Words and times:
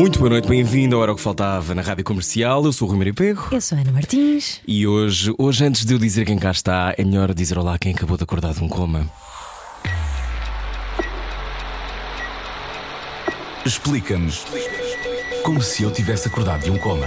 Muito 0.00 0.18
boa 0.18 0.30
noite, 0.30 0.48
bem-vindo 0.48 0.96
ao 0.96 1.02
Hora 1.02 1.14
que 1.14 1.20
Faltava 1.20 1.74
na 1.74 1.82
Rádio 1.82 2.02
Comercial. 2.02 2.64
Eu 2.64 2.72
sou 2.72 2.88
o 2.88 2.90
Rui 2.90 2.96
Mário 2.96 3.12
Pego 3.12 3.48
Eu 3.52 3.60
sou 3.60 3.76
a 3.76 3.82
Ana 3.82 3.92
Martins. 3.92 4.58
e 4.66 4.86
hoje, 4.86 5.30
hoje, 5.36 5.62
antes 5.62 5.84
de 5.84 5.92
eu 5.92 5.98
dizer 5.98 6.24
quem 6.24 6.38
cá 6.38 6.50
está, 6.50 6.94
é 6.96 7.04
melhor 7.04 7.34
dizer 7.34 7.58
olá 7.58 7.74
a 7.74 7.78
quem 7.78 7.92
acabou 7.92 8.16
de 8.16 8.24
acordar 8.24 8.54
de 8.54 8.64
um 8.64 8.68
coma. 8.68 9.06
Explica-nos 13.62 14.46
como 15.42 15.60
se 15.60 15.82
eu 15.82 15.90
tivesse 15.90 16.28
acordado 16.28 16.64
de 16.64 16.70
um 16.70 16.78
coma. 16.78 17.06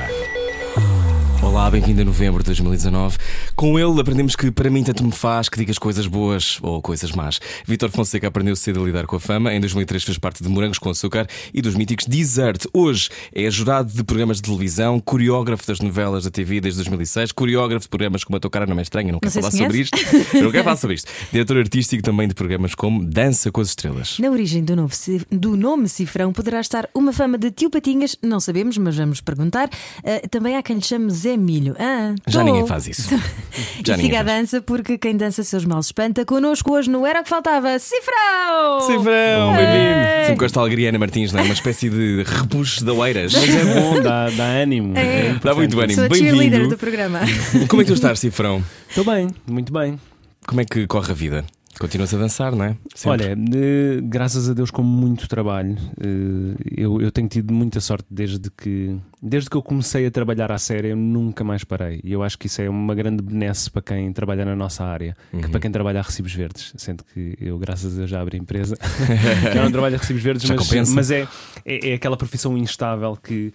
Olá, 1.54 1.70
bem-vindo 1.70 2.02
a 2.02 2.04
novembro 2.04 2.42
de 2.42 2.48
2019. 2.48 3.16
Com 3.56 3.78
ele 3.78 4.02
aprendemos 4.02 4.36
que 4.36 4.50
para 4.50 4.72
mim 4.72 4.84
tanto 4.84 5.04
me 5.04 5.12
faz 5.12 5.48
que 5.48 5.60
digas 5.60 5.78
coisas 5.78 6.08
boas 6.08 6.58
ou 6.64 6.82
coisas 6.82 7.12
más. 7.12 7.40
Vítor 7.64 7.92
Fonseca 7.92 8.28
aprendeu 8.28 8.56
cedo 8.56 8.82
a 8.82 8.86
lidar 8.88 9.06
com 9.06 9.18
a 9.18 9.20
fama. 9.20 9.54
Em 9.54 9.60
2003 9.60 10.04
fez 10.04 10.18
parte 10.18 10.42
de 10.42 10.50
Morangos 10.50 10.80
com 10.80 10.90
Açúcar 10.90 11.28
e 11.54 11.62
dos 11.62 11.76
míticos 11.76 12.08
Desert. 12.08 12.66
Hoje 12.74 13.12
é 13.32 13.52
jurado 13.52 13.94
de 13.94 14.04
programas 14.04 14.38
de 14.38 14.44
televisão, 14.44 15.00
coreógrafo 15.00 15.68
das 15.68 15.80
novelas 15.80 16.24
da 16.24 16.32
TV 16.32 16.60
desde 16.60 16.80
2006, 16.80 17.32
coreógrafo 17.32 17.84
de 17.84 17.90
programas 17.90 18.24
como 18.24 18.36
A 18.36 18.40
Tua 18.40 18.50
Cara 18.50 18.66
Não 18.66 18.80
É 18.80 18.82
Estranha, 18.82 19.12
não 19.12 19.20
quero 19.20 19.32
falar 19.32 19.52
sobre 19.52 19.78
isto. 19.78 19.96
Não 20.34 20.50
quero 20.52 20.64
falar 20.64 20.78
sobre 20.78 20.96
isto. 20.96 21.12
Diretor 21.32 21.58
artístico 21.58 22.02
também 22.02 22.28
de 22.28 22.34
programas 22.34 22.74
como 22.74 23.06
Dança 23.06 23.52
com 23.52 23.62
as 23.62 23.68
Estrelas. 23.68 24.18
Na 24.18 24.32
origem 24.32 24.64
do, 24.64 24.76
novo 24.76 24.96
do 25.30 25.56
nome 25.56 25.88
Cifrão 25.88 26.34
poderá 26.34 26.60
estar 26.60 26.90
uma 26.96 27.14
fama 27.14 27.38
de 27.38 27.52
tio 27.52 27.70
Patinhas, 27.70 28.18
não 28.24 28.40
sabemos, 28.40 28.76
mas 28.80 28.98
vamos 28.98 29.22
perguntar. 29.22 29.70
Ah, 30.04 30.28
também 30.32 30.58
há 30.58 30.64
quem 30.64 30.78
lhe 30.78 30.82
chame 30.82 31.12
Zé 31.12 31.43
Milho. 31.44 31.76
Ah, 31.78 32.16
Já 32.28 32.40
tô. 32.40 32.46
ninguém 32.46 32.66
faz 32.66 32.88
isso. 32.88 33.10
Já 33.86 33.96
e 33.98 34.00
siga 34.02 34.22
a 34.22 34.24
dança, 34.24 34.62
porque 34.62 34.98
quem 34.98 35.16
dança 35.16 35.44
seus 35.44 35.66
males 35.66 35.88
espanta. 35.88 36.26
Connosco 36.26 36.72
hoje 36.74 36.90
no 36.90 37.06
Era 37.06 37.22
o 37.22 37.24
que 37.24 37.30
Faltava, 37.30 37.78
Cifrão! 37.80 38.82
Cifrão, 38.82 39.54
bem-vindo. 39.56 40.22
Sempre 40.24 40.36
com 40.38 40.46
esta 40.46 40.60
alegria, 40.60 40.90
Ana 40.90 41.00
Martins, 41.00 41.32
não 41.34 41.40
é? 41.42 41.44
Uma 41.44 41.54
espécie 41.54 41.90
de 41.90 42.24
repuxo 42.26 42.84
da 42.86 42.94
Oeiras. 42.94 43.34
Mas 43.34 43.50
é 43.56 43.66
bom, 43.74 44.02
dá, 44.02 44.30
dá 44.30 44.44
ânimo. 44.46 44.98
É. 44.98 45.20
importante. 45.32 45.44
Dá 45.44 45.56
muito 45.56 45.80
ânimo. 45.80 45.96
Sou 45.96 46.06
a 46.06 46.16
cheerleader 46.16 46.50
Bem-vindo. 46.52 46.70
do 46.70 46.78
programa. 46.78 47.20
Como 47.68 47.82
é 47.82 47.86
que 47.86 47.92
tu 47.92 47.96
estás, 47.96 48.20
Cifrão? 48.20 48.64
Estou 48.90 49.04
bem, 49.04 49.28
muito 49.48 49.72
bem. 49.74 50.00
Como 50.48 50.62
é 50.62 50.66
que 50.66 50.86
corre 50.88 51.12
a 51.12 51.16
vida? 51.16 51.46
Continuas 51.80 52.14
a 52.14 52.18
dançar, 52.18 52.56
não 52.56 52.66
é? 52.66 52.78
Sempre. 52.96 53.10
Olha, 53.28 53.38
eh, 53.56 54.00
graças 54.04 54.48
a 54.50 54.54
Deus, 54.54 54.70
com 54.70 54.84
muito 54.84 55.28
trabalho, 55.28 55.76
eh, 56.00 56.56
eu, 56.78 57.02
eu 57.02 57.12
tenho 57.12 57.28
tido 57.28 57.52
muita 57.54 57.82
sorte 57.82 58.06
desde 58.12 58.50
que, 58.52 58.96
desde 59.22 59.50
que 59.50 59.58
eu 59.58 59.62
comecei 59.62 60.06
a 60.06 60.12
trabalhar 60.12 60.52
à 60.52 60.58
série, 60.60 60.90
eu 60.90 60.96
nunca 60.96 61.44
mais 61.44 61.64
parei. 61.64 62.00
E 62.04 62.12
eu 62.14 62.22
acho 62.22 62.38
que 62.38 62.46
isso 62.48 62.62
é 62.62 62.70
uma 62.70 62.94
grande 62.94 63.24
benesse 63.24 63.72
para 63.72 63.82
quem 63.82 64.14
trabalha 64.14 64.46
na 64.46 64.56
nossa 64.56 64.84
área, 64.86 65.16
Uhum. 65.34 65.42
que 65.42 65.50
para 65.50 65.60
quem 65.60 65.72
trabalha 65.72 66.00
a 66.00 66.04
recibos 66.04 66.34
verdes. 66.34 66.74
Sendo 66.78 67.04
que 67.04 67.36
eu, 67.42 67.58
graças 67.58 67.94
a 67.96 67.98
Deus, 67.98 68.10
já 68.10 68.22
abri 68.22 68.38
empresa, 68.38 68.78
já 69.54 69.64
não 69.64 69.72
trabalho 69.72 69.96
a 69.96 69.98
recibos 69.98 70.22
verdes, 70.22 70.44
Já 70.48 70.56
mas, 70.56 70.68
compensa. 70.68 70.94
mas 70.94 71.10
é, 71.12 71.28
é, 71.66 71.90
é 71.90 71.94
aquela 71.96 72.16
profissão 72.16 72.56
instável 72.58 73.18
que, 73.22 73.52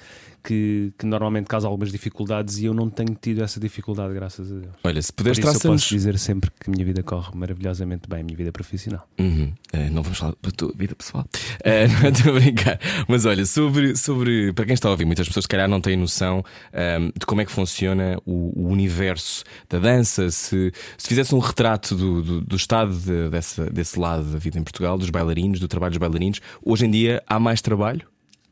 que, 0.48 0.94
que 0.96 1.04
normalmente 1.04 1.46
causa 1.46 1.68
algumas 1.68 1.92
dificuldades 1.92 2.56
e 2.56 2.64
eu 2.64 2.72
não 2.72 2.88
tenho 2.88 3.14
tido 3.20 3.44
essa 3.44 3.60
dificuldade, 3.60 4.14
graças 4.14 4.50
a 4.50 4.54
Deus. 4.54 4.72
Olha, 4.82 5.02
se 5.02 5.12
puderes 5.12 5.36
isso 5.36 5.46
eu 5.46 5.72
posso 5.72 5.88
dizer 5.90 6.18
sempre 6.18 6.50
que 6.58 6.70
a 6.70 6.72
minha 6.72 6.86
vida 6.86 7.02
corre 7.02 7.36
maravilhosamente 7.36 8.08
bem, 8.08 8.20
a 8.20 8.24
minha 8.24 8.36
vida 8.36 8.50
profissional. 8.50 9.06
Uhum. 9.18 9.52
Eh, 9.74 9.90
não 9.90 10.02
vamos 10.02 10.16
falar 10.16 10.34
da 10.42 10.50
tua 10.50 10.72
vida 10.74 10.94
pessoal. 10.94 11.26
Eh, 11.62 11.86
não 12.02 12.08
estou 12.08 12.34
a 12.34 12.40
brincar. 12.40 12.80
Mas 13.06 13.26
olha, 13.26 13.44
sobre, 13.44 13.94
sobre. 13.94 14.54
Para 14.54 14.64
quem 14.64 14.72
está 14.72 14.88
a 14.88 14.92
ouvir, 14.92 15.04
muitas 15.04 15.28
pessoas, 15.28 15.44
se 15.44 15.48
calhar, 15.48 15.68
não 15.68 15.82
têm 15.82 15.98
noção 15.98 16.42
ahm, 16.72 17.10
de 17.14 17.26
como 17.26 17.42
é 17.42 17.44
que 17.44 17.52
funciona 17.52 18.18
o, 18.24 18.58
o 18.58 18.68
universo 18.68 19.44
da 19.68 19.78
dança. 19.78 20.30
Se, 20.30 20.72
se 20.96 21.08
fizesse 21.08 21.34
um 21.34 21.40
retrato 21.40 21.94
do, 21.94 22.22
do, 22.22 22.40
do 22.40 22.56
estado 22.56 22.96
de- 22.96 23.28
dessa, 23.28 23.66
desse 23.66 23.98
lado 23.98 24.24
da 24.24 24.38
vida 24.38 24.58
em 24.58 24.62
Portugal, 24.62 24.96
dos 24.96 25.10
bailarinos, 25.10 25.60
do 25.60 25.68
trabalho 25.68 25.90
dos 25.90 25.98
bailarinos, 25.98 26.40
hoje 26.64 26.86
em 26.86 26.90
dia 26.90 27.22
há 27.26 27.38
mais 27.38 27.60
trabalho? 27.60 28.06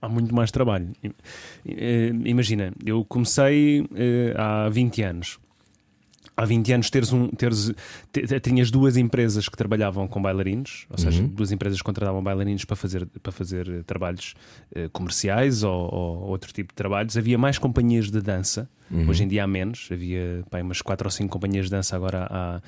Há 0.07 0.09
muito 0.09 0.33
mais 0.35 0.51
trabalho. 0.53 0.89
Eh, 1.67 2.13
Imagina, 2.25 2.73
eu 2.85 3.05
comecei 3.05 3.85
eh, 3.95 4.33
há 4.37 4.69
20 4.69 5.03
anos. 5.03 5.39
Há 6.37 6.45
20 6.45 6.73
anos 6.75 6.91
teres 6.91 7.13
um, 7.15 7.29
teres, 7.29 7.73
te- 8.13 8.27
te- 8.27 8.41
tinhas 8.41 8.71
duas 8.71 8.99
empresas 8.99 9.49
que 9.49 9.57
trabalhavam 9.57 10.07
com 10.07 10.21
bailarinos, 10.21 10.87
ou 10.91 10.99
seja, 10.99 11.23
duas 11.29 11.51
empresas 11.51 11.79
que 11.79 11.85
contratavam 11.85 12.23
bailarinos 12.23 12.63
para 12.67 12.77
fazer, 12.77 13.07
para 13.23 13.33
fazer 13.33 13.67
eh, 13.69 13.83
trabalhos 13.87 14.35
comerciais 14.93 15.63
ou, 15.63 15.93
ou 15.95 16.29
outro 16.29 16.53
tipo 16.53 16.69
de 16.73 16.75
trabalhos. 16.77 17.17
Havia 17.17 17.39
mais 17.39 17.57
companhias 17.59 18.11
de 18.11 18.21
dança, 18.21 18.69
hoje 19.09 19.25
em 19.25 19.29
dia 19.29 19.45
há 19.45 19.47
menos, 19.47 19.89
havia 19.91 20.45
pá, 20.51 20.61
umas 20.61 20.83
4 20.83 21.07
ou 21.07 21.11
5 21.11 21.31
companhias 21.33 21.65
de 21.67 21.71
dança, 21.71 21.97
agora 21.97 22.27
há. 22.31 22.61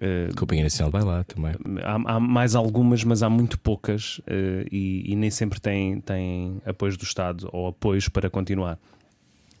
Eh, 0.00 0.28
Companhia 0.36 0.64
Nacional 0.64 0.90
de 0.90 0.98
Bailar 0.98 1.24
também. 1.24 1.52
Há, 1.82 2.14
há 2.14 2.20
mais 2.20 2.54
algumas, 2.54 3.04
mas 3.04 3.22
há 3.22 3.30
muito 3.30 3.58
poucas 3.58 4.20
eh, 4.26 4.66
e, 4.70 5.12
e 5.12 5.16
nem 5.16 5.30
sempre 5.30 5.60
têm, 5.60 6.00
têm 6.00 6.60
apoios 6.64 6.96
do 6.96 7.04
Estado 7.04 7.48
ou 7.52 7.68
apoios 7.68 8.08
para 8.08 8.28
continuar. 8.28 8.78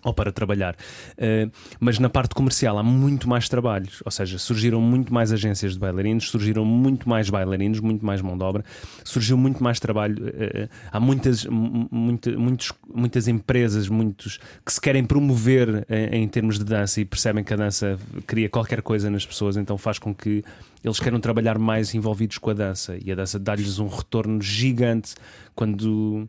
Ou 0.04 0.12
para 0.12 0.30
trabalhar. 0.30 0.76
Eh, 1.16 1.48
mas 1.80 1.98
na 1.98 2.10
parte 2.10 2.34
comercial 2.34 2.76
há 2.78 2.82
muito 2.82 3.26
mais 3.26 3.48
trabalhos, 3.48 4.02
ou 4.04 4.10
seja, 4.10 4.38
surgiram 4.38 4.78
muito 4.80 5.12
mais 5.14 5.32
agências 5.32 5.72
de 5.72 5.78
bailarinos, 5.78 6.28
surgiram 6.28 6.62
muito 6.64 7.08
mais 7.08 7.30
bailarinos, 7.30 7.80
muito 7.80 8.04
mais 8.04 8.20
mão 8.20 8.36
de 8.36 8.44
obra, 8.44 8.62
surgiu 9.02 9.38
muito 9.38 9.62
mais 9.64 9.80
trabalho. 9.80 10.30
eh, 10.36 10.68
há 10.92 11.00
muitas, 11.00 11.46
mu- 11.46 11.88
muita- 11.90 12.36
muitos, 12.38 12.70
muitas 12.94 13.26
empresas 13.28 13.88
muitos 13.88 14.38
que 14.64 14.72
se 14.72 14.80
querem 14.80 15.02
promover 15.04 15.86
em 15.88 16.28
termos 16.28 16.58
de 16.58 16.64
dança 16.64 17.00
e 17.00 17.04
percebem 17.06 17.42
que 17.42 17.54
a 17.54 17.56
dança 17.56 17.98
cria 18.26 18.48
qualquer 18.50 18.82
coisa 18.82 19.08
nas 19.08 19.24
pessoas, 19.24 19.56
então 19.56 19.78
faz 19.78 19.98
com 19.98 20.14
que 20.14 20.44
eles 20.84 21.00
queiram 21.00 21.18
trabalhar 21.18 21.58
mais 21.58 21.94
envolvidos 21.94 22.36
com 22.36 22.50
a 22.50 22.54
dança 22.54 22.98
e 23.02 23.10
a 23.10 23.14
dança 23.14 23.38
dá-lhes 23.38 23.78
um 23.78 23.86
retorno 23.88 24.42
gigante 24.42 25.14
quando, 25.54 26.28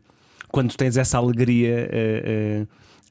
quando 0.50 0.74
tens 0.74 0.96
essa 0.96 1.18
alegria 1.18 1.88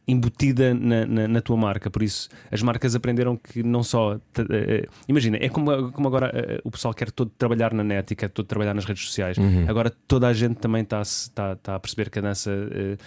embutida 0.07 0.73
na, 0.73 1.05
na, 1.05 1.27
na 1.27 1.41
tua 1.41 1.57
marca. 1.57 1.89
Por 1.89 2.03
isso, 2.03 2.29
as 2.51 2.61
marcas 2.61 2.95
aprenderam 2.95 3.35
que 3.35 3.63
não 3.63 3.81
só. 3.83 4.17
te- 4.33 4.45
eh, 4.49 4.85
imagina, 5.07 5.37
é 5.41 5.49
como, 5.49 5.91
como 5.91 6.07
agora 6.07 6.31
eh, 6.33 6.61
o 6.63 6.69
pessoal 6.71 6.93
quer 6.93 7.09
todo 7.11 7.31
trabalhar 7.37 7.73
na 7.73 7.83
net 7.83 8.11
e 8.11 8.15
quer 8.15 8.29
todo 8.29 8.45
trabalhar 8.45 8.73
nas 8.73 8.85
redes 8.85 9.03
sociais. 9.05 9.37
Agora 9.67 9.89
toda 10.07 10.27
a 10.27 10.33
gente 10.33 10.55
também 10.55 10.83
está 10.83 11.01
está, 11.01 11.53
está 11.53 11.75
a 11.75 11.79
perceber 11.79 12.09
que 12.09 12.19
a 12.19 12.21
dança 12.21 12.51
eh, 12.71 12.97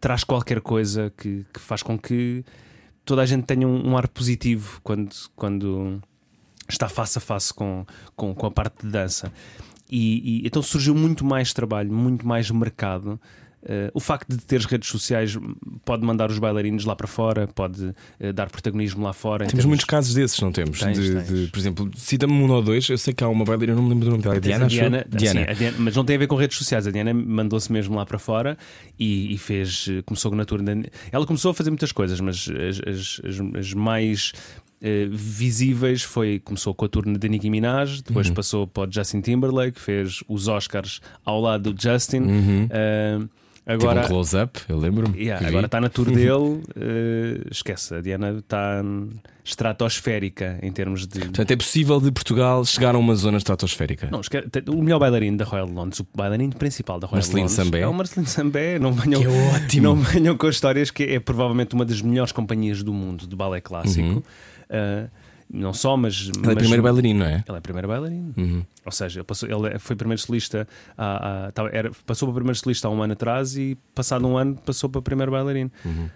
traz 0.00 0.24
qualquer 0.24 0.60
coisa 0.60 1.12
que, 1.16 1.44
que 1.52 1.60
faz 1.60 1.82
com 1.82 1.98
que 1.98 2.44
toda 3.04 3.20
a 3.22 3.26
gente 3.26 3.44
tenha 3.44 3.66
um, 3.68 3.90
um 3.90 3.96
ar 3.96 4.08
positivo 4.08 4.80
quando, 4.82 5.10
quando 5.36 6.00
está 6.68 6.88
face 6.88 7.18
a 7.18 7.20
face 7.20 7.52
com, 7.52 7.84
com, 8.16 8.34
com 8.34 8.46
a 8.46 8.50
parte 8.50 8.86
de 8.86 8.90
dança. 8.92 9.30
E, 9.90 10.42
e 10.42 10.46
então 10.46 10.62
surgiu 10.62 10.94
muito 10.94 11.22
mais 11.24 11.52
trabalho, 11.52 11.92
muito 11.92 12.26
mais 12.26 12.50
mercado. 12.50 13.20
Eh, 13.66 13.90
o 13.94 14.00
facto 14.00 14.28
de 14.28 14.44
teres 14.44 14.66
redes 14.66 14.88
sociais 14.90 15.38
pode 15.84 16.04
mandar 16.04 16.30
os 16.30 16.38
bailarinos 16.38 16.84
lá 16.84 16.94
para 16.94 17.06
fora, 17.06 17.46
pode 17.46 17.94
eh, 18.20 18.32
dar 18.32 18.50
protagonismo 18.50 19.02
lá 19.02 19.12
fora. 19.14 19.44
em 19.44 19.48
Temos 19.48 19.52
termos- 19.62 19.66
muitos 19.68 19.86
casos 19.86 20.12
desses, 20.14 20.38
não 20.40 20.52
temos? 20.52 20.78
Tens, 20.80 20.98
de, 20.98 21.12
tens. 21.14 21.28
de- 21.28 21.46
por 21.48 21.58
exemplo, 21.58 21.90
cita-me 21.96 22.32
um 22.34 22.50
ou 22.50 22.60
dois. 22.62 22.88
Eu 22.90 22.98
sei 22.98 23.14
que 23.14 23.24
há 23.24 23.28
uma 23.28 23.44
bailarina, 23.44 23.74
não 23.74 23.82
me 23.82 23.88
lembro 23.90 24.04
do 24.04 24.10
nome 24.10 24.22
dela. 24.22 24.34
Tens 24.34 24.44
Diana? 24.44 24.66
Diana, 24.68 25.06
Diana. 25.08 25.40
sim, 25.46 25.50
a 25.50 25.54
Diana, 25.54 25.76
mas 25.80 25.96
não 25.96 26.04
tem 26.04 26.16
a 26.16 26.18
ver 26.18 26.26
com 26.26 26.36
redes 26.36 26.58
sociais. 26.58 26.86
A 26.86 26.90
Diana 26.90 27.14
mandou-se 27.14 27.72
mesmo 27.72 27.96
lá 27.96 28.04
para 28.04 28.18
fora 28.18 28.58
e, 28.98 29.32
e 29.34 29.38
fez, 29.38 29.86
eh, 29.90 30.02
começou 30.02 30.34
na 30.34 30.44
tour. 30.44 30.62
da- 30.62 30.72
Ela 31.10 31.24
começou 31.26 31.50
a 31.50 31.54
fazer 31.54 31.70
muitas 31.70 31.92
coisas, 31.92 32.20
mas 32.20 32.48
as, 32.50 32.80
as- 32.86 33.20
as- 33.24 33.56
as 33.58 33.72
mais 33.72 34.32
eh, 34.82 35.08
visíveis 35.10 36.02
foi 36.02 36.38
começou 36.38 36.74
com 36.74 36.84
a 36.84 36.88
tour 36.88 37.04
da 37.18 37.28
Nicki 37.28 37.48
Minaj, 37.48 38.02
depois 38.02 38.28
Uhum. 38.28 38.34
passou 38.34 38.66
para 38.66 38.86
o 38.86 38.92
Justin 38.92 39.22
Timberlake, 39.22 39.80
fez 39.80 40.22
os 40.28 40.48
Oscars 40.48 41.00
ao 41.24 41.40
lado 41.40 41.72
do 41.72 41.82
Justin. 41.82 42.68
Eh, 42.70 43.18
Tive 43.18 43.28
agora, 43.66 44.02
um 44.02 44.06
close-up, 44.06 44.60
eu 44.68 44.78
lembro-me. 44.78 45.18
Yeah, 45.18 45.46
agora 45.48 45.66
está 45.66 45.80
na 45.80 45.88
tour 45.88 46.06
dele, 46.12 46.62
eh, 46.76 47.46
esquece, 47.50 47.94
a 47.94 48.00
Diana 48.00 48.38
está 48.38 48.82
estratosférica 49.44 50.58
em 50.62 50.70
termos 50.72 51.06
de. 51.06 51.20
Portanto, 51.20 51.50
é 51.50 51.56
possível 51.56 52.00
de 52.00 52.10
Portugal 52.10 52.64
chegar 52.64 52.94
a 52.94 52.98
uma 52.98 53.14
zona 53.14 53.38
estratosférica. 53.38 54.08
Não, 54.10 54.20
esque- 54.20 54.42
te- 54.42 54.64
o 54.70 54.82
melhor 54.82 54.98
bailarino 54.98 55.36
da 55.36 55.44
Royal 55.44 55.68
Londres, 55.68 56.00
o 56.00 56.06
bailarino 56.14 56.54
principal 56.54 56.98
da 56.98 57.06
Royal 57.06 57.16
Marcelino 57.18 57.48
Londres 57.48 57.56
Sambé. 57.66 57.80
é 57.80 57.86
o 57.86 57.94
Marcelino 57.94 58.28
Sambé. 58.28 58.78
Não 58.78 58.92
venham, 58.92 59.20
Que 59.22 59.28
ótimo. 59.28 59.82
não 59.82 59.96
venham 59.96 60.36
com 60.36 60.48
histórias 60.48 60.90
que 60.90 61.02
é 61.04 61.20
provavelmente 61.20 61.74
uma 61.74 61.84
das 61.84 62.00
melhores 62.02 62.32
companhias 62.32 62.82
do 62.82 62.92
mundo 62.92 63.26
de 63.26 63.36
balé 63.36 63.60
clássico. 63.60 64.22
Ah, 64.70 65.08
não 65.50 65.72
só, 65.72 65.96
mas. 65.96 66.28
Ele 66.34 66.38
é 66.42 66.46
mas- 66.46 66.54
primeiro 66.56 66.82
bailarino, 66.82 67.20
não 67.20 67.26
é? 67.26 67.44
Ele 67.46 67.56
é 67.58 67.60
primeiro 67.60 67.88
bailarino. 67.88 68.34
Uhum. 68.36 68.64
Ou 68.84 68.92
seja, 68.92 69.20
ele, 69.20 69.24
passou- 69.24 69.48
ele 69.48 69.78
foi 69.78 69.96
primeiro 69.96 70.20
solista, 70.20 70.66
há- 70.96 71.46
há- 71.46 71.52
tava- 71.52 71.70
era- 71.72 71.90
passou 72.06 72.28
para 72.28 72.34
primeiro 72.36 72.58
solista 72.58 72.88
há 72.88 72.90
um 72.90 73.02
ano 73.02 73.12
atrás 73.14 73.56
e, 73.56 73.76
passado 73.94 74.26
um 74.26 74.36
ano, 74.36 74.56
passou 74.56 74.88
para 74.90 75.00
primeiro 75.02 75.32
bailarino. 75.32 75.70
Uhum. 75.84 76.08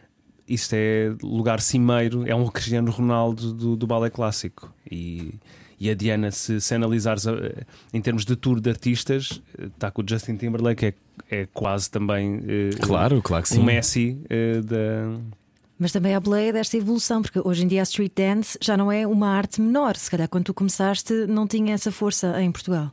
Isto 0.49 0.73
é 0.75 1.15
lugar 1.23 1.61
cimeiro, 1.61 2.27
é 2.27 2.35
um 2.35 2.47
Cristiano 2.47 2.91
Ronaldo 2.91 3.53
do, 3.53 3.77
do 3.77 3.87
balé 3.87 4.09
clássico. 4.11 4.73
E, 4.91 5.35
E 5.81 5.89
a 5.91 5.95
Diana, 5.95 6.33
se, 6.33 6.61
se 6.61 6.75
analisares 6.75 7.25
eh, 7.27 7.63
em 7.95 8.01
termos 8.01 8.25
de 8.25 8.35
tour 8.35 8.59
de 8.61 8.69
artistas, 8.69 9.41
está 9.57 9.93
com 9.93 10.03
o 10.03 10.05
Justin 10.09 10.35
Timberlake, 10.37 10.87
é, 10.87 10.95
é 11.31 11.47
quase 11.55 11.89
também 11.89 12.41
eh, 12.49 12.71
Claro, 12.81 13.23
claro 13.23 13.45
que 13.45 13.51
sim. 13.51 13.63
Messi 13.63 14.19
eh, 14.29 14.61
da. 14.63 15.21
Mas 15.79 15.93
também 15.93 16.15
há 16.15 16.21
boleia 16.21 16.53
desta 16.53 16.77
evolução, 16.77 17.23
porque 17.23 17.41
hoje 17.45 17.65
em 17.65 17.69
dia 17.69 17.81
a 17.81 17.85
street 17.85 18.13
dance 18.17 18.59
já 18.61 18.77
não 18.77 18.91
é 18.91 19.07
uma 19.07 19.29
arte 19.29 19.61
menor. 19.61 19.97
Se 19.97 20.11
calhar 20.11 20.29
quando 20.29 20.45
tu 20.47 20.55
começaste 20.55 21.13
não 21.29 21.47
tinha 21.47 21.73
essa 21.75 21.93
força 21.93 22.41
em 22.43 22.51
Portugal. 22.51 22.91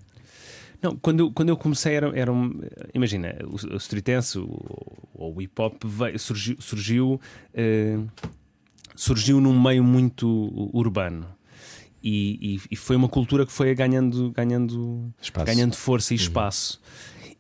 Não, 0.82 0.96
quando 0.96 1.20
eu, 1.22 1.32
quando 1.32 1.50
eu 1.50 1.58
comecei 1.58 1.96
era, 1.96 2.12
era 2.20 2.32
um, 2.32 2.62
imagina, 2.94 3.36
o, 3.46 3.74
o 3.74 3.78
street 3.78 4.06
dance 4.06 4.38
ou 4.38 5.34
o 5.36 5.42
hip 5.42 5.60
hop 5.60 5.84
veio- 5.84 6.20
surgiu, 6.20 6.56
surgiu, 6.60 7.22
eh, 7.56 7.98
surgiu 8.96 9.42
num 9.42 9.60
meio 9.60 9.84
muito 9.84 10.28
urbano. 10.74 11.26
E, 12.04 12.56
e- 12.58 12.62
e 12.70 12.76
foi 12.76 12.96
uma 12.96 13.10
cultura 13.10 13.48
que 13.48 13.52
foi 13.52 13.74
ganhando, 13.74 14.30
ganhando, 14.32 15.12
Espaço. 15.20 15.46
ganhando 15.48 15.76
força 15.76 16.14
e 16.14 16.18
espaço. 16.18 16.80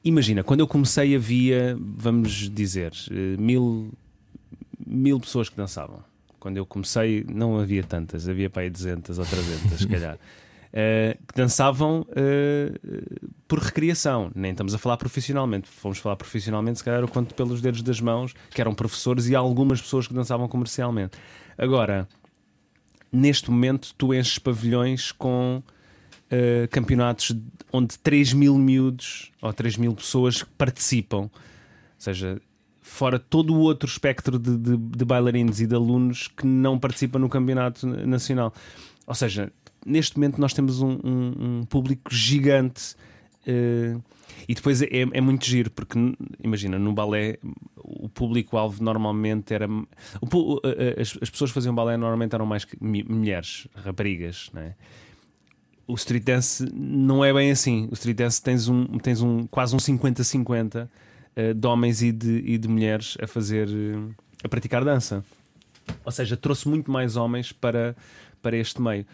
Imagina, 0.03 0.43
quando 0.43 0.61
eu 0.61 0.67
comecei 0.67 1.15
havia, 1.15 1.77
vamos 1.79 2.49
dizer, 2.49 2.93
eh, 3.11 3.37
mil, 3.39 3.93
mil 4.95 5.19
pessoas 5.19 5.49
que 5.49 5.57
dançavam. 5.57 6.03
Quando 6.39 6.57
eu 6.57 6.65
comecei 6.65 7.25
não 7.27 7.59
havia 7.59 7.83
tantas, 7.83 8.27
havia 8.27 8.49
para 8.49 8.63
aí 8.63 8.69
200 8.69 9.17
ou 9.19 9.25
300, 9.25 9.79
se 9.79 9.87
calhar. 9.87 10.17
Eh, 10.77 11.17
que 11.25 11.33
dançavam 11.33 12.05
eh, 12.13 12.69
por 13.47 13.59
recriação, 13.59 14.29
nem 14.35 14.51
estamos 14.51 14.75
a 14.75 14.77
falar 14.77 14.97
profissionalmente. 14.97 15.69
Fomos 15.69 15.99
falar 15.99 16.17
profissionalmente, 16.17 16.79
se 16.79 16.83
calhar 16.83 16.99
eu 16.99 17.07
conto 17.07 17.33
pelos 17.33 17.61
dedos 17.61 17.81
das 17.81 18.01
mãos, 18.01 18.33
que 18.51 18.59
eram 18.59 18.75
professores 18.75 19.29
e 19.29 19.35
algumas 19.35 19.81
pessoas 19.81 20.05
que 20.05 20.13
dançavam 20.13 20.49
comercialmente. 20.49 21.17
Agora, 21.57 22.09
neste 23.09 23.49
momento, 23.49 23.95
tu 23.97 24.13
enches 24.13 24.37
pavilhões 24.37 25.13
com 25.13 25.63
eh, 26.29 26.67
campeonatos 26.69 27.33
onde 27.71 27.97
3 27.99 28.33
mil 28.33 28.57
miúdos 28.57 29.31
ou 29.41 29.53
3 29.53 29.77
mil 29.77 29.95
pessoas 29.95 30.43
participam. 30.57 31.21
Ou 31.21 31.31
seja, 31.97 32.41
fora 32.87 33.17
todo 33.17 33.51
o 33.53 33.59
outro 33.59 33.89
espectro 33.89 34.37
de, 34.37 34.55
de, 34.57 34.77
de 34.77 35.05
bailarinos 35.05 35.59
e 35.59 35.65
de 35.65 35.73
alunos 35.73 36.27
que 36.27 36.45
não 36.45 36.77
participam 36.77 37.17
no 37.19 37.27
campeonato 37.27 37.87
nacional. 37.87 38.53
Ou 39.07 39.15
seja, 39.15 39.51
neste 39.83 40.17
momento 40.17 40.39
nós 40.39 40.53
temos 40.53 40.81
um, 40.81 40.99
um- 41.03 41.33
um 41.61 41.65
público 41.65 42.13
gigante. 42.13 42.95
eh, 43.47 43.97
e 44.47 44.53
depois 44.53 44.81
é, 44.81 44.87
é 44.91 45.21
muito 45.21 45.45
giro, 45.45 45.71
porque 45.71 45.97
imagina, 46.43 46.77
no 46.77 46.93
balé 46.93 47.37
o 47.75 48.07
público-alvo 48.07 48.83
normalmente 48.83 49.51
era. 49.53 49.67
o 49.67 50.61
eh, 50.63 50.95
eh, 50.97 51.01
as, 51.01 51.17
as 51.21 51.29
pessoas 51.29 51.49
que 51.49 51.55
faziam 51.55 51.73
balé 51.73 51.97
normalmente 51.97 52.35
eram 52.35 52.45
mais 52.45 52.65
mulheres, 53.09 53.67
raparigas, 53.75 54.49
não 54.53 54.61
é? 54.61 54.75
o 55.87 55.93
street 55.95 56.23
dance 56.23 56.65
não 56.73 57.23
é 57.25 57.31
bem 57.33 57.51
assim. 57.51 57.87
O 57.91 57.93
street 57.93 58.17
dance 58.17 58.41
tens 58.41 58.67
um, 58.67 58.85
tens 58.99 59.21
um 59.21 59.45
quase 59.47 59.75
um 59.75 59.79
50-50 59.79 60.75
eh, 60.75 60.87
de 61.53 61.67
homens 61.67 62.01
e 62.01 62.11
de, 62.11 62.37
e 62.45 62.57
de 62.57 62.67
mulheres 62.67 63.17
a 63.21 63.27
fazer 63.27 63.67
eh, 63.69 64.13
a 64.43 64.47
praticar 64.49 64.83
dança. 64.85 65.23
Ou 66.03 66.11
seja, 66.11 66.35
trouxe 66.37 66.67
muito 66.67 66.89
mais 66.91 67.15
homens 67.15 67.51
para, 67.51 67.95
para 68.41 68.55
este 68.57 68.81
meio. 68.81 69.05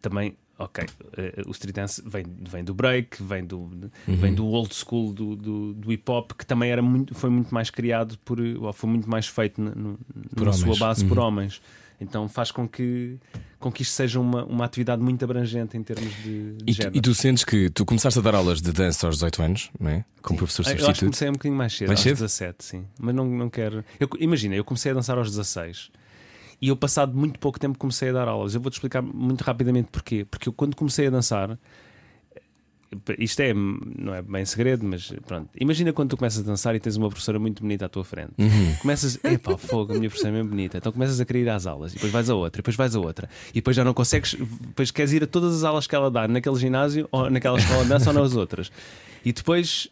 Também, 0.00 0.36
ok, 0.58 0.84
eh, 1.16 1.42
o 1.46 1.50
street 1.50 1.74
dance 1.74 2.02
vem, 2.06 2.24
vem 2.48 2.62
do 2.64 2.72
break, 2.72 3.22
vem 3.22 3.44
do, 3.44 3.68
vem 4.06 4.32
do 4.34 4.46
old 4.46 4.72
school 4.74 5.12
do, 5.12 5.34
do, 5.36 5.74
do 5.74 5.92
hip 5.92 6.08
hop, 6.10 6.32
que 6.32 6.46
também 6.46 6.70
era 6.70 6.80
muito, 6.82 7.14
foi 7.14 7.30
muito 7.30 7.52
mais 7.52 7.68
criado 7.68 8.16
por, 8.24 8.38
ou 8.40 8.72
foi 8.72 8.88
muito 8.90 9.08
mais 9.10 9.26
feito 9.26 9.60
no- 9.60 9.98
Por 10.36 10.46
na 10.46 10.52
sua 10.52 10.76
base 10.76 11.04
por 11.04 11.18
Uhum. 11.18 11.24
homens. 11.24 11.60
Então 12.00 12.28
faz 12.28 12.50
com 12.52 12.68
que, 12.68 13.18
com 13.58 13.72
que 13.72 13.82
isto 13.82 13.92
seja 13.92 14.20
uma, 14.20 14.44
uma 14.44 14.64
atividade 14.64 15.02
muito 15.02 15.24
abrangente 15.24 15.76
em 15.76 15.82
termos 15.82 16.12
de, 16.22 16.52
de 16.54 16.62
E 16.64 16.66
tu, 16.66 16.72
género. 16.72 16.96
e 16.96 17.00
tu 17.00 17.14
sentes 17.14 17.44
que 17.44 17.68
tu 17.70 17.84
começaste 17.84 18.18
a 18.18 18.22
dar 18.22 18.34
aulas 18.36 18.62
de 18.62 18.70
dança 18.72 19.06
aos 19.06 19.16
18 19.16 19.42
anos, 19.42 19.70
não 19.80 19.90
é? 19.90 20.04
Como 20.22 20.38
professor 20.38 20.62
Ah, 20.66 20.70
Eu 20.70 20.74
acho 20.74 20.76
que 20.76 20.84
substituto. 20.84 21.06
comecei 21.08 21.28
um 21.28 21.32
bocadinho 21.32 21.58
mais 21.58 21.72
cedo, 21.76 21.88
Mais 21.88 21.98
aos 21.98 22.04
cedo? 22.04 22.14
17, 22.18 22.64
sim. 22.64 22.84
Mas 23.00 23.14
não, 23.14 23.26
não 23.26 23.50
quero. 23.50 23.84
Eu, 23.98 24.08
imagina, 24.20 24.54
eu 24.54 24.64
comecei 24.64 24.92
a 24.92 24.94
dançar 24.94 25.18
aos 25.18 25.28
16 25.30 25.90
e 26.62 26.68
eu, 26.68 26.76
passado 26.76 27.16
muito 27.16 27.38
pouco 27.38 27.58
tempo, 27.58 27.76
comecei 27.78 28.10
a 28.10 28.12
dar 28.12 28.28
aulas. 28.28 28.54
Eu 28.54 28.60
vou-te 28.60 28.74
explicar 28.74 29.00
muito 29.02 29.42
rapidamente 29.42 29.88
porquê. 29.92 30.24
Porque 30.28 30.48
eu, 30.48 30.52
quando 30.52 30.74
comecei 30.76 31.06
a 31.06 31.10
dançar, 31.10 31.58
isto 33.18 33.40
é, 33.40 33.52
não 33.52 34.14
é 34.14 34.22
bem 34.22 34.44
segredo, 34.44 34.84
mas 34.84 35.12
pronto. 35.26 35.48
Imagina 35.60 35.92
quando 35.92 36.10
tu 36.10 36.16
começas 36.16 36.42
a 36.42 36.46
dançar 36.46 36.74
e 36.74 36.80
tens 36.80 36.96
uma 36.96 37.08
professora 37.08 37.38
muito 37.38 37.62
bonita 37.62 37.86
à 37.86 37.88
tua 37.88 38.04
frente. 38.04 38.32
Uhum. 38.38 38.74
Começas, 38.80 39.18
epá, 39.22 39.56
fogo, 39.58 39.92
a 39.92 39.96
minha 39.96 40.08
professora 40.08 40.34
é 40.34 40.36
mesmo 40.36 40.50
bonita. 40.50 40.78
Então 40.78 40.90
começas 40.92 41.20
a 41.20 41.24
querer 41.24 41.42
ir 41.42 41.48
às 41.50 41.66
aulas, 41.66 41.92
e 41.92 41.94
depois 41.96 42.12
vais 42.12 42.30
a 42.30 42.34
outra, 42.34 42.58
e 42.58 42.62
depois 42.62 42.76
vais 42.76 42.96
a 42.96 43.00
outra, 43.00 43.28
e 43.50 43.54
depois 43.54 43.76
já 43.76 43.84
não 43.84 43.92
consegues, 43.92 44.34
depois 44.34 44.90
queres 44.90 45.12
ir 45.12 45.22
a 45.22 45.26
todas 45.26 45.54
as 45.54 45.64
aulas 45.64 45.86
que 45.86 45.94
ela 45.94 46.10
dá 46.10 46.26
naquele 46.26 46.56
ginásio, 46.56 47.08
ou 47.12 47.28
naquela 47.30 47.58
escola 47.58 47.82
de 47.82 47.88
dança, 47.88 48.10
ou 48.10 48.14
nas 48.14 48.34
outras. 48.34 48.70
E 49.24 49.32
depois, 49.32 49.88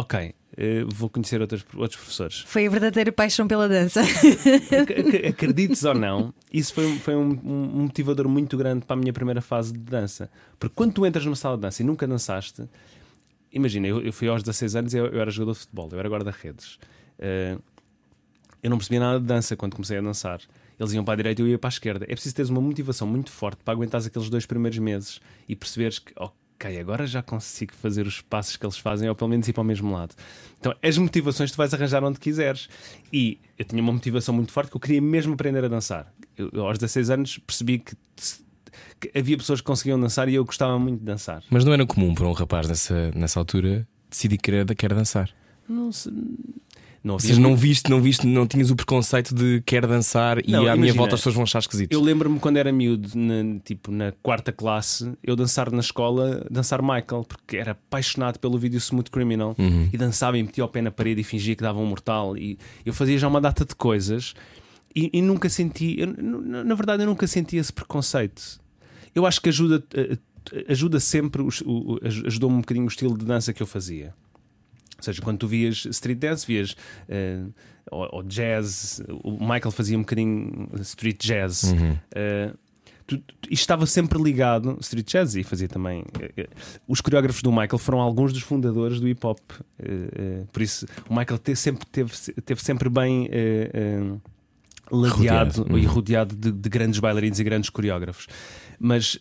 ok, 0.00 0.34
eh, 0.56 0.84
vou 0.86 1.08
conhecer 1.10 1.40
outros, 1.40 1.64
outros 1.74 1.96
professores. 2.00 2.40
Foi 2.46 2.66
a 2.66 2.70
verdadeira 2.70 3.10
paixão 3.12 3.46
pela 3.48 3.68
dança. 3.68 4.00
Ac- 4.00 4.92
ac- 5.00 5.26
Acredites 5.28 5.84
ou 5.84 5.94
não, 5.94 6.32
isso 6.52 6.72
foi, 6.74 6.86
um- 6.86 6.98
foi 6.98 7.14
um, 7.16 7.30
um 7.44 7.82
motivador 7.82 8.28
muito 8.28 8.56
grande 8.56 8.84
para 8.84 8.94
a 8.94 8.98
minha 8.98 9.12
primeira 9.12 9.40
fase 9.40 9.72
de 9.72 9.78
dança. 9.78 10.30
Porque 10.58 10.74
quando 10.74 10.92
tu 10.92 11.06
entras 11.06 11.24
numa 11.24 11.36
sala 11.36 11.56
de 11.56 11.62
dança 11.62 11.82
e 11.82 11.86
nunca 11.86 12.06
dançaste, 12.06 12.68
imagina, 13.52 13.86
eu, 13.86 14.00
eu 14.02 14.12
fui 14.12 14.28
aos 14.28 14.42
16 14.42 14.76
anos 14.76 14.94
e 14.94 14.98
eu, 14.98 15.06
eu 15.06 15.20
era 15.20 15.30
jogador 15.30 15.52
de 15.52 15.58
futebol, 15.60 15.88
eu 15.92 15.98
era 15.98 16.08
guarda-redes. 16.08 16.78
Eh, 17.18 17.56
eu 18.62 18.70
não 18.70 18.76
percebia 18.78 19.00
nada 19.00 19.20
de 19.20 19.26
dança 19.26 19.56
quando 19.56 19.74
comecei 19.74 19.98
a 19.98 20.00
dançar. 20.00 20.40
Eles 20.78 20.92
iam 20.92 21.04
para 21.04 21.14
a 21.14 21.16
direita 21.16 21.42
e 21.42 21.44
eu 21.44 21.48
ia 21.48 21.58
para 21.58 21.68
a 21.68 21.70
esquerda. 21.72 22.04
É 22.08 22.12
preciso 22.12 22.34
teres 22.34 22.50
uma 22.50 22.60
motivação 22.60 23.06
muito 23.06 23.30
forte 23.30 23.58
para 23.64 23.72
aguentares 23.74 24.06
aqueles 24.06 24.28
dois 24.30 24.46
primeiros 24.46 24.78
meses 24.78 25.20
e 25.48 25.54
perceberes 25.56 25.98
que, 25.98 26.12
ok, 26.58 26.78
agora 26.80 27.06
já 27.06 27.22
consigo 27.22 27.72
fazer 27.72 28.04
os 28.06 28.20
passos 28.20 28.56
que 28.56 28.66
eles 28.66 28.76
fazem, 28.76 29.08
ou 29.08 29.14
pelo 29.14 29.30
menos 29.30 29.46
ir 29.46 29.52
para 29.52 29.60
o 29.60 29.64
mesmo 29.64 29.92
lado. 29.92 30.14
Então, 30.58 30.74
as 30.82 30.98
motivações 30.98 31.52
tu 31.52 31.56
vais 31.56 31.72
arranjar 31.72 32.02
onde 32.02 32.18
quiseres. 32.18 32.68
E 33.12 33.38
eu 33.56 33.64
tinha 33.64 33.80
uma 33.80 33.92
motivação 33.92 34.34
muito 34.34 34.50
forte 34.50 34.70
que 34.70 34.76
eu 34.76 34.80
queria 34.80 35.00
mesmo 35.00 35.34
aprender 35.34 35.64
a 35.64 35.68
dançar. 35.68 36.12
Eu, 36.36 36.66
aos 36.66 36.78
16 36.78 37.10
anos 37.10 37.38
percebi 37.38 37.78
que, 37.78 37.94
que 39.00 39.16
havia 39.16 39.36
pessoas 39.36 39.60
que 39.60 39.66
conseguiam 39.66 40.00
dançar 40.00 40.28
e 40.28 40.34
eu 40.34 40.44
gostava 40.44 40.76
muito 40.78 40.98
de 40.98 41.04
dançar. 41.04 41.44
Mas 41.48 41.64
não 41.64 41.72
era 41.72 41.86
comum 41.86 42.12
para 42.12 42.26
um 42.26 42.32
rapaz 42.32 42.68
nessa, 42.68 43.12
nessa 43.14 43.38
altura 43.38 43.86
decidir 44.10 44.38
que 44.38 44.74
quer 44.74 44.94
dançar. 44.94 45.30
Não 45.68 45.92
sei. 45.92 46.12
Não 47.02 47.14
Ou 47.14 47.20
seja, 47.20 47.40
não 47.40 47.56
viste, 47.56 47.88
não 47.88 48.02
viste, 48.02 48.26
não 48.26 48.46
tinhas 48.46 48.70
o 48.70 48.76
preconceito 48.76 49.34
de 49.34 49.62
quer 49.64 49.86
dançar 49.86 50.38
e 50.46 50.50
Não, 50.50 50.60
à 50.60 50.62
minha 50.62 50.74
imagina, 50.74 50.94
volta 50.94 51.14
as 51.14 51.20
pessoas 51.20 51.34
vão 51.34 51.44
achar 51.44 51.60
esquisitos. 51.60 51.94
Eu 51.96 52.02
lembro-me 52.02 52.38
quando 52.40 52.56
era 52.56 52.72
miúdo, 52.72 53.08
na, 53.14 53.60
tipo 53.64 53.90
na 53.92 54.12
quarta 54.22 54.50
classe, 54.52 55.12
eu 55.22 55.36
dançar 55.36 55.70
na 55.70 55.80
escola, 55.80 56.44
dançar 56.50 56.82
Michael, 56.82 57.24
porque 57.26 57.56
era 57.56 57.70
apaixonado 57.72 58.38
pelo 58.38 58.58
vídeo 58.58 58.78
Smooth 58.78 59.10
Criminal 59.10 59.54
Uhum. 59.58 59.88
e 59.92 59.96
dançava 59.96 60.36
e 60.36 60.42
metia 60.42 60.64
o 60.64 60.68
pé 60.68 60.82
na 60.82 60.90
parede 60.90 61.20
e 61.20 61.24
fingia 61.24 61.54
que 61.54 61.62
dava 61.62 61.78
um 61.78 61.86
mortal. 61.86 62.36
E 62.36 62.58
eu 62.84 62.92
fazia 62.92 63.16
já 63.16 63.28
uma 63.28 63.40
data 63.40 63.64
de 63.64 63.74
coisas 63.74 64.34
e, 64.94 65.10
e 65.12 65.22
nunca 65.22 65.48
senti, 65.48 65.96
eu, 65.98 66.06
na 66.16 66.74
verdade, 66.74 67.02
eu 67.02 67.06
nunca 67.06 67.26
senti 67.26 67.56
esse 67.56 67.72
preconceito. 67.72 68.60
Eu 69.14 69.24
acho 69.26 69.40
que 69.40 69.48
ajuda, 69.48 69.82
eh, 69.94 70.16
eh, 70.52 70.64
ajuda 70.68 70.98
sempre, 71.00 71.42
ajudou-me 72.26 72.56
um 72.56 72.60
bocadinho 72.60 72.84
o 72.84 72.88
estilo 72.88 73.16
de 73.16 73.24
dança 73.24 73.52
que 73.52 73.62
eu 73.62 73.66
fazia. 73.66 74.12
Ou 74.98 75.02
seja, 75.04 75.22
quando 75.22 75.38
tu 75.38 75.46
vias 75.48 75.86
street 75.86 76.18
dance, 76.18 76.46
vias 76.46 76.74
eh, 77.08 77.42
ou, 77.90 78.08
ou 78.12 78.22
jazz, 78.22 79.00
o 79.24 79.32
Michael 79.32 79.70
fazia 79.70 79.96
um 79.96 80.00
bocadinho 80.02 80.68
street 80.80 81.24
jazz. 81.24 81.62
Uhum. 81.72 81.96
Eh, 82.14 82.52
tu- 83.06 83.18
tu- 83.18 83.48
estava 83.50 83.86
sempre 83.86 84.20
ligado, 84.20 84.76
street 84.80 85.10
jazz, 85.10 85.36
e 85.36 85.42
fazia 85.44 85.68
também. 85.68 86.04
eh, 86.36 86.48
os 86.86 87.00
coreógrafos 87.00 87.42
do 87.42 87.50
Michael 87.50 87.78
foram 87.78 88.00
alguns 88.00 88.32
dos 88.32 88.42
fundadores 88.42 89.00
do 89.00 89.08
hip 89.08 89.24
hop. 89.26 89.38
Por 90.52 90.62
isso, 90.62 90.84
o 91.08 91.14
Michael 91.16 91.38
te- 91.38 91.56
sempre, 91.56 91.86
teve, 91.86 92.12
teve 92.44 92.62
sempre 92.62 92.88
bem. 92.88 93.28
ladeado 94.90 95.62
Rodeado, 95.62 95.78
e 95.78 95.86
uhum. 95.86 95.92
rodeado 95.92 96.34
de, 96.36 96.50
de 96.50 96.68
grandes 96.68 96.98
bailarinos 96.98 97.38
e 97.38 97.44
grandes 97.44 97.68
coreógrafos. 97.70 98.26
Mas, 98.80 99.18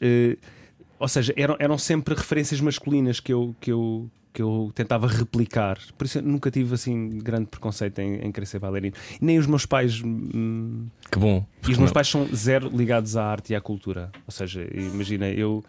ou 1.00 1.08
seja, 1.08 1.34
eram, 1.36 1.56
eram 1.60 1.78
sempre 1.78 2.16
referências 2.16 2.62
masculinas 2.62 3.20
que 3.20 3.34
eu, 3.34 3.54
que, 3.60 3.72
eu, 3.72 4.10
que 4.38 4.42
eu 4.44 4.72
tentava 4.76 5.08
replicar. 5.08 5.80
Por 5.98 6.06
isso 6.06 6.20
eu 6.20 6.22
nunca 6.22 6.52
tive 6.52 6.76
assim 6.76 7.10
grande 7.10 7.48
preconceito 7.48 7.98
em, 7.98 8.18
em 8.18 8.32
querer 8.32 8.46
ser 8.46 8.60
bailarino. 8.60 8.96
Nem 9.20 9.40
os 9.40 9.48
meus 9.48 9.66
pais. 9.66 10.00
hum, 10.06 10.86
Que 11.12 11.18
bom. 11.18 11.44
e 11.68 11.72
os 11.72 11.78
meus 11.80 11.92
pais 11.92 12.08
são 12.08 12.28
zero 12.36 12.70
ligados 12.70 13.18
à 13.18 13.26
arte 13.26 13.54
e 13.54 13.56
à 13.56 13.60
cultura. 13.62 14.12
Ou 14.28 14.32
seja, 14.32 14.64
imagina, 14.72 15.28
eu 15.28 15.64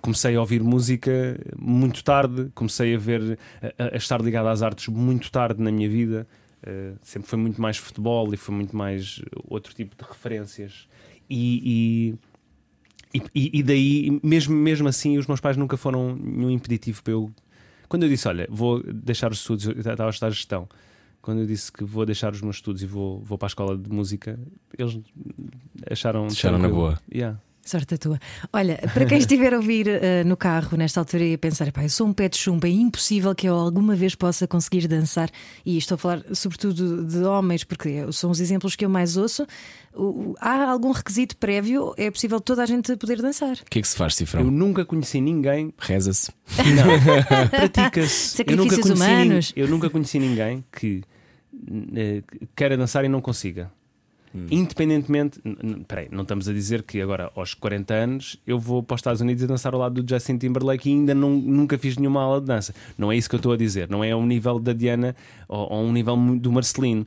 comecei 0.00 0.36
a 0.36 0.40
ouvir 0.40 0.62
música 0.62 1.36
muito 1.58 2.04
tarde, 2.04 2.48
comecei 2.54 2.94
a 2.94 2.98
ver, 2.98 3.36
a, 3.76 3.94
a 3.94 3.96
estar 3.96 4.20
ligado 4.22 4.46
às 4.46 4.62
artes 4.62 4.86
muito 4.86 5.28
tarde 5.32 5.60
na 5.60 5.72
minha 5.72 5.88
vida. 5.88 6.24
Uh, 6.64 6.96
sempre 7.02 7.28
foi 7.28 7.40
muito 7.40 7.60
mais 7.60 7.76
futebol 7.76 8.32
e 8.32 8.36
foi 8.36 8.54
muito 8.54 8.76
mais 8.76 9.20
outro 9.48 9.74
tipo 9.74 9.96
de 10.00 10.08
referências. 10.08 10.86
E, 11.28 12.14
e, 13.12 13.18
e- 13.34 13.58
e 13.58 13.62
daí, 13.64 14.20
mesmo, 14.22 14.54
mesmo 14.54 14.86
assim, 14.86 15.18
os 15.18 15.26
meus 15.26 15.40
pais 15.40 15.56
nunca 15.56 15.76
foram 15.76 16.14
nenhum 16.14 16.50
impeditivo 16.50 17.02
para 17.02 17.12
eu. 17.14 17.32
Quando 17.92 18.04
eu 18.04 18.08
disse, 18.08 18.26
olha, 18.26 18.48
vou 18.48 18.82
deixar 18.82 19.30
os 19.30 19.40
estudos, 19.40 19.66
eu 19.66 19.78
estava 19.78 20.06
a 20.06 20.08
estudar 20.08 20.30
gestão. 20.30 20.66
Quando 21.20 21.40
eu 21.40 21.46
disse 21.46 21.70
que 21.70 21.84
vou 21.84 22.06
deixar 22.06 22.32
os 22.32 22.40
meus 22.40 22.56
estudos 22.56 22.82
e 22.82 22.86
vou, 22.86 23.20
vou 23.20 23.36
para 23.36 23.44
a 23.44 23.48
escola 23.48 23.76
de 23.76 23.90
música, 23.90 24.40
eles 24.78 24.98
acharam. 25.90 26.24
Acharam 26.24 26.56
na 26.56 26.70
boa. 26.70 26.98
Yeah. 27.14 27.38
Sorte 27.64 27.94
a 27.94 27.98
tua. 27.98 28.18
Olha, 28.52 28.76
para 28.92 29.06
quem 29.06 29.18
estiver 29.18 29.54
a 29.54 29.56
ouvir 29.56 29.86
uh, 29.86 30.26
no 30.26 30.36
carro 30.36 30.76
nesta 30.76 30.98
altura 30.98 31.24
e 31.24 31.34
a 31.34 31.38
pensar, 31.38 31.70
pá, 31.70 31.84
eu 31.84 31.88
sou 31.88 32.08
um 32.08 32.12
pé 32.12 32.28
de 32.28 32.36
chumbo, 32.36 32.66
é 32.66 32.70
impossível 32.70 33.32
que 33.36 33.48
eu 33.48 33.54
alguma 33.54 33.94
vez 33.94 34.16
possa 34.16 34.48
conseguir 34.48 34.88
dançar, 34.88 35.30
e 35.64 35.78
estou 35.78 35.94
a 35.94 35.98
falar 35.98 36.24
sobretudo 36.32 37.04
de 37.04 37.18
homens, 37.18 37.62
porque 37.62 38.10
são 38.10 38.30
os 38.32 38.40
exemplos 38.40 38.74
que 38.74 38.84
eu 38.84 38.90
mais 38.90 39.16
ouço. 39.16 39.46
O, 39.94 40.34
há 40.40 40.70
algum 40.70 40.90
requisito 40.90 41.36
prévio? 41.36 41.94
É 41.96 42.10
possível 42.10 42.40
toda 42.40 42.64
a 42.64 42.66
gente 42.66 42.96
poder 42.96 43.22
dançar? 43.22 43.54
O 43.54 43.70
que 43.70 43.78
é 43.78 43.82
que 43.82 43.88
se 43.88 43.96
faz, 43.96 44.14
Eu 44.14 44.26
Cifrão? 44.26 44.44
nunca 44.44 44.84
conheci 44.84 45.20
ninguém. 45.20 45.72
Reza-se. 45.78 46.32
Não, 46.58 47.46
pratica-se. 47.48 48.42
Eu 48.44 48.56
nunca, 48.56 48.76
conheci 48.80 49.52
eu 49.54 49.68
nunca 49.68 49.88
conheci 49.88 50.18
ninguém 50.18 50.64
que 50.72 51.02
eh, 51.94 52.22
queira 52.56 52.76
dançar 52.76 53.04
e 53.04 53.08
não 53.08 53.20
consiga. 53.20 53.70
Independentemente, 54.50 55.40
n- 55.44 55.56
n- 55.62 55.84
peraí, 55.84 56.08
não 56.10 56.22
estamos 56.22 56.48
a 56.48 56.52
dizer 56.52 56.82
que 56.82 57.00
agora 57.00 57.30
aos 57.34 57.54
40 57.54 57.92
anos 57.94 58.36
eu 58.46 58.58
vou 58.58 58.82
para 58.82 58.94
os 58.94 58.98
Estados 59.00 59.20
Unidos 59.20 59.42
e 59.42 59.46
dançar 59.46 59.74
ao 59.74 59.80
lado 59.80 60.02
do 60.02 60.08
Justin 60.08 60.38
Timberlake 60.38 60.88
e 60.88 60.92
ainda 60.92 61.14
não, 61.14 61.30
nunca 61.30 61.76
fiz 61.78 61.96
nenhuma 61.96 62.22
aula 62.22 62.40
de 62.40 62.46
dança. 62.46 62.74
Não 62.96 63.10
é 63.12 63.16
isso 63.16 63.28
que 63.28 63.34
eu 63.34 63.38
estou 63.38 63.52
a 63.52 63.56
dizer, 63.56 63.88
não 63.90 64.02
é 64.02 64.10
ao 64.12 64.24
nível 64.24 64.58
da 64.58 64.72
Diana 64.72 65.14
ou 65.48 65.70
ou 65.72 65.84
um 65.84 65.92
nível 65.92 66.16
do 66.38 66.50
Marcelino. 66.52 67.06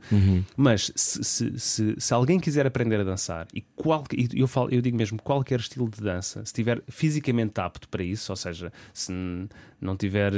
Mas 0.56 0.90
se, 0.94 1.22
se, 1.24 1.58
se, 1.58 1.94
se 1.98 2.14
alguém 2.14 2.38
quiser 2.38 2.66
aprender 2.66 3.00
a 3.00 3.04
dançar 3.04 3.46
e, 3.54 3.60
qual, 3.74 4.04
eu, 4.34 4.46
falo, 4.46 4.68
eu 4.70 4.80
digo 4.80 4.96
mesmo 4.96 5.20
qualquer 5.20 5.58
estilo 5.60 5.88
de 5.90 6.00
dança, 6.00 6.40
se 6.40 6.46
estiver 6.46 6.80
fisicamente 6.88 7.60
apto 7.60 7.88
para 7.88 8.02
isso, 8.04 8.30
ou 8.32 8.36
seja, 8.36 8.72
se 8.94 9.12
não 9.80 9.96
tiver. 9.96 10.32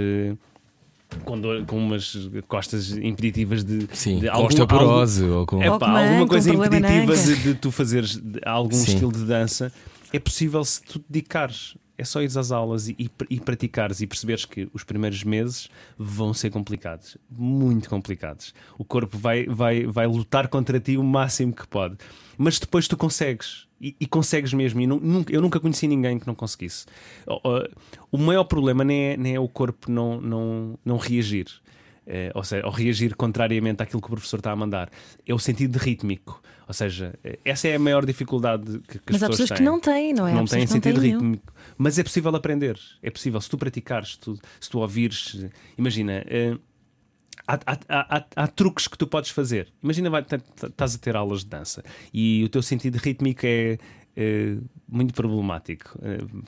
Com, 1.24 1.40
dor- 1.40 1.64
com 1.64 1.78
umas 1.78 2.14
costas 2.46 2.90
impeditivas 2.92 3.64
de, 3.64 3.88
Sim, 3.94 4.20
de 4.20 4.28
algum- 4.28 4.46
osteoporose 4.46 5.24
ou 5.24 5.46
com. 5.46 5.62
é 5.62 5.78
pá, 5.78 6.02
alguma 6.06 6.26
coisa 6.26 6.52
impeditiva 6.52 7.16
de, 7.16 7.36
de 7.36 7.54
tu 7.54 7.70
fazeres 7.70 8.20
algum 8.44 8.74
Sim. 8.76 8.92
estilo 8.92 9.10
de 9.12 9.24
dança, 9.24 9.72
é 10.12 10.18
possível 10.18 10.62
se 10.64 10.82
tu 10.82 11.02
dedicares. 11.08 11.74
É 11.98 12.04
só 12.04 12.22
ires 12.22 12.36
às 12.36 12.52
aulas 12.52 12.88
e, 12.88 12.94
e, 12.96 13.10
e 13.28 13.40
praticares 13.40 14.00
e 14.00 14.06
perceberes 14.06 14.44
que 14.44 14.68
os 14.72 14.84
primeiros 14.84 15.24
meses 15.24 15.68
vão 15.98 16.32
ser 16.32 16.48
complicados, 16.50 17.16
muito 17.28 17.90
complicados. 17.90 18.54
O 18.78 18.84
corpo 18.84 19.18
vai, 19.18 19.46
vai, 19.46 19.84
vai 19.84 20.06
lutar 20.06 20.46
contra 20.46 20.78
ti 20.78 20.96
o 20.96 21.02
máximo 21.02 21.52
que 21.52 21.66
pode, 21.66 21.96
mas 22.36 22.58
depois 22.60 22.86
tu 22.86 22.96
consegues 22.96 23.66
e, 23.80 23.96
e 24.00 24.06
consegues 24.06 24.52
mesmo. 24.54 24.80
E 24.80 24.86
nu- 24.86 25.00
nunca- 25.00 25.32
eu 25.32 25.40
nunca 25.42 25.58
conheci 25.58 25.88
ninguém 25.88 26.20
que 26.20 26.26
não 26.26 26.36
conseguisse. 26.36 26.86
O, 27.26 27.34
o- 27.48 27.68
o 28.12 28.18
maior 28.18 28.44
problema 28.44 28.84
nem 28.84 29.02
é, 29.06 29.16
nem 29.16 29.34
é 29.34 29.40
o 29.40 29.48
corpo 29.48 29.90
não, 29.90 30.20
não, 30.20 30.78
não 30.84 30.96
reagir. 30.98 31.46
Eh, 32.10 32.32
ou 32.34 32.42
seja, 32.42 32.64
ou 32.64 32.72
reagir 32.72 33.14
contrariamente 33.14 33.82
àquilo 33.82 34.00
que 34.00 34.06
o 34.06 34.10
professor 34.12 34.38
está 34.38 34.50
a 34.50 34.56
mandar. 34.56 34.88
É 35.26 35.34
o 35.34 35.38
sentido 35.38 35.76
rítmico. 35.76 36.42
Ou 36.66 36.72
seja, 36.72 37.14
eh, 37.22 37.38
essa 37.44 37.68
é 37.68 37.74
a 37.76 37.78
maior 37.78 38.06
dificuldade 38.06 38.78
que, 38.88 38.98
que 38.98 39.12
Mas 39.12 39.16
as 39.16 39.24
há 39.24 39.28
pessoas 39.28 39.48
pessoas 39.48 39.48
têm. 39.50 39.56
que 39.58 39.62
não 39.62 39.78
têm, 39.78 40.14
não 40.14 40.26
é? 40.26 40.32
Há 40.32 40.34
Não 40.34 40.44
pessoas 40.44 40.58
têm 40.60 40.66
sentido 40.66 41.00
têm 41.02 41.10
nenhum. 41.10 41.20
rítmico. 41.32 41.52
Mas 41.76 41.98
é 41.98 42.02
possível 42.02 42.34
aprender. 42.34 42.78
É 43.02 43.10
possível. 43.10 43.38
Se 43.42 43.50
tu 43.50 43.58
praticares, 43.58 44.12
se 44.12 44.18
tu, 44.20 44.38
se 44.58 44.70
tu 44.70 44.78
ouvires. 44.78 45.44
Imagina. 45.76 46.24
eh, 46.26 46.56
Há, 47.46 47.54
há- 47.66 47.78
há- 47.88 48.16
há- 48.18 48.26
há 48.36 48.46
truques 48.46 48.86
que 48.88 48.98
tu 48.98 49.06
podes 49.06 49.30
fazer. 49.30 49.68
Imagina, 49.82 50.10
vai- 50.10 50.22
estás 50.62 50.94
a 50.94 50.98
ter 50.98 51.16
aulas 51.16 51.40
de 51.44 51.46
dança 51.46 51.82
e 52.12 52.44
o 52.44 52.48
teu 52.50 52.60
sentido 52.60 52.96
rítmico 52.96 53.40
é, 53.44 53.78
muito 54.90 55.12
problemático, 55.14 55.98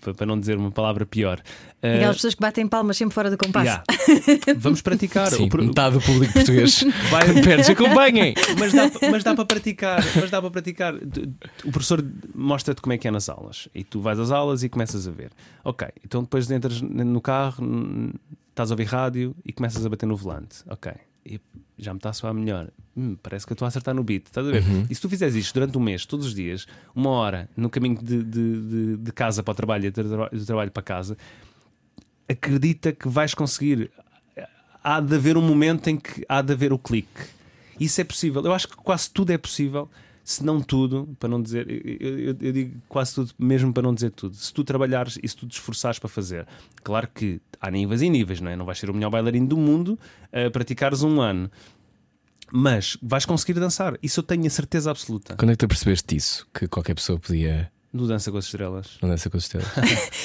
pa- 0.03 0.15
para 0.15 0.27
não 0.27 0.39
dizer 0.41 0.57
uma 0.57 0.71
palavra 0.71 1.05
pior. 1.07 1.41
Eh, 1.83 1.97
Aquelas 1.97 2.17
pessoas 2.17 2.35
que 2.35 2.41
batem 2.41 2.67
palmas 2.67 2.97
sempre 2.97 3.15
fora 3.15 3.31
do 3.31 3.37
compasso. 3.39 3.67
yeah. 3.67 3.85
Vamos 4.59 4.81
praticar. 4.83 5.29
Sim, 5.31 5.45
O 5.45 5.49
pro- 5.49 5.65
metade 5.65 5.97
do 5.99 6.03
público 6.03 6.33
português. 6.33 6.83
Vai- 7.11 7.43
Perdes, 7.43 7.69
acompanhem! 7.71 8.35
mas 8.59 8.73
dá, 8.73 8.91
mas 9.11 9.23
dá 9.25 9.35
para 9.35 9.45
praticar, 9.45 10.03
mas 10.17 10.31
dá 10.31 10.41
para 10.41 10.51
praticar. 10.51 10.95
O 11.65 11.71
professor 11.71 12.05
mostra-te 12.35 12.81
como 12.81 12.93
é 12.93 12.99
que 12.99 13.07
é 13.07 13.11
nas 13.11 13.29
aulas 13.29 13.69
e 13.75 13.85
tu 13.85 14.01
vais 14.01 14.19
às 14.19 14.31
aulas 14.31 14.63
e 14.63 14.69
começas 14.69 15.07
a 15.07 15.11
ver. 15.11 15.31
Ok, 15.65 15.87
então 16.05 16.23
depois 16.23 16.51
entras 16.51 16.81
no 16.81 17.21
carro, 17.21 17.65
estás 18.51 18.71
a 18.71 18.75
ouvir 18.75 18.85
rádio 18.85 19.35
e 19.45 19.53
começas 19.53 19.85
a 19.85 19.89
bater 19.89 20.07
no 20.07 20.17
volante. 20.17 20.59
Ok, 20.69 20.91
e 21.25 21.39
já 21.81 21.93
me 21.93 21.99
está 21.99 22.11
a 22.11 22.13
soar 22.13 22.33
melhor. 22.35 22.69
Hum, 22.97 23.17
parece 23.23 23.47
que 23.47 23.53
eu 23.53 23.55
estou 23.55 23.65
a 23.67 23.69
acertar 23.69 23.95
no 23.95 24.03
beat, 24.05 24.27
estás 24.27 24.47
a 24.47 24.51
ver? 24.51 24.63
E 24.91 24.95
se 24.95 25.01
tu 25.01 25.09
fizeres 25.09 25.35
isto 25.35 25.55
durante 25.55 25.77
um 25.77 25.81
mês, 25.81 26.05
todos 26.07 26.27
os 26.27 26.35
dias, 26.35 26.67
uma 26.95 27.11
hora, 27.11 27.49
no 27.57 27.69
caminho 27.71 27.97
de, 28.03 28.23
de, 28.23 28.61
de- 28.63 28.97
de 28.99 29.13
casa 29.13 29.43
para 29.43 29.53
o 29.53 29.55
trabalho 29.55 29.87
e 29.87 29.91
do 29.91 30.45
trabalho 30.47 30.71
para 30.71 30.83
casa, 30.83 31.17
acredita 32.29 32.93
que 32.93 33.09
vais 33.09 33.35
conseguir. 33.35 33.91
Há 34.83 35.01
de 35.01 35.15
haver 35.15 35.37
um 35.37 35.43
momento 35.43 35.89
em 35.89 35.97
que 35.99 36.25
há 36.29 36.41
de 36.41 36.53
haver 36.53 36.73
o 36.73 36.79
clique. 36.79 37.21
Isso 37.79 38.01
é 38.01 38.05
possível. 38.05 38.43
Eu 38.45 38.53
acho 38.55 38.67
que 38.69 38.77
quase 38.77 39.11
tudo 39.11 39.31
é 39.31 39.39
possível, 39.39 39.91
se 40.25 40.45
não 40.45 40.61
tudo, 40.61 41.09
para 41.19 41.29
não 41.29 41.43
dizer. 41.43 41.67
Eu, 41.69 42.19
eu- 42.19 42.37
eu 42.41 42.53
digo 42.53 42.81
quase 42.89 43.15
tudo, 43.15 43.33
mesmo 43.39 43.73
para 43.73 43.83
não 43.83 43.95
dizer 43.95 44.11
tudo. 44.11 44.35
Se 44.37 44.53
tu 44.53 44.63
trabalhares 44.65 45.19
e 45.23 45.29
se 45.29 45.37
tu 45.37 45.47
te 45.47 45.53
esforçares 45.53 45.99
para 45.99 46.09
fazer. 46.09 46.47
Claro 46.85 47.09
que 47.15 47.41
há 47.61 47.71
níveis 47.71 48.03
e 48.03 48.09
níveis, 48.09 48.41
não 48.41 48.51
é? 48.51 48.57
Não 48.57 48.65
vais 48.65 48.79
ser 48.79 48.91
o 48.91 48.95
melhor 48.95 49.11
bailarino 49.11 49.47
do 49.47 49.57
mundo 49.57 49.99
a 50.33 50.51
praticares 50.51 51.03
um 51.03 51.21
ano. 51.21 51.51
Mas 52.53 52.97
vais 53.01 53.25
conseguir 53.25 53.55
dançar. 53.61 53.97
Isso 54.03 54.21
eu 54.21 54.25
tenho 54.25 54.47
a 54.47 54.51
certeza 54.51 54.91
absoluta. 54.91 55.37
Quando 55.37 55.51
é 55.51 55.55
que 55.55 55.59
tu 55.59 55.69
percebeste 55.69 56.17
isso? 56.17 56.47
Que 56.53 56.67
qualquer 56.67 56.95
pessoa 56.95 57.19
podia. 57.19 57.71
No 57.93 58.07
Dança 58.07 58.31
com 58.31 58.39
as 58.39 58.45
Estrelas. 58.45 58.87
Não 59.03 59.09
dança 59.09 59.29
com 59.29 59.37
as 59.37 59.43
estrelas. 59.43 59.69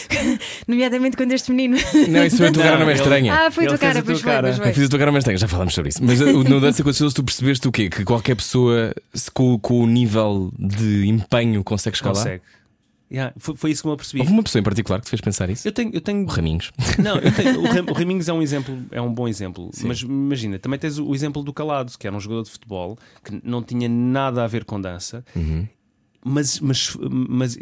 Nomeadamente 0.68 1.18
quando 1.18 1.32
este 1.32 1.52
menino. 1.52 1.78
Não, 2.10 2.24
isso 2.24 2.38
foi 2.38 2.48
a 2.48 2.52
tua 2.52 2.64
cara 2.64 2.78
não 2.80 2.90
é 2.90 2.94
estranha. 2.94 3.34
Ah, 3.34 3.52
foi 3.52 3.66
a 3.66 3.70
tua 3.70 3.78
cara, 3.78 4.04
pois 4.04 4.22
foi, 4.22 4.32
Eu 4.70 4.74
fiz 4.74 4.86
a 4.86 4.90
tua 4.90 5.00
cara 5.00 5.12
mais 5.12 5.24
estranha, 5.24 5.38
já 5.38 5.48
falámos 5.48 5.74
sobre 5.74 5.90
isso. 5.90 6.04
Mas 6.04 6.22
uh, 6.22 6.44
no 6.44 6.62
Dança 6.62 6.84
com 6.84 6.90
as 6.90 6.96
Estrelas 6.96 7.14
tu 7.14 7.24
percebeste 7.24 7.68
o 7.68 7.72
quê? 7.72 7.90
Que 7.90 8.04
qualquer 8.04 8.36
pessoa 8.36 8.94
com, 9.34 9.58
com 9.58 9.80
o 9.82 9.88
nível 9.88 10.52
de 10.60 11.08
empenho 11.08 11.64
consegue 11.64 11.96
escalar? 11.96 12.16
Consegue. 12.18 12.44
Yeah, 13.12 13.34
foi, 13.38 13.56
foi 13.56 13.72
isso 13.72 13.84
que 13.84 13.88
eu 13.88 13.96
percebi. 13.96 14.20
Houve 14.22 14.32
uma 14.34 14.42
pessoa 14.44 14.60
em 14.60 14.64
particular 14.64 15.00
que 15.00 15.06
te 15.06 15.10
fez 15.12 15.22
pensar 15.22 15.48
isso? 15.50 15.68
Eu 15.68 15.72
tenho, 15.72 15.92
eu 15.94 16.02
tenho 16.02 16.24
O 16.24 16.28
Raminhos. 16.28 16.72
Não, 16.98 17.18
eu 17.18 17.32
tenho- 17.32 17.62
o, 17.62 17.66
Ram- 17.66 17.86
o 17.88 17.94
Raminhos 17.94 18.28
é 18.28 18.34
um 18.34 18.42
exemplo, 18.42 18.76
é 18.92 19.00
um 19.00 19.14
bom 19.14 19.28
exemplo. 19.28 19.70
Mas 19.84 20.02
imagina, 20.02 20.58
também 20.58 20.80
tens 20.80 20.98
o, 20.98 21.06
o 21.08 21.14
exemplo 21.16 21.44
do 21.44 21.54
Calado, 21.54 21.94
que 22.00 22.08
era 22.08 22.16
um 22.16 22.20
jogador 22.20 22.44
de 22.44 22.50
futebol 22.50 22.98
que 23.24 23.40
não 23.44 23.62
tinha 23.62 23.88
nada 23.88 24.44
a 24.44 24.48
ver 24.48 24.66
com 24.66 24.82
dança. 24.82 25.24
Mas, 26.28 26.60
mas, 26.60 26.98
mas 27.12 27.56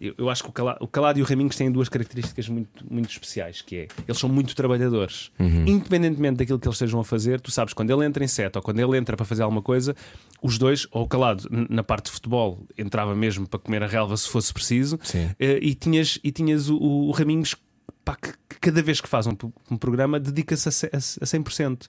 eu, 0.00 0.30
acho 0.30 0.42
que 0.42 0.48
o 0.48 0.52
Calado, 0.52 0.78
o 0.80 0.88
Calado 0.88 1.18
e 1.18 1.22
o 1.22 1.24
Raminhos 1.26 1.54
têm 1.54 1.70
duas 1.70 1.90
características 1.90 2.48
muito, 2.48 2.82
muito 2.90 3.10
especiais, 3.10 3.60
que 3.60 3.76
é 3.76 3.88
eles 4.08 4.18
são 4.18 4.30
muito 4.30 4.56
trabalhadores. 4.56 5.30
Independentemente 5.38 6.38
daquilo 6.38 6.58
que 6.58 6.66
eles 6.66 6.76
estejam 6.76 6.98
a 6.98 7.04
fazer, 7.04 7.42
tu 7.42 7.50
sabes, 7.50 7.74
quando 7.74 7.90
ele 7.90 8.06
entra 8.06 8.24
em 8.24 8.28
set 8.28 8.56
ou 8.56 8.62
quando 8.62 8.80
ele 8.80 8.96
entra 8.96 9.18
para 9.18 9.26
fazer 9.26 9.42
alguma 9.42 9.60
coisa, 9.60 9.94
os 10.42 10.56
dois, 10.56 10.86
ou 10.90 11.04
o 11.04 11.06
Calado 11.06 11.46
na 11.50 11.84
parte 11.84 12.06
de 12.06 12.12
futebol, 12.12 12.58
entrava 12.78 13.14
mesmo 13.14 13.46
para 13.46 13.60
comer 13.60 13.82
a 13.82 13.86
relva 13.86 14.16
se 14.16 14.28
fosse 14.28 14.50
preciso, 14.50 14.98
Sim. 15.02 15.30
eh, 15.38 15.58
e 15.60 15.74
tinhas, 15.74 16.18
e 16.24 16.32
tinhas 16.32 16.70
o, 16.70 16.78
o 16.78 17.10
Raminhos 17.10 17.54
pá, 18.02 18.16
que, 18.16 18.32
cada 18.60 18.80
vez 18.80 18.98
que 18.98 19.08
faz 19.08 19.26
um, 19.26 19.36
um 19.70 19.76
programa 19.76 20.18
dedica-se 20.18 20.68
a, 20.68 20.88
a, 20.92 20.96
a 20.96 21.00
100%. 21.00 21.86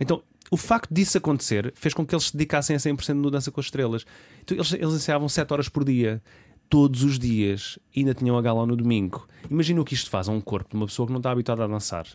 Então, 0.00 0.22
o 0.50 0.56
facto 0.56 0.92
disso 0.92 1.18
acontecer 1.18 1.72
fez 1.74 1.94
com 1.94 2.06
que 2.06 2.14
eles 2.14 2.26
se 2.26 2.32
dedicassem 2.36 2.74
a 2.74 2.78
100% 2.78 3.14
no 3.14 3.30
Dança 3.30 3.50
com 3.50 3.60
as 3.60 3.66
Estrelas. 3.66 4.04
Então, 4.42 4.56
eles, 4.56 4.72
eles 4.72 4.94
ensaiavam 4.94 5.28
7 5.28 5.52
horas 5.52 5.68
por 5.68 5.84
dia, 5.84 6.22
todos 6.68 7.02
os 7.02 7.18
dias, 7.18 7.78
e 7.94 8.00
ainda 8.00 8.14
tinham 8.14 8.36
a 8.36 8.42
gala 8.42 8.66
no 8.66 8.76
domingo. 8.76 9.26
Imagina 9.50 9.80
o 9.80 9.84
que 9.84 9.94
isto 9.94 10.10
faz 10.10 10.28
a 10.28 10.32
um 10.32 10.40
corpo 10.40 10.70
de 10.70 10.76
uma 10.76 10.86
pessoa 10.86 11.06
que 11.06 11.12
não 11.12 11.18
está 11.18 11.30
habituada 11.30 11.64
a 11.64 11.66
dançar. 11.66 12.06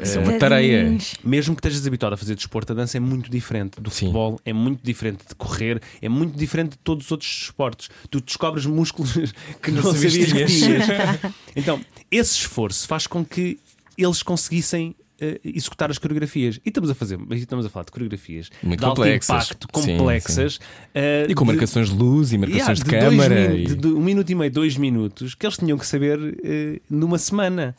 Isso 0.00 0.18
é 0.18 0.22
uma 0.22 0.38
tareia. 0.38 0.96
Mesmo 1.24 1.54
que 1.54 1.60
estejas 1.60 1.86
habituado 1.86 2.12
a 2.12 2.16
fazer 2.16 2.34
desporto, 2.34 2.72
a 2.72 2.76
dança 2.76 2.96
é 2.96 3.00
muito 3.00 3.30
diferente 3.30 3.80
do 3.80 3.90
Sim. 3.90 4.06
futebol, 4.06 4.40
é 4.44 4.52
muito 4.52 4.82
diferente 4.82 5.26
de 5.26 5.34
correr, 5.34 5.82
é 6.00 6.08
muito 6.08 6.38
diferente 6.38 6.72
de 6.72 6.78
todos 6.78 7.06
os 7.06 7.12
outros 7.12 7.42
esportes. 7.42 7.90
Tu 8.08 8.20
descobres 8.20 8.66
músculos 8.66 9.12
que 9.62 9.70
não, 9.70 9.82
Não 9.82 9.92
sabias 9.92 10.14
que 10.14 10.24
tinhas. 10.24 10.82
então, 11.56 11.80
esse 12.10 12.36
esforço 12.36 12.86
faz 12.86 13.06
com 13.06 13.24
que 13.24 13.58
eles 13.98 14.22
conseguissem 14.22 14.94
eh, 15.20 15.40
executar 15.44 15.90
as 15.90 15.98
coreografias. 15.98 16.56
E 16.64 16.68
estamos 16.68 16.90
a 16.90 16.94
fazer, 16.94 17.18
estamos 17.32 17.66
a 17.66 17.68
falar 17.68 17.84
de 17.84 17.92
coreografias 17.92 18.50
Muito 18.62 18.80
de 18.80 18.84
alto 18.86 18.96
complexas. 18.96 19.44
impacto, 19.50 19.80
Sim, 19.80 19.96
complexas. 19.98 20.60
eh, 20.94 21.26
E 21.28 21.34
com 21.34 21.44
de- 21.44 21.52
marcações 21.52 21.88
de 21.90 21.94
luz 21.96 22.32
e 22.32 22.38
marcações 22.38 22.78
Yeah, 22.80 22.84
de, 23.08 23.16
dois 23.16 23.28
câmara. 23.28 23.54
e- 23.56 23.64
de, 23.66 23.74
de 23.76 23.86
um 23.88 24.02
minuto 24.02 24.30
e 24.30 24.34
meio, 24.34 24.50
dois 24.50 24.76
minutos, 24.76 25.34
que 25.34 25.46
eles 25.46 25.56
tinham 25.56 25.76
que 25.78 25.86
saber 25.86 26.38
eh, 26.44 26.80
numa 26.88 27.18
semana. 27.18 27.76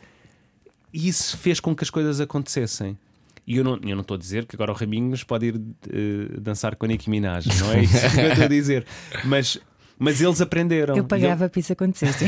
E 0.94 1.08
isso 1.08 1.38
fez 1.38 1.60
com 1.60 1.76
que 1.76 1.84
as 1.84 1.90
coisas 1.90 2.20
acontecessem. 2.20 2.98
E 3.48 3.58
eu 3.58 3.64
não, 3.64 3.74
eu 3.84 3.96
não 3.96 4.02
estou 4.02 4.16
a 4.16 4.18
dizer 4.20 4.46
que 4.46 4.56
agora 4.56 4.72
o 4.72 4.76
Raminhos 4.76 5.24
pode 5.24 5.48
ir 5.48 5.56
eh, 5.90 6.40
dançar 6.40 6.76
com 6.76 6.86
a 6.86 6.88
Nicki 6.88 7.10
Minaj, 7.10 7.48
não 7.60 7.72
é 7.74 7.84
isso 7.84 8.10
que 8.12 8.20
eu 8.20 8.28
estou 8.30 8.46
a 8.46 8.48
dizer. 8.48 8.86
Mas, 9.26 9.58
mas 10.02 10.20
eles 10.20 10.42
aprenderam. 10.42 10.98
Eu 10.98 11.04
pagava 11.04 11.48
para 11.48 11.60
isso 11.60 11.72
acontecer. 11.72 12.12
sim. 12.14 12.26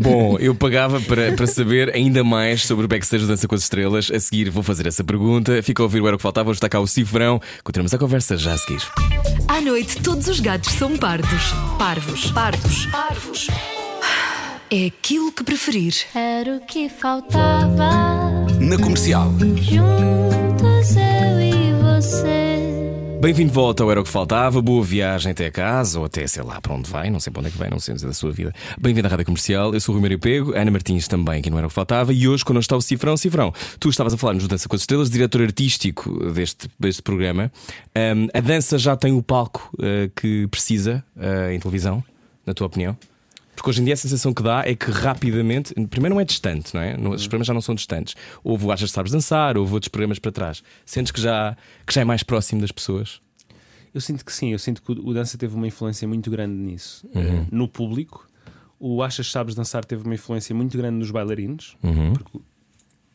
Bom, 0.00 0.38
eu 0.38 0.54
pagava 0.54 1.00
para, 1.00 1.32
para 1.32 1.44
saber 1.44 1.92
ainda 1.92 2.22
mais 2.22 2.64
sobre 2.64 2.84
o 2.84 2.88
backstage 2.88 3.24
do 3.24 3.28
Dança 3.28 3.48
com 3.48 3.54
as 3.56 3.62
Estrelas. 3.62 4.12
A 4.12 4.20
seguir 4.20 4.48
vou 4.48 4.62
fazer 4.62 4.86
essa 4.86 5.02
pergunta. 5.02 5.60
Fica 5.60 5.82
a 5.82 5.84
ouvir 5.84 6.00
o 6.00 6.06
Era 6.06 6.14
o 6.14 6.18
que 6.18 6.22
Faltava. 6.22 6.50
Hoje 6.50 6.58
está 6.58 6.68
cá 6.68 6.78
o 6.78 6.86
Cifrão. 6.86 7.40
Continuamos 7.64 7.92
a 7.92 7.98
conversa 7.98 8.36
já 8.36 8.52
a 8.54 8.58
seguir. 8.58 8.80
À 9.48 9.60
noite, 9.60 10.00
todos 10.00 10.28
os 10.28 10.38
gatos 10.38 10.70
são 10.74 10.96
pardos. 10.96 11.52
Parvos. 11.76 12.30
Pardos. 12.30 12.86
Parvos. 12.86 13.48
É 14.70 14.86
aquilo 14.86 15.32
que 15.32 15.42
preferir. 15.42 15.94
Era 16.14 16.58
o 16.58 16.60
que 16.60 16.88
faltava. 16.88 17.90
Na 18.60 18.78
comercial. 18.78 19.32
Juntos 19.56 20.96
eu 20.96 21.40
e 21.40 21.72
você. 21.82 22.53
Bem-vindo 23.24 23.48
de 23.48 23.54
volta 23.54 23.82
ao 23.82 23.90
Era 23.90 24.02
o 24.02 24.04
que 24.04 24.10
Faltava. 24.10 24.60
Boa 24.60 24.84
viagem 24.84 25.32
até 25.32 25.50
casa 25.50 25.98
ou 25.98 26.04
até 26.04 26.26
sei 26.26 26.42
lá 26.42 26.60
para 26.60 26.74
onde 26.74 26.90
vai. 26.90 27.08
Não 27.08 27.18
sei 27.18 27.32
para 27.32 27.40
onde 27.40 27.48
é 27.48 27.52
que 27.52 27.56
vai, 27.56 27.70
não 27.70 27.80
sei 27.80 27.94
dizer 27.94 28.06
da 28.06 28.12
sua 28.12 28.30
vida. 28.30 28.52
Bem-vindo 28.78 29.08
à 29.08 29.10
Rádio 29.10 29.24
Comercial. 29.24 29.72
Eu 29.72 29.80
sou 29.80 29.94
o 29.94 29.96
Rui 29.96 30.02
Mário 30.02 30.18
Pego, 30.18 30.52
Ana 30.54 30.70
Martins 30.70 31.08
também, 31.08 31.40
que 31.40 31.48
não 31.48 31.56
era 31.56 31.66
o 31.66 31.70
que 31.70 31.74
faltava. 31.74 32.12
E 32.12 32.28
hoje, 32.28 32.44
quando 32.44 32.60
está 32.60 32.76
o 32.76 32.82
Cifrão, 32.82 33.16
Cifrão, 33.16 33.50
tu 33.80 33.88
estavas 33.88 34.12
a 34.12 34.18
falar 34.18 34.34
nos 34.34 34.46
Dança 34.46 34.68
com 34.68 34.76
as 34.76 34.82
Estrelas, 34.82 35.08
diretor 35.08 35.40
artístico 35.40 36.32
deste, 36.32 36.68
deste 36.78 37.00
programa. 37.00 37.50
Um, 37.96 38.28
a 38.34 38.40
dança 38.40 38.76
já 38.76 38.94
tem 38.94 39.12
o 39.12 39.22
palco 39.22 39.70
uh, 39.78 40.12
que 40.14 40.46
precisa 40.48 41.02
uh, 41.16 41.50
em 41.50 41.58
televisão, 41.58 42.04
na 42.44 42.52
tua 42.52 42.66
opinião? 42.66 42.94
Porque 43.54 43.70
hoje 43.70 43.80
em 43.80 43.84
dia 43.84 43.94
a 43.94 43.96
sensação 43.96 44.32
que 44.32 44.42
dá 44.42 44.62
é 44.66 44.74
que 44.74 44.90
rapidamente, 44.90 45.72
primeiro 45.86 46.14
não 46.14 46.20
é 46.20 46.24
distante, 46.24 46.74
não 46.74 46.80
é? 46.80 46.96
Os 46.96 47.26
programas 47.26 47.46
já 47.46 47.54
não 47.54 47.60
são 47.60 47.74
distantes. 47.74 48.14
Houve 48.42 48.66
o 48.66 48.72
Achas 48.72 48.90
Sabes 48.90 49.12
Dançar, 49.12 49.56
houve 49.56 49.72
outros 49.72 49.88
programas 49.88 50.18
para 50.18 50.32
trás. 50.32 50.62
Sentes 50.84 51.12
que 51.12 51.20
já, 51.20 51.56
que 51.86 51.94
já 51.94 52.00
é 52.00 52.04
mais 52.04 52.22
próximo 52.22 52.60
das 52.60 52.72
pessoas? 52.72 53.20
Eu 53.94 54.00
sinto 54.00 54.24
que 54.24 54.32
sim, 54.32 54.52
eu 54.52 54.58
sinto 54.58 54.82
que 54.82 54.90
o 54.90 55.14
dança 55.14 55.38
teve 55.38 55.54
uma 55.54 55.68
influência 55.68 56.06
muito 56.08 56.28
grande 56.28 56.54
nisso. 56.54 57.08
Uhum. 57.14 57.46
No 57.50 57.68
público, 57.68 58.26
o 58.78 59.02
Achas 59.02 59.30
Sabes 59.30 59.54
Dançar 59.54 59.84
teve 59.84 60.02
uma 60.02 60.14
influência 60.14 60.52
muito 60.54 60.76
grande 60.76 60.98
nos 60.98 61.12
bailarinos. 61.12 61.76
Uhum. 61.80 62.12
Porque, 62.12 62.40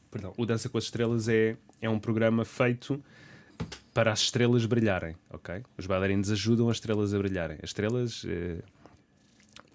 perdão, 0.10 0.34
o 0.38 0.46
Dança 0.46 0.69
com 0.69 0.77
as 0.77 0.86
Estrelas 0.86 1.27
é, 1.27 1.58
é 1.81 1.89
um 1.89 2.00
programa 2.00 2.46
feito 2.46 3.03
para 3.93 4.13
as 4.13 4.22
estrelas 4.22 4.65
brilharem, 4.65 5.15
ok? 5.29 5.62
Os 5.77 5.86
bailarinos 5.86 6.31
ajudam 6.31 6.69
as 6.69 6.77
estrelas 6.77 7.13
a 7.13 7.17
brilharem. 7.17 7.58
As 7.62 7.72
estrelas. 7.72 8.25
Eh, 8.25 8.62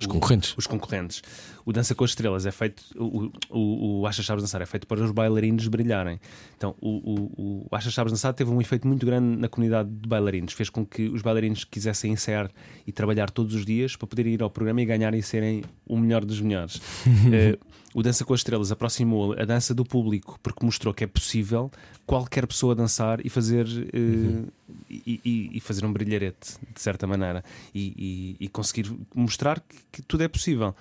os 0.01 0.07
concorrentes. 0.07 0.55
Os 0.57 0.67
concorrentes. 0.67 1.23
O 1.65 1.73
Dança 1.73 1.95
com 1.95 2.05
as 2.05 2.11
Estrelas 2.11 2.45
é 2.45 2.51
feito. 2.51 2.83
O, 2.97 3.31
o, 3.49 4.01
o 4.01 4.07
Acha 4.07 4.23
Chaves 4.23 4.43
Dançar 4.43 4.61
é 4.61 4.67
feito 4.67 4.87
para 4.87 5.03
os 5.03 5.11
bailarinos 5.11 5.67
brilharem. 5.69 6.21
Então, 6.57 6.75
o, 6.81 6.91
o, 6.91 7.67
o 7.71 7.75
Acha 7.75 7.91
Chaves 7.91 8.13
Dançar 8.13 8.35
teve 8.35 8.51
um 8.51 8.61
efeito 8.61 8.87
muito 8.87 9.07
grande 9.07 9.41
na 9.41 9.49
comunidade 9.49 9.89
de 9.89 10.09
bailarinos. 10.09 10.53
Fez 10.53 10.69
com 10.69 10.85
que 10.85 11.09
os 11.09 11.23
bailarinos 11.23 11.65
quisessem 11.65 12.13
ensaiar 12.13 12.51
e 12.87 12.93
trabalhar 12.93 13.31
todos 13.31 13.55
os 13.55 13.65
dias 13.65 13.97
para 13.97 14.07
poderem 14.07 14.35
ir 14.35 14.43
ao 14.43 14.51
programa 14.51 14.83
e 14.83 14.85
ganharem 14.85 15.21
e 15.21 15.23
serem 15.23 15.63
o 15.87 15.97
melhor 15.97 16.25
dos 16.25 16.41
melhores. 16.41 16.77
uh, 16.77 17.59
o 17.95 18.03
Dança 18.03 18.25
com 18.25 18.35
as 18.35 18.41
Estrelas 18.41 18.73
aproximou 18.73 19.35
a 19.39 19.45
dança 19.45 19.73
do 19.73 19.85
público 19.85 20.37
porque 20.43 20.67
mostrou 20.67 20.93
que 20.93 21.05
é 21.05 21.07
possível 21.07 21.71
qualquer 22.05 22.45
pessoa 22.45 22.75
dançar 22.75 23.25
e 23.25 23.31
fazer, 23.31 23.65
uh, 23.67 23.97
uhum. 23.97 24.47
e, 24.91 25.21
e, 25.25 25.51
e, 25.55 25.61
fazer 25.61 25.87
um 25.87 25.93
brilharete, 25.93 26.57
de 26.75 26.81
certa 26.81 27.07
maneira, 27.07 27.45
e, 27.73 28.37
e 28.41 28.49
conseguir 28.49 28.93
mostrar 29.15 29.61
que, 29.61 29.77
que, 29.93 30.03
tudo 30.03 30.25
é 30.25 30.29
possível. 30.29 30.75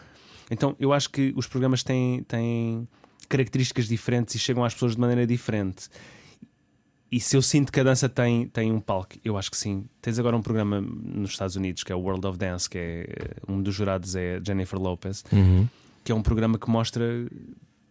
Então 0.49 0.75
eu 0.79 0.91
acho 0.91 1.11
que 1.11 1.31
os 1.35 1.45
programas 1.45 1.83
têm, 1.83 2.23
têm 2.23 2.87
características 3.29 3.87
diferentes 3.87 4.33
e 4.33 4.39
chegam 4.39 4.65
às 4.65 4.73
pessoas 4.73 4.93
de 4.95 4.99
maneira 4.99 5.27
diferente. 5.27 5.89
E 7.11 7.19
se 7.19 7.37
eu 7.37 7.43
sinto 7.43 7.71
que 7.71 7.79
a 7.79 7.83
dança 7.83 8.09
tem, 8.09 8.47
tem 8.47 8.71
um 8.71 8.79
palco, 8.79 9.17
eu 9.23 9.37
acho 9.37 9.51
que 9.51 9.57
sim. 9.57 9.85
Tens 10.01 10.17
agora 10.17 10.35
um 10.35 10.41
programa 10.41 10.81
nos 10.81 11.29
Estados 11.29 11.55
Unidos 11.55 11.83
que 11.83 11.93
é 11.93 11.95
o 11.95 11.99
World 11.99 12.25
of 12.25 12.39
Dance, 12.39 12.67
que 12.67 12.79
é 12.79 13.05
um 13.47 13.61
dos 13.61 13.75
jurados 13.75 14.15
é 14.15 14.41
Jennifer 14.43 14.79
Lopez. 14.79 15.23
Uhum 15.31 15.67
que 16.03 16.11
é 16.11 16.15
um 16.15 16.21
programa 16.21 16.57
que 16.57 16.69
mostra 16.69 17.05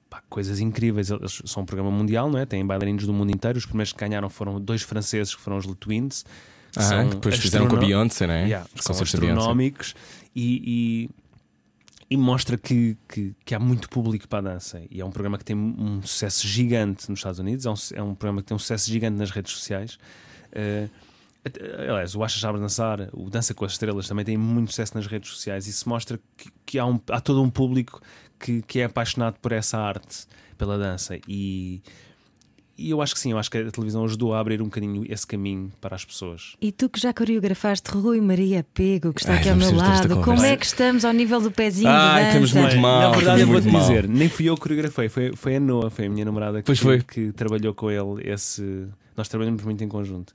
pá, 0.09 0.23
coisas 0.29 0.61
incríveis. 0.61 1.11
Eles 1.11 1.43
são 1.47 1.63
um 1.63 1.67
programa 1.67 1.91
mundial, 1.91 2.31
não 2.31 2.39
é? 2.39 2.47
Tem 2.47 2.65
bailarinos 2.65 3.07
do 3.07 3.13
mundo 3.13 3.31
inteiro. 3.31 3.59
Os 3.59 3.67
primeiros 3.67 3.93
que 3.93 3.99
ganharam 3.99 4.29
foram 4.29 4.61
dois 4.61 4.83
franceses, 4.83 5.35
que 5.35 5.41
foram 5.41 5.57
os 5.57 5.65
Le 5.65 5.75
Twins. 5.75 6.25
Que 6.73 6.79
ah, 6.79 7.05
que 7.05 7.11
depois 7.11 7.39
fizeram 7.39 7.69
com 7.69 7.77
a 7.77 7.79
Beyoncé, 7.79 8.27
não 8.27 8.35
é? 8.35 8.45
Yeah, 8.45 8.67
são 8.77 8.99
astronómicos 8.99 9.95
e, 10.35 11.11
e, 12.09 12.15
e, 12.15 12.17
mostra 12.17 12.57
que, 12.57 12.97
que, 13.07 13.35
que, 13.45 13.55
há 13.55 13.59
muito 13.59 13.91
público 13.91 14.27
para 14.27 14.39
a 14.39 14.53
dança. 14.55 14.81
E 14.91 14.99
é 14.99 15.05
um 15.05 15.11
programa 15.11 15.37
que 15.37 15.45
tem 15.45 15.55
um 15.55 16.01
sucesso 16.01 16.49
gigante 16.49 17.11
nos 17.11 17.19
Estados 17.19 17.39
Unidos, 17.39 17.67
é 17.67 17.71
um, 17.71 17.75
é 17.95 18.03
um 18.03 18.15
programa 18.15 18.41
que 18.41 18.49
tem 18.49 18.55
um 18.55 18.59
sucesso 18.59 18.91
gigante 18.91 19.19
nas 19.19 19.31
redes 19.31 19.53
sociais. 19.53 19.99
Uh, 20.49 20.89
Aliás, 21.79 22.15
o 22.15 22.23
Acha 22.23 22.39
Sabes 22.39 22.61
Dançar, 22.61 23.09
o 23.13 23.29
Dança 23.29 23.53
com 23.53 23.65
as 23.65 23.73
Estrelas 23.73 24.07
também 24.07 24.25
tem 24.25 24.37
muito 24.37 24.71
sucesso 24.71 24.95
nas 24.95 25.07
redes 25.07 25.31
sociais. 25.31 25.67
Isso 25.67 25.89
mostra 25.89 26.19
que, 26.37 26.51
que 26.65 26.79
há, 26.79 26.87
um, 26.87 27.01
há 27.11 27.21
todo 27.21 27.43
um 27.43 27.51
público 27.51 28.01
que, 28.39 28.63
que 28.63 28.81
é 28.81 28.85
apaixonado 28.85 29.39
por 29.41 29.51
essa 29.51 29.79
arte, 29.79 30.27
pela 30.57 30.79
dança. 30.79 31.19
E, 31.27 31.83
e 32.79 32.91
eu 32.91 33.03
acho 33.03 33.15
que 33.15 33.21
sim, 33.21 33.33
eu 33.33 33.39
acho 33.39 33.51
que 33.51 33.59
a 33.59 33.71
televisão 33.71 34.05
ajudou 34.05 34.35
a 34.35 34.41
abrir 34.41 34.63
um 34.63 34.67
bocadinho 34.67 35.05
esse 35.09 35.27
caminho 35.27 35.73
para 35.81 35.97
as 35.97 36.05
pessoas. 36.05 36.55
E 36.61 36.71
tu 36.71 36.89
que 36.89 37.01
já 37.01 37.13
coreografaste 37.13 37.91
Rui 37.91 38.21
Maria 38.21 38.65
Pego, 38.75 39.13
que 39.13 39.21
está 39.21 39.33
Ai, 39.33 39.39
aqui 39.41 39.49
ao 39.49 39.57
meu 39.57 39.75
lado, 39.75 40.21
como 40.23 40.43
é 40.45 40.57
que 40.57 40.67
estamos 40.67 41.05
ao 41.05 41.13
nível 41.13 41.41
do 41.41 41.51
pezinho 41.51 41.91
Ai, 41.91 42.29
estamos 42.29 42.53
muito 42.53 42.77
mal. 42.79 43.11
Na 43.11 43.17
verdade, 43.17 43.41
eu 43.41 43.47
vou-te 43.49 43.69
dizer, 43.69 44.09
nem 44.09 44.29
fui 44.29 44.49
eu 44.49 44.55
que 44.55 44.61
coreografei, 44.63 45.09
foi, 45.09 45.33
foi 45.35 45.57
a 45.57 45.61
Noa, 45.61 45.91
foi 45.91 46.07
a 46.07 46.09
minha 46.09 46.25
namorada 46.25 46.63
que, 46.63 46.73
que, 46.73 47.03
que 47.03 47.33
trabalhou 47.33 47.75
com 47.75 47.91
ele 47.91 48.31
esse. 48.31 48.87
Nós 49.17 49.29
trabalhamos 49.29 49.63
muito 49.63 49.85
em 49.85 49.89
conjunto. 49.89 50.35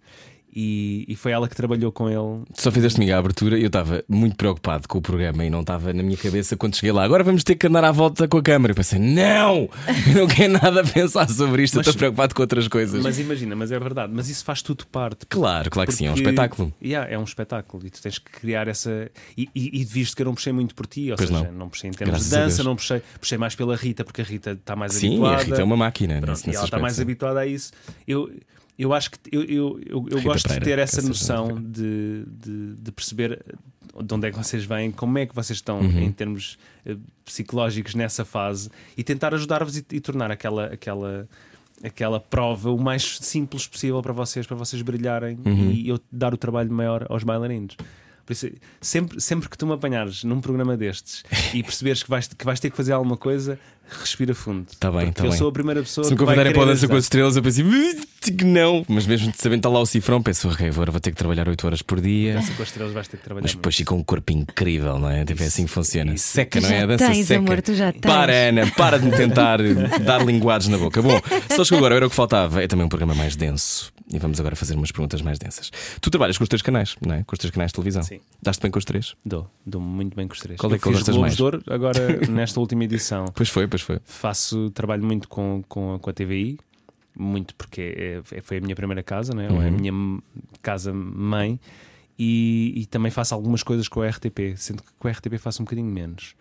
E, 0.59 1.05
e, 1.07 1.15
foi 1.15 1.33
ela 1.33 1.47
que 1.47 1.55
trabalhou 1.55 1.91
com 1.91 2.09
ele. 2.09 2.43
Só 2.55 2.71
fizeste-me 2.71 3.11
a 3.11 3.19
abertura 3.19 3.59
e 3.59 3.61
eu 3.61 3.67
estava 3.67 4.03
muito 4.09 4.35
preocupado 4.35 4.87
com 4.87 4.97
o 4.97 5.01
programa 5.03 5.45
e 5.45 5.51
não 5.51 5.61
estava 5.61 5.93
na 5.93 6.01
minha 6.01 6.17
cabeça 6.17 6.57
quando 6.57 6.75
cheguei 6.75 6.91
lá. 6.91 7.03
Agora 7.03 7.23
vamos 7.23 7.43
ter 7.43 7.53
que 7.53 7.67
andar 7.67 7.83
à 7.83 7.91
volta 7.91 8.27
com 8.27 8.39
a 8.39 8.41
câmera. 8.41 8.71
Eu 8.71 8.75
pensei, 8.75 8.97
não, 8.97 9.69
eu 10.09 10.21
não 10.21 10.27
quero 10.27 10.53
nada 10.53 10.83
pensar 10.83 11.29
sobre 11.29 11.61
isto, 11.61 11.77
mas, 11.77 11.85
estou 11.85 11.99
preocupado 11.99 12.33
com 12.33 12.41
outras 12.41 12.67
coisas. 12.67 13.03
Mas 13.03 13.19
imagina, 13.19 13.55
mas 13.55 13.71
é 13.71 13.77
verdade, 13.77 14.11
mas 14.11 14.29
isso 14.29 14.43
faz 14.43 14.63
tudo 14.63 14.87
parte. 14.87 15.27
Claro, 15.27 15.69
claro 15.69 15.91
que 15.91 15.95
sim, 15.95 16.07
é 16.07 16.11
um 16.11 16.15
espetáculo. 16.15 16.73
Yeah, 16.83 17.07
é 17.07 17.19
um 17.19 17.23
espetáculo 17.23 17.85
e 17.85 17.91
tu 17.91 18.01
tens 18.01 18.17
que 18.17 18.31
criar 18.31 18.67
essa. 18.67 19.11
E, 19.37 19.47
e, 19.53 19.81
e 19.81 19.85
visto 19.85 20.15
que 20.15 20.23
eu 20.23 20.25
não 20.25 20.33
puxei 20.33 20.53
muito 20.53 20.73
por 20.73 20.87
ti, 20.87 21.11
ou 21.11 21.17
pois 21.17 21.29
seja, 21.29 21.43
não. 21.43 21.51
não 21.51 21.69
puxei 21.69 21.91
em 21.91 21.93
termos 21.93 22.13
Graças 22.13 22.29
de 22.31 22.35
dança, 22.35 22.63
não 22.63 22.75
puxei, 22.75 23.03
puxei 23.19 23.37
mais 23.37 23.53
pela 23.53 23.75
Rita, 23.75 24.03
porque 24.03 24.21
a 24.21 24.25
Rita 24.25 24.53
está 24.53 24.75
mais 24.75 24.93
sim, 24.93 25.09
habituada. 25.09 25.37
Sim, 25.37 25.43
a 25.43 25.45
Rita 25.49 25.61
é 25.61 25.63
uma 25.63 25.77
máquina. 25.77 26.15
Pronto, 26.15 26.29
nesse, 26.29 26.47
nesse 26.47 26.57
ela 26.57 26.65
está 26.65 26.79
mais 26.79 26.99
habituada 26.99 27.41
a 27.41 27.45
isso. 27.45 27.71
Eu 28.07 28.31
eu 28.77 28.93
acho 28.93 29.11
que 29.11 29.17
eu, 29.31 29.43
eu, 29.43 29.79
eu, 29.85 30.05
eu 30.09 30.21
gosto 30.21 30.47
Pereira, 30.47 30.65
de 30.65 30.71
ter 30.71 30.79
essa 30.79 31.01
noção 31.01 31.59
de, 31.59 32.23
de, 32.27 32.75
de, 32.75 32.91
perceber 32.91 33.43
de 34.03 34.13
onde 34.13 34.27
é 34.27 34.31
que 34.31 34.37
vocês 34.37 34.63
vêm, 34.65 34.91
como 34.91 35.17
é 35.17 35.25
que 35.25 35.33
vocês 35.33 35.57
estão 35.57 35.79
uhum. 35.79 35.99
em 35.99 36.11
termos 36.11 36.57
uh, 36.85 36.99
psicológicos 37.25 37.95
nessa 37.95 38.23
fase 38.23 38.69
e 38.95 39.03
tentar 39.03 39.33
ajudar-vos 39.33 39.77
e, 39.77 39.85
e, 39.91 39.99
tornar 39.99 40.29
aquela, 40.29 40.65
aquela, 40.67 41.27
aquela 41.83 42.19
prova 42.19 42.71
o 42.71 42.77
mais 42.79 43.17
simples 43.19 43.65
possível 43.65 44.01
para 44.01 44.13
vocês, 44.13 44.45
para 44.45 44.55
vocês 44.55 44.81
brilharem 44.83 45.39
uhum. 45.43 45.71
e 45.71 45.89
eu 45.89 45.99
dar 46.11 46.33
o 46.33 46.37
trabalho 46.37 46.71
maior 46.71 47.07
aos 47.09 47.23
bailarinos. 47.23 47.75
Por 48.27 48.33
isso, 48.33 48.49
sempre, 48.81 49.21
sempre 49.21 49.47
que 49.47 49.57
tu 49.57 49.65
me 49.65 49.71
apanhares 49.73 50.25
num 50.25 50.41
programa 50.41 50.75
destes 50.75 51.23
e 51.55 51.63
perceberes 51.63 52.03
que 52.03 52.09
vais, 52.09 52.27
que 52.27 52.45
vais 52.45 52.59
ter 52.59 52.69
que 52.69 52.75
fazer 52.75 52.91
alguma 52.91 53.15
coisa, 53.15 53.57
respira 53.89 54.33
fundo. 54.33 54.67
Está 54.71 54.91
bem, 54.91 55.09
está 55.09 55.23
bem. 55.23 55.31
Eu 55.31 55.37
sou 55.37 55.49
a 55.49 55.51
primeira 55.51 55.81
pessoa 55.81 56.05
Se 56.05 56.11
me 56.11 56.17
convidarem 56.17 56.53
para 56.53 56.63
a 56.63 56.65
dança 56.65 56.87
com 56.87 56.95
as 56.95 57.03
estrelas, 57.03 57.35
eu 57.35 57.43
pensei 57.43 57.63
que 58.21 58.43
não. 58.43 58.85
Mas 58.87 59.05
mesmo 59.05 59.31
sabendo 59.35 59.59
estar 59.59 59.69
lá 59.69 59.79
o 59.79 59.85
cifrão, 59.85 60.21
penso, 60.21 60.49
ok, 60.49 60.67
agora 60.67 60.91
vou 60.91 60.99
ter 60.99 61.11
que 61.11 61.17
trabalhar 61.17 61.47
8 61.47 61.65
horas 61.65 61.81
por 61.81 62.01
dia. 62.01 62.33
Dança 62.35 62.53
com 62.53 62.61
as 62.63 62.69
estrelas 62.69 62.93
vais 62.93 63.07
ter 63.07 63.17
que 63.17 63.23
trabalhar. 63.23 63.43
Mas 63.43 63.55
depois 63.55 63.75
fica 63.75 63.93
um 63.93 64.03
corpo 64.03 64.31
incrível, 64.31 64.99
não 64.99 65.09
é? 65.09 65.23
Tipo, 65.25 65.43
é 65.43 65.45
assim 65.45 65.65
que 65.65 65.71
funciona. 65.71 66.13
Isso. 66.13 66.27
Seca, 66.27 66.59
não 66.59 66.69
é? 66.69 66.83
A 66.83 66.85
dança 66.85 67.07
tens, 67.07 67.27
seca. 67.27 67.39
Amor, 67.39 67.61
tu 67.61 67.73
já 67.73 67.91
tens. 67.91 68.01
Para, 68.01 68.33
Ana, 68.33 68.67
para 68.71 68.99
de 68.99 69.05
me 69.05 69.11
tentar 69.15 69.59
dar 70.03 70.25
linguagens 70.25 70.69
na 70.69 70.77
boca. 70.77 71.01
Bom, 71.01 71.19
só 71.55 71.63
que 71.63 71.75
agora 71.75 71.95
era 71.95 72.07
o 72.07 72.09
que 72.09 72.15
faltava. 72.15 72.63
É 72.63 72.67
também 72.67 72.85
um 72.85 72.89
programa 72.89 73.15
mais 73.15 73.35
denso. 73.35 73.91
E 74.09 74.17
vamos 74.19 74.39
agora 74.39 74.55
fazer 74.55 74.73
umas 74.75 74.91
perguntas 74.91 75.21
mais 75.21 75.37
densas. 75.37 75.69
Tu 75.99 76.09
trabalhas 76.09 76.37
com 76.37 76.43
os 76.43 76.47
três 76.47 76.61
canais, 76.61 76.95
não 77.05 77.13
é? 77.13 77.23
Com 77.23 77.33
os 77.33 77.39
três 77.39 77.51
canais 77.51 77.71
de 77.71 77.75
televisão. 77.75 78.03
Sim. 78.03 78.21
Daste 78.41 78.61
bem 78.61 78.71
com 78.71 78.79
os 78.79 78.85
três? 78.85 79.15
Dou, 79.25 79.49
dou 79.65 79.81
muito 79.81 80.15
bem 80.15 80.27
com 80.27 80.33
os 80.33 80.39
três. 80.39 80.57
Qual 80.57 80.73
é 80.73 80.77
que 80.77 80.89
gostas 80.89 81.17
mais? 81.17 81.35
Dor, 81.35 81.61
agora 81.69 82.19
nesta 82.29 82.57
última 82.59 82.85
edição. 82.85 83.25
Pois 83.35 83.49
foi, 83.49 83.67
pois 83.67 83.76
foi. 83.81 83.99
Faço 84.05 84.69
trabalho 84.71 85.03
muito 85.03 85.27
com, 85.27 85.63
com, 85.67 85.97
com 85.99 86.09
a 86.09 86.13
TVI, 86.13 86.59
muito 87.17 87.55
porque 87.55 87.81
é, 87.81 88.21
é, 88.37 88.41
foi 88.41 88.57
a 88.57 88.61
minha 88.61 88.75
primeira 88.75 89.03
casa, 89.03 89.33
né? 89.33 89.49
Uhum. 89.49 89.61
é 89.61 89.67
a 89.67 89.71
uhum. 89.71 89.77
minha 89.77 90.21
casa 90.61 90.93
mãe. 90.93 91.59
E, 92.19 92.73
e, 92.75 92.85
também 92.87 93.11
faço 93.11 93.35
algumas 93.35 93.61
coisas 93.61 93.87
com 93.87 94.01
a 94.01 94.09
RTP, 94.09 94.55
sendo 94.57 94.81
que 94.81 94.89
com 94.97 95.07
a 95.07 95.11
RTP 95.11 95.37
faço 95.37 95.61
um 95.61 95.65
bocadinho 95.65 95.91
menos. 95.91 96.35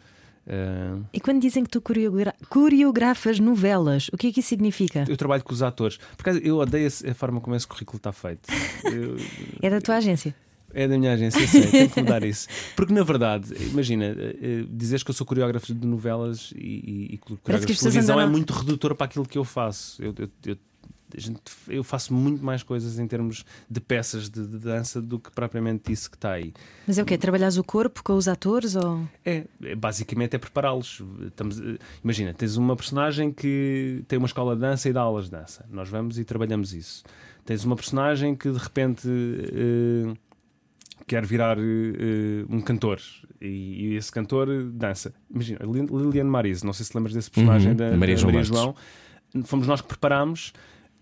Uh... 0.47 1.05
E 1.13 1.21
quando 1.21 1.41
dizem 1.41 1.65
que 1.65 1.69
tu 1.69 1.83
coreogra 1.83 2.35
coreografas 2.49 3.39
novelas, 3.39 4.09
o 4.13 4.17
que 4.17 4.29
é 4.29 4.33
que 4.33 4.41
isso 4.41 4.49
significa? 4.49 5.05
Eu 5.07 5.17
trabalho 5.17 5.45
com 5.45 5.53
os 5.53 5.63
atores. 5.63 5.99
Porque 6.17 6.31
eu 6.43 6.59
odeio 6.59 6.89
a 6.89 7.15
forma 7.15 7.41
como 7.41 7.55
esse 7.55 7.67
currículo 7.67 7.99
está 7.99 8.13
feito. 8.13 8.49
Eu... 8.85 9.17
é 9.61 9.69
da 9.69 9.81
tua 9.81 9.97
agência? 9.97 10.35
É 10.75 10.87
da 10.87 10.99
minha 10.99 11.13
agência, 11.13 11.47
sei, 11.47 11.67
tenho 11.67 11.91
que 11.91 12.03
mudar 12.03 12.23
isso. 12.23 12.49
Porque 12.77 12.93
na 12.93 13.03
verdade, 13.03 13.55
imagina, 13.71 14.05
eh, 14.05 14.37
eh, 14.43 14.65
dizes 14.69 15.03
que 15.03 15.11
eu 15.11 15.15
sou 15.15 15.27
coreógrafo 15.27 15.75
de 15.75 15.87
novelas 15.87 16.53
e, 16.55 17.15
e 17.15 17.19
coreógrafo 17.19 17.67
de 17.67 17.79
televisão 17.79 18.21
é 18.21 18.27
muito 18.27 18.53
redutor 18.53 18.95
para 18.95 19.07
aquilo 19.07 19.27
que 19.27 19.39
eu 19.39 19.45
faço. 19.45 20.03
Eu, 20.03 20.15
eu, 20.19 20.29
eu 20.45 20.57
gente, 21.15 21.41
eu 21.69 21.85
faço 21.85 22.13
muito 22.13 22.45
mais 22.45 22.63
coisas 22.63 22.99
em 22.99 23.07
termos 23.07 23.45
de 23.71 23.81
peças 23.81 24.29
de, 24.29 24.47
de, 24.47 24.59
dança 24.59 25.01
do 25.01 25.19
que 25.19 25.31
propriamente 25.31 25.93
isso 25.93 26.11
que 26.11 26.17
está 26.17 26.33
aí. 26.33 26.53
Mas 26.87 26.99
é 26.99 27.03
o 27.03 27.07
quê? 27.07 27.17
Trabalhas 27.17 27.57
o 27.57 27.65
corpo 27.65 28.03
com 28.03 28.15
os 28.15 28.27
atores? 28.29 28.75
Ou... 28.77 29.07
É, 29.25 29.45
é 29.63 29.75
basicamente 29.75 30.35
é 30.35 30.39
prepará-los. 30.39 31.03
Eh, 31.39 31.79
imagina, 32.03 32.35
tens 32.35 32.57
uma 32.57 32.77
personagem 32.77 33.33
que 33.33 34.03
tem 34.09 34.19
uma 34.19 34.27
escola 34.27 34.55
de 34.55 34.61
dança 34.61 34.89
e 34.89 34.93
dá 34.93 35.03
aulas 35.03 35.27
de 35.27 35.33
dança. 35.33 35.65
Nós 35.71 35.89
vamos 35.89 36.19
e 36.19 36.25
trabalhamos 36.25 36.75
isso. 36.75 37.05
Tens 37.45 37.65
uma 37.65 37.77
personagem 37.77 38.35
que 38.35 38.51
de 38.51 38.59
repente 38.59 39.07
uh, 39.09 40.17
quer 41.07 41.25
virar 41.25 41.59
uh, 41.59 41.63
um 42.49 42.61
cantor 42.61 43.01
e, 43.41 43.47
e, 43.47 43.97
esse 43.97 44.11
cantor 44.11 44.49
dança. 44.73 45.13
Imagina, 45.31 45.61
Liliane 45.65 46.31
Marise, 46.31 46.65
não 46.65 46.73
sei 46.73 46.87
se 46.87 46.97
lembras 46.97 47.15
desse 47.15 47.31
personagem 47.31 47.71
uhum, 47.71 47.77
da, 47.77 47.97
Maria, 47.97 48.15
da 48.15 48.21
João, 48.21 48.33
Maria 48.33 48.45
João. 48.45 48.75
Fomos 49.45 49.67
nós 49.67 49.81
que 49.81 49.89
preparámos 49.89 50.53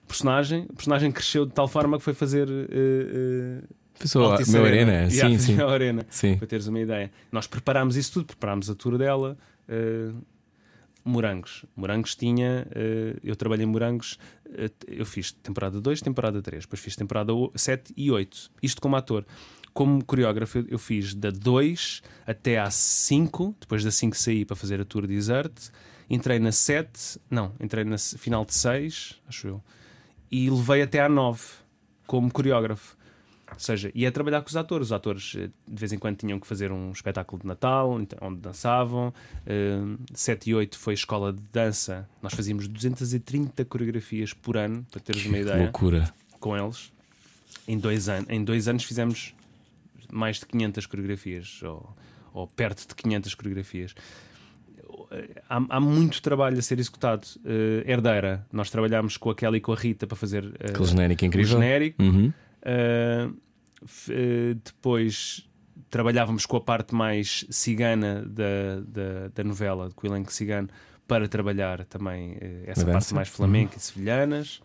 personagem, 0.06 0.66
a 0.70 0.72
personagem 0.72 1.10
cresceu 1.10 1.46
de 1.46 1.52
tal 1.52 1.68
forma 1.68 1.98
que 1.98 2.04
foi 2.04 2.14
fazer. 2.14 2.48
Uh, 2.48 3.62
uh, 3.62 3.74
Pessoa, 3.98 4.36
meu 4.48 4.64
arena, 4.64 5.08
Yeah, 5.08 5.28
sim, 5.38 5.56
sim. 5.56 5.62
Arena, 5.62 6.04
Sim. 6.10 6.36
para 6.36 6.48
teres 6.48 6.66
uma 6.66 6.80
ideia. 6.80 7.12
Nós 7.30 7.46
preparámos 7.46 7.94
isso 7.94 8.12
tudo, 8.14 8.26
preparámos 8.26 8.68
a 8.68 8.74
tour 8.74 8.98
dela. 8.98 9.38
uh, 9.68 10.14
morangos. 11.04 11.64
Morangos 11.76 12.16
tinha. 12.16 12.66
uh, 12.70 13.20
eu 13.22 13.36
trabalhei 13.36 13.64
em 13.64 13.68
Morangos. 13.68 14.18
uh, 14.46 14.68
eu 14.88 15.06
fiz 15.06 15.30
temporada 15.30 15.80
2, 15.80 16.00
temporada 16.00 16.42
3. 16.42 16.64
Depois 16.64 16.80
fiz 16.80 16.96
temporada 16.96 17.32
7 17.54 17.94
e 17.96 18.10
8. 18.10 18.50
Isto 18.62 18.80
como 18.80 18.96
ator. 18.96 19.24
Como 19.74 20.04
coreógrafo, 20.04 20.58
eu, 20.58 20.66
eu 20.68 20.78
fiz 20.78 21.14
da 21.14 21.30
2 21.30 22.00
até 22.26 22.58
à 22.58 22.70
5. 22.70 23.56
Depois 23.60 23.82
da 23.84 23.90
5 23.90 24.16
saí 24.16 24.44
para 24.44 24.54
fazer 24.54 24.80
a 24.80 24.84
tour 24.84 25.06
de 25.06 25.14
Desert. 25.14 25.52
Entrei 26.08 26.38
na 26.38 26.52
7. 26.52 27.20
Não, 27.28 27.52
entrei 27.60 27.84
na 27.84 27.98
final 27.98 28.44
de 28.44 28.54
6, 28.54 29.20
acho 29.28 29.48
eu. 29.48 29.62
E 30.30 30.48
levei 30.48 30.82
até 30.82 31.00
à 31.00 31.08
9 31.08 31.42
como 32.06 32.32
coreógrafo. 32.32 32.96
Ou 33.52 33.60
seja, 33.60 33.90
ia 33.94 34.10
trabalhar 34.10 34.42
com 34.42 34.48
os 34.48 34.56
atores. 34.56 34.88
Os 34.88 34.92
atores 34.92 35.34
eh, 35.36 35.48
de 35.66 35.80
vez 35.80 35.92
em 35.92 35.98
quando 35.98 36.16
tinham 36.16 36.40
que 36.40 36.46
fazer 36.46 36.72
um 36.72 36.90
espetáculo 36.90 37.42
de 37.42 37.46
Natal 37.46 38.00
então, 38.00 38.18
onde 38.22 38.40
dançavam. 38.40 39.12
Uh, 39.46 39.98
7 40.12 40.50
e 40.50 40.54
8 40.54 40.78
foi 40.78 40.94
escola 40.94 41.32
de 41.32 41.42
dança. 41.52 42.08
Nós 42.22 42.32
fazíamos 42.32 42.66
230 42.66 43.64
coreografias 43.64 44.32
por 44.32 44.56
ano, 44.56 44.86
para 44.90 45.00
teres 45.00 45.26
uma 45.26 45.38
ideia, 45.38 45.62
loucura. 45.64 46.12
com 46.40 46.56
eles. 46.56 46.92
Em 47.66 47.78
dois, 47.78 48.08
an 48.08 48.24
em 48.28 48.44
dois 48.44 48.68
anos 48.68 48.84
fizemos 48.84 49.34
mais 50.12 50.38
de 50.38 50.46
500 50.46 50.86
coreografias, 50.86 51.60
ou, 51.62 51.96
ou 52.32 52.46
perto 52.46 52.88
de 52.88 52.94
500 52.94 53.34
coreografias. 53.34 53.94
Há, 55.48 55.64
há 55.68 55.80
muito 55.80 56.20
trabalho 56.22 56.58
a 56.58 56.62
ser 56.62 56.78
executado. 56.78 57.26
Uh, 57.38 57.88
herdeira, 57.88 58.46
nós 58.52 58.70
trabalhámos 58.70 59.16
com 59.16 59.30
a 59.30 59.34
Kelly 59.34 59.58
e 59.58 59.60
com 59.60 59.72
a 59.72 59.76
Rita 59.76 60.06
para 60.06 60.16
fazer 60.16 60.44
uh, 60.44 60.54
Aquele 60.68 60.86
genérico 60.86 61.24
incrível. 61.24 61.58
genérico. 61.58 62.02
Uhum. 62.02 62.32
Uh, 62.62 63.30
uh, 63.30 64.54
depois 64.64 65.48
trabalhávamos 65.90 66.46
com 66.46 66.56
a 66.56 66.60
parte 66.60 66.94
mais 66.94 67.44
cigana 67.50 68.24
da, 68.26 68.80
da, 68.86 69.28
da 69.34 69.44
novela, 69.44 69.90
com 69.94 70.06
o 70.06 70.10
elenco 70.10 70.32
cigano, 70.32 70.68
para 71.06 71.28
trabalhar 71.28 71.84
também 71.84 72.36
essa 72.66 72.84
parte 72.84 73.14
mais 73.14 73.28
flamenca 73.28 73.76
e 73.76 73.80
sevilhanas. 73.80 74.60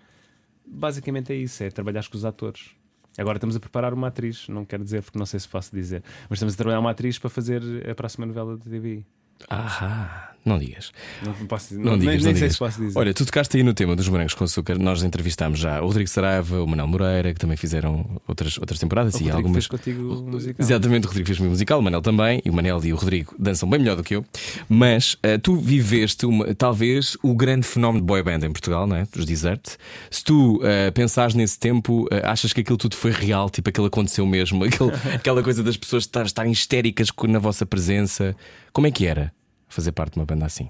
Basicamente 0.66 1.32
é 1.34 1.36
isso, 1.36 1.64
é 1.64 1.70
trabalhar 1.70 2.08
com 2.08 2.18
os 2.18 2.26
atores. 2.26 2.72
Agora 3.20 3.38
estamos 3.38 3.56
a 3.56 3.60
preparar 3.60 3.94
uma 3.94 4.08
atriz, 4.08 4.48
não 4.48 4.64
quero 4.64 4.82
dizer 4.82 5.04
porque 5.04 5.20
não 5.20 5.26
sei 5.26 5.42
se 5.42 5.48
posso 5.48 5.76
dizer, 5.76 6.02
mas 6.30 6.38
estamos 6.38 6.54
a 6.54 6.58
trabalhar 6.58 6.80
uma 6.80 6.92
atriz 6.92 7.20
para 7.20 7.30
fazer 7.30 7.62
a 7.90 7.94
próxima 7.94 8.26
novela 8.26 8.58
de 8.58 8.64
TVI. 8.64 9.06
Ah, 9.50 10.26
não 10.46 10.58
digas. 10.58 10.92
Não 11.24 11.34
posso 11.48 11.76
Não, 11.76 11.92
nem, 11.92 12.00
digas, 12.00 12.16
nem 12.16 12.16
não 12.18 12.24
sei 12.24 12.34
digas. 12.34 12.54
se 12.54 12.60
posso 12.60 12.82
dizer. 12.82 12.98
Olha, 12.98 13.14
tu 13.14 13.26
tocaste 13.26 13.58
aí 13.58 13.62
no 13.64 13.74
tema 13.74 13.96
dos 13.96 14.08
morangos 14.08 14.34
com 14.34 14.44
açúcar. 14.46 14.80
Nós 14.80 15.04
entrevistámos 15.04 15.60
já 15.60 15.82
o 15.82 15.86
Rodrigo 15.88 16.10
Saraiva, 16.10 16.64
o 16.64 16.68
Manel 16.68 16.88
Moreira, 16.88 17.34
que 17.34 17.40
também 17.40 17.58
fizeram 17.58 18.20
outras, 18.28 18.58
outras 18.58 18.80
temporadas 18.80 19.14
o 19.14 19.18
e 19.18 19.20
Rodrigo 19.20 19.38
algumas. 19.38 19.66
fez 19.66 19.68
contigo 19.68 20.02
o 20.14 20.24
musical. 20.24 20.56
Exatamente, 20.66 21.06
o 21.06 21.08
Rodrigo 21.08 21.28
fez 21.28 21.40
o 21.40 21.44
musical, 21.44 21.80
o 21.80 21.84
Manel 21.84 22.02
também, 22.02 22.42
e 22.46 22.50
o 22.50 22.54
Manel 22.54 22.80
e 22.84 22.94
o 22.94 22.96
Rodrigo 22.96 23.36
dançam 23.38 23.70
bem 23.70 23.80
melhor 23.80 23.96
do 23.98 24.04
que 24.04 24.16
eu. 24.16 24.26
Mas 24.68 25.18
eh, 25.22 25.38
tu 25.38 25.56
viveste 25.58 26.26
uma- 26.26 26.54
talvez 26.56 27.18
o 27.22 27.36
grande 27.36 27.68
fenómeno 27.68 28.00
de 28.02 28.08
boy 28.08 28.24
band 28.24 28.40
em 28.46 28.52
Portugal, 28.52 28.88
não 28.88 28.96
é? 28.96 29.06
Dos 29.14 29.26
Desert. 29.26 29.76
Se 30.10 30.24
tu 30.24 30.60
eh, 30.64 30.90
pensares 30.92 31.36
nesse 31.36 31.60
tempo, 31.60 32.08
eh, 32.12 32.22
achas 32.26 32.54
que 32.54 32.62
aquilo 32.62 32.78
tudo 32.78 32.96
foi 32.96 33.12
real, 33.12 33.50
tipo 33.50 33.70
aquilo 33.70 33.86
aconteceu 33.88 34.26
mesmo, 34.26 34.64
aquele- 34.64 34.92
aquela 35.14 35.44
coisa 35.44 35.62
das 35.62 35.76
pessoas 35.78 36.04
estar- 36.04 36.26
estarem 36.26 36.52
histéricas 36.52 37.10
na 37.28 37.40
vossa 37.40 37.66
presença. 37.66 38.36
Como 38.74 38.88
é 38.88 38.92
que 38.92 39.06
era 39.06 39.34
fazer 39.68 39.92
parte 39.92 40.14
de 40.14 40.20
uma 40.20 40.26
banda 40.26 40.46
assim? 40.46 40.70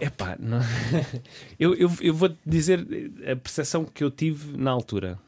Epá, 0.00 0.36
não... 0.40 0.58
eu, 1.58 1.74
eu, 1.74 1.90
eu 2.00 2.14
vou-te 2.14 2.36
dizer 2.44 2.86
a 3.30 3.36
percepção 3.36 3.84
que 3.84 4.02
eu 4.02 4.10
tive 4.10 4.56
na 4.56 4.70
altura. 4.70 5.18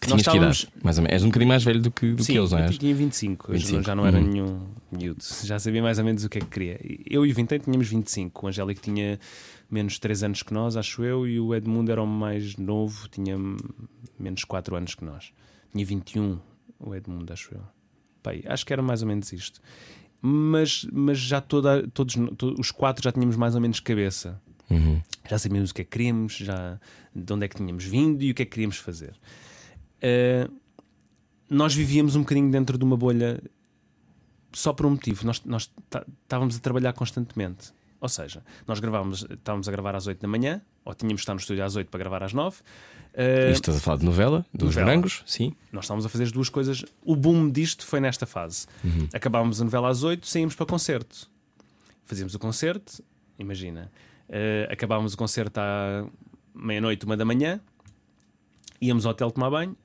Que 0.00 0.08
tinhas 0.08 0.22
que 0.22 0.36
idade? 0.36 0.68
Mais 0.82 0.98
ou 0.98 1.02
menos. 1.02 1.12
És 1.14 1.22
um 1.22 1.26
bocadinho 1.26 1.48
mais 1.48 1.64
velho 1.64 1.80
do 1.80 1.90
que, 1.90 2.12
do 2.12 2.24
Sim, 2.24 2.32
que 2.32 2.38
eles, 2.38 2.50
não 2.50 2.58
eu 2.58 2.64
és? 2.64 2.78
tinha 2.78 2.94
25, 2.94 3.50
eu 3.50 3.54
25, 3.54 3.82
já 3.82 3.94
não 3.94 4.06
era 4.06 4.18
uhum. 4.18 4.26
nenhum 4.26 4.66
miúdo, 4.90 5.22
já 5.44 5.58
sabia 5.58 5.82
mais 5.82 5.98
ou 5.98 6.04
menos 6.04 6.24
o 6.24 6.28
que 6.28 6.38
é 6.38 6.40
que 6.40 6.46
queria. 6.48 6.80
Eu 7.08 7.24
e 7.24 7.30
o 7.30 7.34
Vintém 7.34 7.58
tínhamos 7.58 7.88
25, 7.88 8.44
o 8.44 8.48
Angélico 8.48 8.80
tinha 8.80 9.18
menos 9.70 9.98
3 9.98 10.24
anos 10.24 10.42
que 10.42 10.52
nós, 10.52 10.76
acho 10.76 11.04
eu, 11.04 11.26
e 11.26 11.38
o 11.38 11.54
Edmundo 11.54 11.90
era 11.90 12.02
o 12.02 12.06
mais 12.06 12.56
novo, 12.56 13.08
tinha 13.08 13.36
menos 14.18 14.44
4 14.44 14.76
anos 14.76 14.94
que 14.94 15.04
nós. 15.04 15.32
Tinha 15.72 15.84
21, 15.84 16.38
o 16.78 16.94
Edmundo, 16.94 17.32
acho 17.32 17.54
eu. 17.54 17.62
Pai, 18.22 18.42
acho 18.46 18.66
que 18.66 18.72
era 18.72 18.82
mais 18.82 19.02
ou 19.02 19.08
menos 19.08 19.32
isto. 19.32 19.60
Mas, 20.24 20.86
mas 20.92 21.18
já 21.18 21.40
toda, 21.40 21.86
todos 21.88 22.14
to- 22.38 22.54
os 22.58 22.70
quatro 22.70 23.02
já 23.02 23.10
tínhamos 23.10 23.34
mais 23.36 23.54
ou 23.56 23.60
menos 23.60 23.80
cabeça. 23.80 24.40
Uhum. 24.70 25.02
Já 25.28 25.36
sabíamos 25.38 25.70
o 25.70 25.74
que 25.74 25.82
é 25.82 25.84
que 25.84 25.90
queríamos, 25.90 26.34
já 26.34 26.78
de 27.14 27.32
onde 27.32 27.44
é 27.44 27.48
que 27.48 27.56
tínhamos 27.56 27.84
vindo 27.84 28.22
e 28.22 28.30
o 28.30 28.34
que 28.34 28.42
é 28.42 28.44
que 28.44 28.52
queríamos 28.52 28.76
fazer. 28.76 29.14
Uh, 29.98 30.52
nós 31.50 31.74
vivíamos 31.74 32.14
um 32.16 32.20
bocadinho 32.20 32.50
dentro 32.50 32.78
de 32.78 32.84
uma 32.84 32.96
bolha 32.96 33.42
só 34.52 34.72
por 34.72 34.86
um 34.86 34.90
motivo. 34.90 35.26
Nós, 35.26 35.42
nós 35.44 35.70
tá- 35.90 36.06
estávamos 36.22 36.56
a 36.56 36.60
trabalhar 36.60 36.92
constantemente. 36.92 37.72
Ou 38.00 38.08
seja, 38.08 38.42
nós 38.66 38.80
gravávamos, 38.80 39.26
estávamos 39.28 39.68
a 39.68 39.72
gravar 39.72 39.94
às 39.96 40.06
8 40.06 40.20
da 40.20 40.28
manhã, 40.28 40.62
ou 40.84 40.94
tínhamos 40.94 41.20
de 41.20 41.22
estar 41.22 41.34
no 41.34 41.40
estúdio 41.40 41.64
às 41.64 41.76
8 41.76 41.88
para 41.88 41.98
gravar 41.98 42.22
às 42.22 42.32
9. 42.32 42.56
Uh, 43.14 43.50
Isto 43.52 43.70
estás 43.70 43.76
a 43.76 43.80
falar 43.80 43.98
de 43.98 44.04
novela, 44.06 44.44
dos 44.54 44.70
novela. 44.74 44.86
morangos, 44.86 45.22
sim. 45.26 45.54
nós 45.70 45.84
estávamos 45.84 46.06
a 46.06 46.08
fazer 46.08 46.24
as 46.24 46.32
duas 46.32 46.48
coisas. 46.48 46.84
O 47.04 47.14
boom 47.14 47.50
disto 47.50 47.84
foi 47.86 48.00
nesta 48.00 48.24
fase. 48.26 48.66
Acabávamos 49.12 49.60
a 49.60 49.64
novela 49.64 49.88
às 49.90 50.02
8, 50.02 50.26
saímos 50.26 50.54
para 50.54 50.64
o 50.64 50.66
concerto. 50.66 51.30
Fazíamos 52.04 52.34
o 52.34 52.38
concerto, 52.38 53.02
imagina. 53.38 53.90
eh, 54.28 54.66
acabávamos 54.70 55.12
o 55.14 55.16
concerto 55.16 55.58
à 55.60 56.06
meia-noite, 56.54 57.04
uma 57.04 57.16
da 57.16 57.24
manhã. 57.24 57.60
Íamos 58.80 59.04
ao 59.06 59.12
hotel 59.12 59.30
tomar 59.30 59.50
banho, 59.50 59.76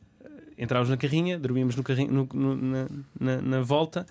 entrávamos 0.57 0.89
na 0.89 0.97
carrinha, 0.97 1.38
dormíamos 1.38 1.75
no 1.75 1.83
carrinho, 1.83 2.12
no- 2.12 2.29
no- 2.33 2.55
na, 2.55 2.88
na- 3.19 3.41
na 3.41 3.62
volta 3.62 4.07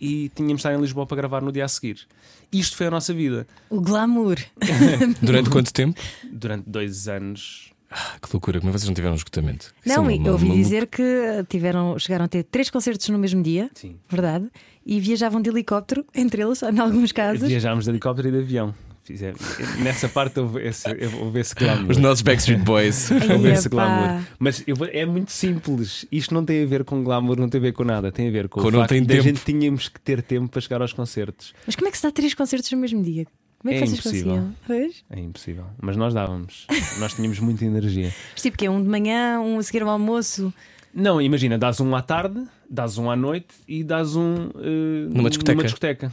e 0.00 0.30
tínhamos 0.34 0.62
de 0.62 0.68
estar 0.68 0.74
em 0.74 0.80
Lisboa 0.80 1.06
para 1.06 1.16
gravar 1.16 1.42
no 1.42 1.52
dia 1.52 1.64
a 1.64 1.68
seguir. 1.68 2.06
Isto 2.52 2.76
foi 2.76 2.86
a 2.86 2.90
nossa 2.90 3.12
vida. 3.14 3.46
O 3.68 3.80
glamour. 3.80 4.36
Durante 5.22 5.50
quanto 5.50 5.72
tempo? 5.72 6.00
Durante 6.30 6.68
dois 6.68 7.06
anos. 7.08 7.70
Ah, 7.92 8.16
que 8.22 8.28
loucura, 8.32 8.60
como 8.60 8.70
é 8.70 8.72
que 8.72 8.78
vocês 8.78 8.88
não 8.88 8.94
tiveram 8.94 9.16
esgotamento? 9.16 9.74
Não, 9.84 10.08
é 10.08 10.14
eu 10.14 10.18
uma- 10.20 10.30
ouvi 10.30 10.46
uma- 10.46 10.54
dizer 10.54 10.86
que 10.86 11.02
tiveram, 11.48 11.98
chegaram 11.98 12.24
a 12.24 12.28
ter 12.28 12.44
três 12.44 12.70
concertos 12.70 13.08
no 13.08 13.18
mesmo 13.18 13.42
dia, 13.42 13.68
Sim. 13.74 13.96
verdade? 14.08 14.48
E 14.86 15.00
viajavam 15.00 15.42
de 15.42 15.50
helicóptero, 15.50 16.04
entre 16.14 16.40
eles, 16.42 16.62
em 16.62 16.78
alguns 16.78 17.10
casos. 17.10 17.48
Viajámos 17.48 17.84
de 17.84 17.90
helicóptero 17.90 18.28
e 18.28 18.30
de 18.30 18.38
avião. 18.38 18.74
Fizemos- 19.10 19.40
Nessa 19.82 20.08
parte 20.08 20.38
houve 20.38 20.60
esse, 20.66 20.86
houve 21.20 21.40
esse 21.40 21.54
glamour. 21.54 21.90
Os 21.90 21.96
nossos 21.96 22.22
Backstreet 22.22 22.60
Boys. 22.62 23.10
Houve 23.30 23.50
esse 23.50 23.68
glamour. 23.68 24.22
Mas 24.38 24.62
eu 24.66 24.76
é 24.92 25.04
muito 25.04 25.32
simples. 25.32 26.06
Isto 26.12 26.32
não 26.32 26.44
tem 26.44 26.62
a 26.62 26.66
ver 26.66 26.84
com 26.84 27.02
glamour, 27.02 27.36
não 27.38 27.48
tem 27.48 27.58
a 27.58 27.62
ver 27.62 27.72
com 27.72 27.82
nada. 27.84 28.12
Tem 28.12 28.28
a 28.28 28.30
ver 28.30 28.48
com 28.48 28.60
Com 28.60 28.68
o 28.68 28.70
não 28.70 28.80
facto 28.80 28.90
tem 28.90 29.02
de 29.02 29.12
a 29.12 29.16
tempo. 29.16 29.22
gente 29.24 29.44
tínhamos 29.44 29.88
que 29.88 30.00
ter 30.00 30.22
tempo 30.22 30.48
para 30.48 30.60
chegar 30.60 30.80
aos 30.80 30.92
concertos. 30.92 31.52
Mas 31.66 31.74
como 31.74 31.88
é 31.88 31.90
que 31.90 31.96
se 31.96 32.02
dá 32.04 32.10
três 32.12 32.34
concertos 32.34 32.70
no 32.70 32.78
mesmo 32.78 33.02
dia? 33.02 33.26
Como 33.58 33.74
é 33.74 33.78
que 33.78 33.82
É 33.82 33.86
vocês 33.86 33.98
impossível. 33.98 34.48
Pois? 34.66 35.04
É 35.10 35.20
impossível. 35.20 35.64
Mas 35.82 35.96
nós 35.96 36.14
dávamos. 36.14 36.66
nós 36.98 37.14
tínhamos 37.14 37.38
muita 37.40 37.64
energia. 37.64 38.12
Mas 38.32 38.42
Tipo 38.42 38.56
que 38.56 38.64
é 38.66 38.70
um 38.70 38.82
de 38.82 38.88
manhã, 38.88 39.40
um 39.40 39.58
a 39.58 39.62
seguir 39.62 39.82
ao 39.82 39.88
almoço. 39.88 40.52
Não, 40.94 41.20
imagina, 41.20 41.58
dás 41.58 41.78
um 41.80 41.94
à 41.94 42.02
tarde, 42.02 42.42
dás 42.68 42.96
um 42.96 43.10
à 43.10 43.16
noite 43.16 43.48
e 43.68 43.84
dás 43.84 44.16
um 44.16 44.50
eh, 44.60 45.08
Numa 45.14 45.28
discoteca. 45.30 45.62
discoteca. 45.62 46.12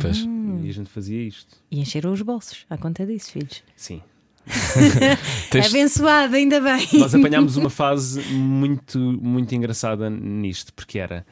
Pois. 0.00 0.18
E 0.18 0.68
a 0.68 0.72
gente 0.72 0.88
fazia 0.90 1.20
isto. 1.22 1.56
E 1.70 1.80
encheram 1.80 2.12
os 2.12 2.22
bolsos, 2.22 2.64
à 2.70 2.76
conta 2.78 3.04
disso, 3.06 3.32
filhos. 3.32 3.62
Sim. 3.76 4.00
Tens- 5.50 5.66
Abençoado, 5.66 6.34
ainda 6.34 6.60
bem. 6.60 6.86
Nós 6.94 7.14
apanhámos 7.14 7.56
uma 7.56 7.70
fase 7.70 8.20
muito, 8.32 8.98
muito 8.98 9.54
engraçada 9.54 10.10
nisto, 10.10 10.72
porque 10.74 10.98
era 10.98 11.24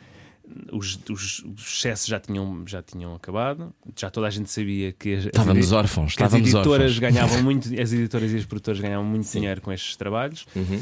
os, 0.73 0.99
os, 1.11 1.45
os 1.45 1.77
excessos 1.77 2.07
já 2.07 2.19
tinham, 2.21 2.65
já 2.67 2.83
tinham 2.83 3.15
acabado, 3.15 3.73
já 3.97 4.11
toda 4.11 4.27
a 4.27 4.31
gente 4.31 4.51
sabia 4.51 4.93
que 4.93 5.15
as, 5.15 5.27
Estávamos 5.27 5.73
órfãos, 5.73 6.15
que 6.15 6.23
as 6.23 6.29
estávamos 6.29 6.55
editoras 6.55 6.93
órfãos. 6.93 6.99
ganhavam 6.99 7.43
muito, 7.45 7.81
as 7.81 7.93
editoras 7.93 8.33
e 8.33 8.37
os 8.37 8.47
produtores 8.47 8.81
ganhavam 8.81 9.05
muito 9.05 9.31
dinheiro 9.31 9.61
com 9.61 9.73
estes 9.73 9.97
trabalhos. 9.97 10.47
Uhum. 10.55 10.81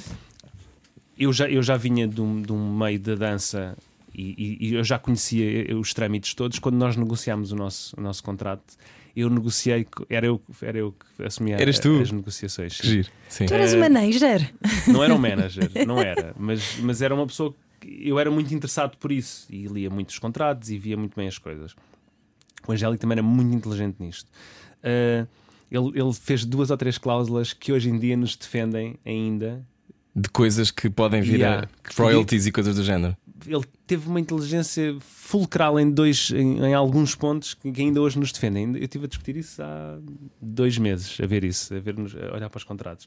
Eu 1.19 1.33
já, 1.33 1.49
eu 1.51 1.63
já 1.63 1.77
vinha 1.77 2.07
de 2.07 2.21
um, 2.21 2.41
de 2.41 2.53
um 2.53 2.77
meio 2.79 2.99
da 3.01 3.15
dança 3.15 3.77
e, 4.19 4.35
e- 4.61 4.69
e 4.69 4.75
eu 4.75 4.85
já 4.85 4.99
conhecia 4.99 5.77
os 5.79 5.95
trâmites 5.95 6.35
todos. 6.35 6.59
Quando 6.59 6.77
nós 6.77 6.97
negociámos 6.97 7.53
o 7.53 7.57
nosso, 7.57 7.95
o 7.99 8.03
nosso 8.03 8.23
contrato, 8.23 8.77
eu 9.17 9.31
negociei, 9.31 9.87
era 10.11 10.27
eu, 10.27 10.41
era 10.63 10.79
eu 10.79 10.93
que 11.17 11.23
assumia 11.25 11.57
Eras 11.61 11.79
tu? 11.79 12.01
as 12.01 12.11
negociações. 12.13 12.81
Que 12.81 12.87
giro. 12.87 13.09
Sim. 13.29 13.47
Tu 13.47 13.55
eras 13.55 13.73
Eh, 13.73 13.77
o 13.77 13.81
manager. 13.81 14.55
Não 14.89 15.03
era 15.05 15.15
um 15.15 15.19
manager, 15.19 15.71
não 15.87 16.01
era, 16.01 16.35
mas, 16.39 16.79
mas 16.81 17.03
era 17.03 17.15
uma 17.15 17.27
pessoa 17.27 17.55
que 17.81 18.09
eu 18.09 18.19
era 18.19 18.31
muito 18.31 18.53
interessado 18.55 18.97
por 18.97 19.11
isso 19.13 19.47
e 19.51 19.67
lia 19.67 19.89
muitos 19.91 20.19
contratos 20.19 20.71
e 20.71 20.79
via 20.79 20.97
muito 20.97 21.15
bem 21.17 21.29
as 21.29 21.39
coisas. 21.39 21.75
O 22.67 22.73
Angélico 22.73 23.01
também 23.01 23.15
era 23.15 23.23
muito 23.23 23.55
inteligente 23.55 23.97
nisto. 24.01 24.31
Ah, 24.83 25.27
ele, 25.71 25.89
ele 26.01 26.13
fez 26.13 26.45
duas 26.45 26.71
ou 26.71 26.77
três 26.77 26.97
cláusulas 26.99 27.53
que 27.53 27.73
hoje 27.73 27.89
em 27.91 27.99
dia 27.99 28.17
nos 28.17 28.35
defendem 28.37 28.97
ainda 29.05 29.65
De 30.21 30.29
coisas 30.31 30.71
que 30.71 30.89
podem 30.91 31.21
vir 31.23 31.39
Yeah. 31.41 31.69
a 31.85 32.03
royalties 32.03 32.47
e 32.47 32.53
coisas 32.53 32.75
do 32.77 32.83
género. 32.83 33.17
ele 33.47 33.65
teve 33.87 34.09
uma 34.09 34.19
inteligência 34.19 34.97
fulcral 35.01 35.79
em 35.79 35.89
dois 35.91 36.31
em, 36.33 36.59
em 36.59 36.75
alguns 36.75 37.15
pontos 37.15 37.55
que 37.55 37.69
ainda 37.81 38.01
hoje 38.01 38.19
nos 38.19 38.33
defendem. 38.33 38.75
Eu 38.75 38.83
estive 38.83 39.05
a 39.05 39.09
discutir 39.09 39.37
isso 39.37 39.63
há 39.63 39.99
dois 40.41 40.77
meses, 40.79 41.19
a 41.23 41.27
ver 41.27 41.45
isso, 41.45 41.73
a, 41.75 41.79
ver 41.79 41.95
a 41.99 42.35
olhar 42.35 42.51
para 42.51 42.59
os 42.59 42.65
contratos. 42.65 43.07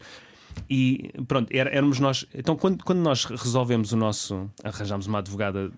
E 0.70 1.12
pronto, 1.28 1.50
éramos 1.52 2.00
nós. 2.00 2.26
Então, 2.34 2.56
quando, 2.56 2.84
quando 2.84 3.00
nós 3.00 3.26
resolvemos 3.26 3.92
o 3.92 3.98
nosso. 3.98 4.50
arranjámos 4.64 5.08
uma 5.08 5.20
advogada 5.20 5.72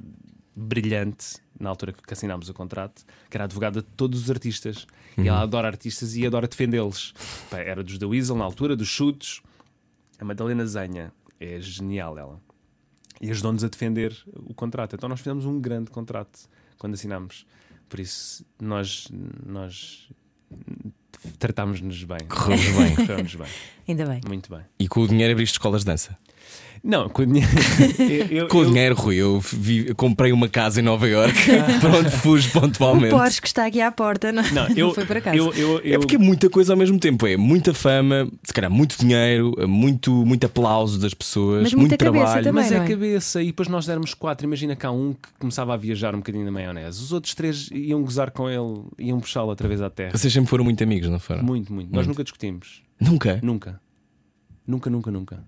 brilhante 0.56 1.38
na 1.60 1.70
altura 1.70 1.94
que 1.94 2.14
assinámos 2.14 2.50
o 2.50 2.54
contrato, 2.54 3.04
que 3.30 3.38
era 3.38 3.44
a 3.44 3.46
advogada 3.46 3.82
de 3.82 3.88
todos 3.96 4.22
os 4.24 4.30
artistas. 4.30 4.86
E 5.18 5.28
ela 5.28 5.42
adora 5.42 5.68
artistas 5.68 6.16
e 6.16 6.26
adora 6.26 6.48
defendê-los. 6.48 7.14
Era 7.52 7.84
dos 7.84 7.98
da 7.98 8.08
Weasel 8.08 8.36
na 8.36 8.44
altura, 8.44 8.76
dos 8.76 8.88
chutes. 8.88 9.42
A 10.20 10.26
Madalena 10.26 10.66
Zenha 10.66 11.12
é 11.44 11.60
genial, 11.60 12.18
ela 12.18 12.42
e 13.24 13.32
ajudou-nos 13.32 13.64
a 13.64 13.70
defender 13.70 14.14
o 14.36 14.54
contrato. 14.54 14.96
Então 14.98 15.08
nós 15.08 15.20
fizemos 15.20 15.46
um 15.46 15.60
grande 15.60 15.90
contrato 15.90 16.50
quando 16.78 16.94
assinámos. 16.94 17.46
Por 17.88 18.02
isso 18.02 18.46
nós, 18.60 19.08
nós 19.46 20.10
tratámos-nos 21.40 22.04
bem. 22.04 22.20
Correu-vos 22.28 22.76
bem. 22.76 22.96
Correu-nos 22.96 23.36
bem. 23.36 23.48
Ainda 23.88 24.06
bem. 24.06 24.22
Muito 24.28 24.50
bem. 24.50 24.62
E 24.80 24.88
com 24.88 25.02
o 25.02 25.08
dinheiro 25.08 25.34
abriste 25.34 25.54
escolas 25.54 25.82
de 25.82 25.88
dança. 25.88 26.18
Não, 26.86 27.08
com 27.08 27.22
o 27.22 27.26
dinheiro. 27.26 27.48
eu, 28.30 28.38
eu- 28.40 28.48
Com 28.50 28.58
o 28.58 28.64
eu- 28.64 28.68
dinheiro, 28.68 28.94
Rui, 28.94 29.16
eu, 29.16 29.40
vi- 29.40 29.88
eu 29.88 29.96
comprei 29.96 30.34
uma 30.34 30.50
casa 30.50 30.82
em 30.82 30.84
Nova 30.84 31.08
Iorque 31.08 31.40
para 31.80 31.98
onde 31.98 32.12
fujo 32.12 32.50
O 32.50 32.52
pontualmente. 32.60 33.10
Porsche 33.10 33.42
que 33.42 33.48
está 33.48 33.66
aqui 33.66 33.80
à 33.80 33.90
porta, 33.90 34.34
não, 34.34 34.44
Não, 34.52 34.68
eu, 34.76 34.94
foi 34.94 35.06
por 35.06 35.16
acaso. 35.16 35.38
Eu, 35.38 35.54
eu, 35.54 35.82
É 35.94 35.98
porque 35.98 36.16
é 36.18 36.20
muita 36.20 36.50
coisa 36.50 36.74
ao 36.74 36.78
mesmo 36.78 37.00
tempo. 37.00 37.26
É 37.26 37.38
muita 37.38 37.74
fama, 37.74 38.30
se 38.44 38.52
calhar 38.54 38.70
muito 38.70 38.98
dinheiro, 39.00 39.56
muito, 39.66 40.12
muito 40.26 40.46
aplauso 40.46 41.00
das 41.00 41.14
pessoas, 41.14 41.64
Mas 41.64 41.74
muito 41.74 41.96
trabalho. 41.96 42.44
também. 42.44 42.52
Mas 42.64 42.70
é 42.70 42.76
não 42.76 42.82
a 42.82 42.86
é? 42.86 42.90
cabeça, 42.90 43.42
e 43.42 43.46
depois 43.46 43.70
nós 43.70 43.88
éramos 43.88 44.14
quatro. 44.14 44.46
Imagina 44.46 44.76
cá 44.76 44.92
um 44.92 45.14
que 45.14 45.30
começava 45.40 45.74
a 45.74 45.78
viajar 45.78 46.14
um 46.14 46.18
bocadinho 46.18 46.44
na 46.44 46.52
maionese. 46.52 47.02
Os 47.02 47.14
outros 47.14 47.34
três 47.34 47.70
iam 47.72 48.02
gozar 48.04 48.30
com 48.32 48.50
ele, 48.50 48.82
iam 49.00 49.22
puxá-lo 49.22 49.48
outra 49.48 49.70
vez 49.70 49.82
à 49.82 49.90
terra. 49.90 50.12
Vocês 50.18 50.34
sempre 50.34 50.50
foram 50.50 50.66
muito 50.66 50.84
amigos, 50.84 51.08
não 51.10 51.18
foram? 51.20 51.44
Muito, 51.44 51.72
muito. 51.72 51.88
Nós 51.88 52.00
Muito. 52.06 52.10
nunca 52.10 52.24
discutimos. 52.26 52.84
Nunca. 53.04 53.40
Nunca. 53.44 53.82
Nunca, 54.66 54.90
nunca, 54.90 55.12
nunca. 55.12 55.44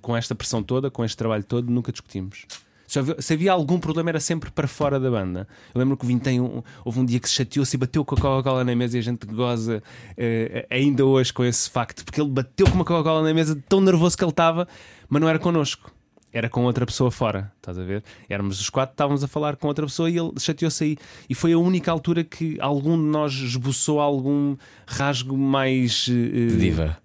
Com 0.00 0.16
esta 0.16 0.34
pressão 0.34 0.62
toda, 0.62 0.90
com 0.90 1.04
este 1.04 1.16
trabalho 1.16 1.44
todo, 1.44 1.70
nunca 1.70 1.92
discutimos. 1.92 2.46
Se 2.86 3.00
havia, 3.00 3.20
se 3.20 3.32
havia 3.34 3.52
algum 3.52 3.80
problema, 3.80 4.10
era 4.10 4.20
sempre 4.20 4.50
para 4.50 4.68
fora 4.68 4.98
da 4.98 5.10
banda. 5.10 5.46
Eu 5.74 5.78
lembro 5.78 5.96
que 5.96 6.04
o 6.04 6.08
Vintém, 6.08 6.40
um, 6.40 6.62
houve 6.84 7.00
um 7.00 7.04
dia 7.04 7.18
que 7.18 7.28
se 7.28 7.34
chateou-se 7.34 7.76
e 7.76 7.78
bateu 7.78 8.04
com 8.04 8.14
a 8.14 8.18
Coca-Cola 8.18 8.64
na 8.64 8.74
mesa 8.76 8.96
e 8.96 9.00
a 9.00 9.02
gente 9.02 9.26
goza 9.26 9.82
eh, 10.16 10.66
ainda 10.70 11.04
hoje 11.04 11.32
com 11.32 11.44
esse 11.44 11.68
facto, 11.68 12.04
porque 12.04 12.20
ele 12.20 12.30
bateu 12.30 12.66
com 12.66 12.74
uma 12.74 12.84
Coca-Cola 12.84 13.22
na 13.22 13.34
mesa, 13.34 13.60
tão 13.68 13.80
nervoso 13.80 14.16
que 14.16 14.22
ele 14.22 14.30
estava, 14.30 14.68
mas 15.08 15.20
não 15.20 15.28
era 15.28 15.38
connosco. 15.38 15.90
Era 16.36 16.50
com 16.50 16.64
outra 16.64 16.84
pessoa 16.84 17.10
fora, 17.10 17.50
estás 17.56 17.78
a 17.78 17.82
ver? 17.82 18.04
Éramos 18.28 18.60
os 18.60 18.68
quatro, 18.68 18.92
estávamos 18.92 19.24
a 19.24 19.26
falar 19.28 19.56
com 19.56 19.68
outra 19.68 19.86
pessoa 19.86 20.10
e 20.10 20.18
ele 20.18 20.32
chateou-se 20.38 20.84
aí. 20.84 20.96
E 21.30 21.34
foi 21.34 21.54
a 21.54 21.58
única 21.58 21.90
altura 21.90 22.22
que 22.24 22.58
algum 22.60 22.94
de 22.98 23.04
nós 23.08 23.32
esboçou 23.32 24.00
algum 24.00 24.54
rasgo 24.86 25.34
mais. 25.34 26.04
De 26.04 26.54
diva. 26.58 26.98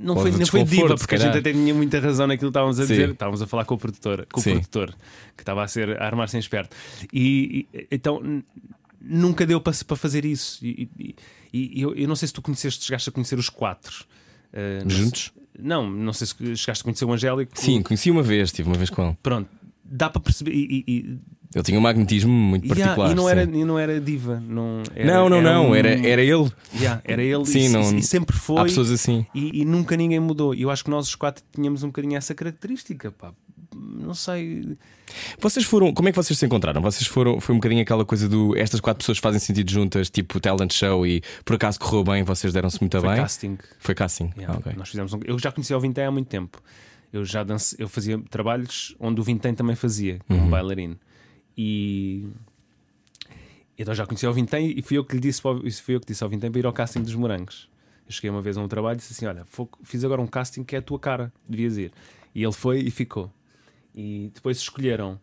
não 0.00 0.14
Ou 0.16 0.22
foi, 0.22 0.30
não 0.30 0.46
foi 0.46 0.64
diva, 0.64 0.94
porque 0.96 1.16
a 1.16 1.18
gente 1.18 1.36
até 1.36 1.52
tinha 1.52 1.74
muita 1.74 2.00
razão 2.00 2.26
naquilo 2.26 2.48
que 2.50 2.56
estávamos 2.56 2.80
a 2.80 2.84
Sim. 2.86 2.92
dizer. 2.94 3.10
Estávamos 3.10 3.42
a 3.42 3.46
falar 3.46 3.66
com 3.66 3.74
o 3.74 3.78
produtor, 3.78 4.26
com 4.32 4.40
Sim. 4.40 4.52
o 4.52 4.54
produtor 4.54 4.94
que 5.36 5.42
estava 5.42 5.62
a, 5.62 5.68
ser, 5.68 6.00
a 6.00 6.06
armar-se 6.06 6.36
em 6.38 6.40
esperto. 6.40 6.74
E, 7.12 7.66
e- 7.74 7.86
então 7.90 8.42
nunca 8.98 9.44
deu 9.44 9.60
para, 9.60 9.74
para 9.86 9.96
fazer 9.98 10.24
isso. 10.24 10.64
E, 10.64 10.88
e- 10.98 11.14
e 11.52 11.82
eu, 11.82 11.94
eu 11.94 12.08
não 12.08 12.16
sei 12.16 12.26
se 12.28 12.32
tu 12.32 12.40
conheceste, 12.40 12.84
chegaste 12.86 13.08
a 13.10 13.12
conhecer 13.12 13.38
os 13.38 13.50
quatro. 13.50 14.04
Uh, 14.54 14.88
Juntos? 14.88 15.30
Não, 15.58 15.88
não 15.90 16.12
sei 16.12 16.26
se 16.26 16.34
chegaste 16.56 16.82
a 16.82 16.84
conhecer 16.84 17.04
o 17.04 17.12
Angélico. 17.12 17.52
Sim, 17.54 17.82
conheci 17.82 18.10
uma 18.10 18.22
vez, 18.22 18.48
estive 18.48 18.68
uma 18.68 18.76
vez 18.78 18.88
com 18.90 19.06
ele. 19.06 19.16
Pronto, 19.22 19.48
dá 19.84 20.08
para 20.08 20.20
perceber. 20.20 20.52
E, 20.52 20.84
e- 20.86 21.18
Ele 21.54 21.64
tinha 21.64 21.78
um 21.78 21.82
magnetismo 21.82 22.30
muito 22.32 22.64
yeah, 22.64 22.84
particular. 22.94 23.10
e 23.10 23.14
não, 23.14 23.24
sim. 23.24 23.30
era, 23.30 23.42
e 23.42 23.64
não 23.64 23.78
era 23.78 24.00
diva. 24.00 24.40
Não, 24.40 24.82
era, 24.94 25.12
não, 25.12 25.28
não, 25.28 25.42
não. 25.42 25.70
um- 25.70 25.74
Era, 25.74 25.88
era 26.06 26.22
ele. 26.22 26.50
Yeah, 26.78 27.00
era 27.04 27.22
ele 27.22 27.44
Sim, 27.44 27.66
e, 27.66 27.68
não- 27.68 27.98
e 27.98 28.02
sempre 28.02 28.36
foi. 28.36 28.58
Há 28.58 28.64
pessoas 28.64 28.90
assim. 28.90 29.26
E, 29.34 29.60
e 29.62 29.64
nunca 29.64 29.96
ninguém 29.96 30.20
mudou. 30.20 30.54
E 30.54 30.62
eu 30.62 30.70
acho 30.70 30.84
que 30.84 30.90
nós 30.90 31.08
os 31.08 31.14
quatro 31.16 31.42
tínhamos 31.52 31.82
um 31.82 31.88
bocadinho 31.88 32.16
essa 32.16 32.34
característica. 32.34 33.10
Pá. 33.10 33.32
Não 33.82 34.14
sei. 34.14 34.76
Vocês 35.38 35.64
foram. 35.64 35.92
Como 35.94 36.08
é 36.08 36.12
que 36.12 36.16
vocês 36.16 36.38
se 36.38 36.44
encontraram? 36.46 36.80
Vocês 36.82 37.06
foram. 37.06 37.40
Foi 37.40 37.54
um 37.54 37.58
bocadinho 37.58 37.82
aquela 37.82 38.04
coisa 38.04 38.28
do. 38.28 38.56
Estas 38.56 38.80
quatro 38.80 38.98
pessoas 38.98 39.18
fazem 39.18 39.40
sentido 39.40 39.70
juntas, 39.70 40.10
tipo 40.10 40.38
talent 40.40 40.72
show, 40.72 41.06
e 41.06 41.22
por 41.44 41.56
acaso 41.56 41.78
correu 41.80 42.04
bem, 42.04 42.22
vocês 42.22 42.52
deram-se 42.52 42.80
muito 42.80 42.98
Foi 43.00 43.08
bem. 43.08 43.16
casting. 43.18 43.58
Foi 43.78 43.94
casting. 43.94 44.30
Yeah, 44.36 44.54
Ah, 44.54 44.58
ok. 44.58 44.72
Nós 44.76 44.88
fizemos 44.90 45.12
um- 45.12 45.20
Eu 45.24 45.38
já 45.38 45.50
conhecia 45.50 45.76
o 45.76 45.80
Vintém 45.80 46.04
há 46.04 46.10
muito 46.10 46.28
tempo. 46.28 46.62
Eu 47.12 47.24
já 47.24 47.42
dance... 47.42 47.74
eu 47.78 47.88
fazia 47.88 48.18
trabalhos 48.30 48.94
onde 49.00 49.20
o 49.20 49.24
Vintém 49.24 49.52
também 49.54 49.74
fazia, 49.74 50.20
como 50.28 50.42
Uhum. 50.42 50.50
bailarino. 50.50 50.96
E 51.56 52.28
então 53.78 53.94
já 53.94 54.06
conhecia 54.06 54.28
o 54.30 54.32
Vintém 54.32 54.74
e 54.76 54.82
fui 54.82 54.98
eu 54.98 55.04
que 55.04 55.14
lhe 55.14 55.20
disse, 55.20 55.40
isso 55.64 55.82
fui 55.82 55.94
eu 55.96 56.00
que 56.00 56.06
disse 56.06 56.22
ao 56.22 56.28
Vintém 56.30 56.50
para 56.50 56.60
ir 56.60 56.66
ao 56.66 56.72
casting 56.72 57.00
dos 57.02 57.14
morangos. 57.14 57.68
Eu 58.06 58.12
cheguei 58.12 58.30
uma 58.30 58.42
vez 58.42 58.56
a 58.56 58.60
um 58.60 58.68
trabalho 58.68 58.96
e 58.96 58.98
disse 58.98 59.12
assim: 59.12 59.26
Olha, 59.26 59.44
fiz 59.82 60.04
agora 60.04 60.20
um 60.20 60.26
casting 60.26 60.62
que 60.64 60.74
é 60.76 60.80
a 60.80 60.82
tua 60.82 60.98
cara, 60.98 61.32
devias 61.48 61.76
ir. 61.78 61.92
E 62.34 62.42
ele 62.42 62.52
foi 62.52 62.80
e 62.80 62.90
ficou. 62.90 63.30
E 64.00 64.30
depois 64.34 64.58
escolheram, 64.58 65.20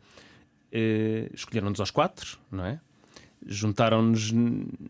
eh, 0.71 1.29
escolheram-nos 1.33 1.79
aos 1.79 1.89
quatro, 1.91 2.37
não 2.51 2.63
é? 2.65 2.79
Juntaram-nos 3.45 4.31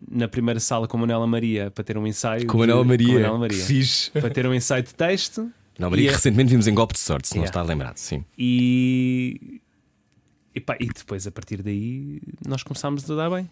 na 0.10 0.28
primeira 0.28 0.60
sala 0.60 0.88
com 0.88 0.98
a 0.98 1.00
Manela 1.02 1.28
Maria 1.28 1.70
para 1.72 1.84
ter 1.84 1.98
um 1.98 2.06
ensaio. 2.08 2.46
Com 2.48 2.58
a 2.58 2.66
de- 2.66 2.68
Manela 2.68 2.84
Maria. 2.84 3.08
Com 3.08 3.14
a 3.14 3.16
Manela 3.20 3.40
Maria 3.40 3.64
fixe. 3.66 4.12
para 4.12 4.30
ter 4.30 4.48
um 4.48 4.54
ensaio 4.54 4.84
de 4.84 4.94
texto 4.96 5.52
Não, 5.78 5.90
Maria, 5.90 6.10
que 6.10 6.16
recentemente 6.16 6.50
vimos 6.50 6.68
em 6.68 6.74
Golpe 6.74 6.94
de 6.94 7.00
Sorte, 7.00 7.28
se 7.28 7.36
não 7.36 7.44
Yeah. 7.44 7.50
está 7.60 7.62
lembrado, 7.62 7.98
sim. 7.98 8.24
e, 8.38 9.62
e, 10.56 10.60
pá, 10.60 10.76
e 10.80 10.88
depois 10.88 11.28
a 11.28 11.32
partir 11.32 11.62
daí 11.62 12.20
nós 12.48 12.64
começámos 12.64 13.10
a 13.10 13.16
dar 13.16 13.30
bem. 13.30 13.50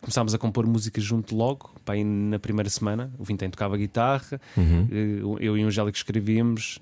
Começámos 0.00 0.34
a 0.34 0.38
compor 0.38 0.66
músicas 0.66 1.02
junto 1.02 1.34
logo, 1.34 1.74
pá, 1.84 1.94
na 2.04 2.38
primeira 2.38 2.68
semana. 2.68 3.10
O 3.18 3.24
Vintém 3.24 3.48
tocava 3.48 3.76
guitarra, 3.78 4.38
Uhum. 4.56 4.86
eh, 4.90 5.44
eu 5.46 5.56
e 5.56 5.64
o 5.64 5.66
Angélico 5.66 5.96
escrevíamos 5.96 6.78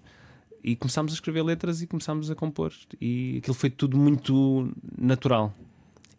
e 0.65 0.75
começámos 0.75 1.13
a 1.13 1.15
escrever 1.15 1.43
letras 1.43 1.83
e 1.83 1.87
começámos 1.87 2.31
a 2.31 2.35
compor. 2.35 2.73
E 3.01 3.37
aquilo 3.39 3.55
foi 3.55 3.69
tudo 3.69 3.97
muito 3.99 4.73
natural. 4.99 5.55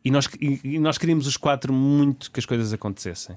E 0.04 0.12
nós, 0.12 0.30
e, 0.40 0.78
nós 0.78 1.00
queríamos 1.00 1.26
os 1.26 1.36
quatro 1.36 1.74
muito 1.74 2.30
que 2.32 2.40
as 2.40 2.46
coisas 2.46 2.72
acontecessem. 2.72 3.36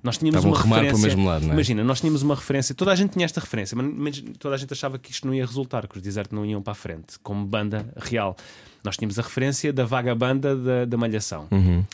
Nós 0.00 0.16
tínhamos 0.16 0.38
Estavam 0.44 0.56
uma 0.56 0.76
referência. 0.76 1.06
mesmo 1.08 1.26
lado, 1.26 1.42
não 1.42 1.50
é? 1.50 1.54
Imagina, 1.54 1.82
nós 1.82 1.98
tínhamos 1.98 2.22
uma 2.22 2.36
referência, 2.36 2.72
toda 2.72 2.92
a 2.92 2.94
gente 2.94 3.10
tinha 3.14 3.24
esta 3.24 3.40
referência, 3.40 3.76
mas, 3.76 4.22
toda 4.38 4.54
a 4.54 4.58
gente 4.58 4.72
achava 4.72 4.96
que 4.96 5.10
isto 5.10 5.26
não 5.26 5.34
ia 5.34 5.44
resultar, 5.44 5.88
que 5.88 5.96
os 5.96 6.02
Desert 6.02 6.28
não 6.32 6.46
iam 6.46 6.62
para 6.62 6.70
a 6.70 6.76
frente, 6.76 7.18
como 7.20 7.44
banda 7.44 7.92
real. 7.96 8.36
Nós 8.84 8.96
tínhamos 8.96 9.18
a 9.18 9.22
referência 9.22 9.72
da 9.72 9.84
vaga 9.84 10.14
banda 10.14 10.54
da, 10.54 10.84
da 10.84 10.96
Malhação, 10.96 11.48
Uhum. 11.50 11.84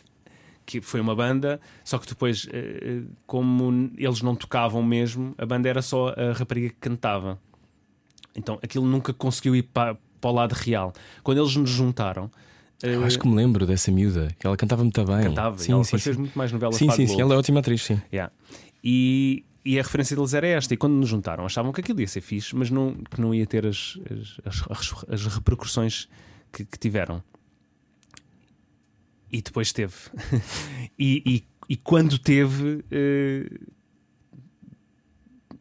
que 0.66 0.82
foi 0.82 1.00
uma 1.00 1.14
banda, 1.16 1.58
só 1.82 1.96
que 1.96 2.06
depois, 2.06 2.46
eh, 2.52 2.78
eh, 2.82 3.02
como 3.26 3.90
eles 3.96 4.20
não 4.20 4.36
tocavam 4.36 4.82
mesmo, 4.82 5.34
a 5.38 5.46
banda 5.46 5.66
era 5.66 5.80
só 5.80 6.08
a 6.10 6.32
rapariga 6.34 6.68
que 6.68 6.76
cantava. 6.78 7.38
Então 8.36 8.58
aquilo 8.62 8.86
nunca 8.86 9.12
conseguiu 9.12 9.54
ir 9.54 9.62
para, 9.62 9.96
para 10.20 10.30
o 10.30 10.32
lado 10.32 10.52
real. 10.52 10.92
Quando 11.22 11.38
eles 11.38 11.54
nos 11.56 11.70
juntaram, 11.70 12.30
eh, 12.82 12.94
Eu 12.94 13.04
acho 13.04 13.18
que 13.18 13.26
me 13.26 13.34
lembro 13.34 13.66
dessa 13.66 13.90
miúda, 13.90 14.34
que 14.38 14.46
ela 14.46 14.56
cantava 14.56 14.82
muito 14.82 15.04
bem. 15.04 15.22
cantava, 15.22 15.58
Sim, 15.58 15.72
ela 15.72 15.84
sim, 15.84 15.98
sim. 15.98 16.12
muito 16.12 16.36
mais 16.36 16.52
novelas 16.52 16.76
Sim, 16.76 16.90
sim, 16.90 17.06
sim, 17.06 17.20
ela 17.20 17.34
é 17.34 17.38
ótima 17.38 17.60
atriz, 17.60 17.82
sim. 17.82 18.00
Yeah. 18.12 18.32
E, 18.82 19.44
e 19.64 19.78
a 19.78 19.82
referência 19.82 20.14
deles 20.14 20.34
era 20.34 20.46
esta. 20.46 20.74
E 20.74 20.76
quando 20.76 20.94
nos 20.94 21.08
juntaram, 21.08 21.46
achavam 21.46 21.72
que 21.72 21.80
aquilo 21.80 22.00
ia 22.00 22.08
ser 22.08 22.20
fixe, 22.20 22.54
mas 22.54 22.70
não, 22.70 22.94
que 22.94 23.20
não 23.20 23.34
ia 23.34 23.46
ter 23.46 23.66
as, 23.66 23.98
as, 24.44 24.64
as, 24.70 25.04
as 25.08 25.26
repercussões 25.26 26.08
que, 26.52 26.64
que 26.64 26.78
tiveram. 26.78 27.22
E 29.32 29.40
depois 29.40 29.72
teve. 29.72 29.94
e, 30.98 31.22
e, 31.24 31.44
e 31.70 31.76
quando 31.76 32.18
teve, 32.18 32.84
eh, 32.90 33.50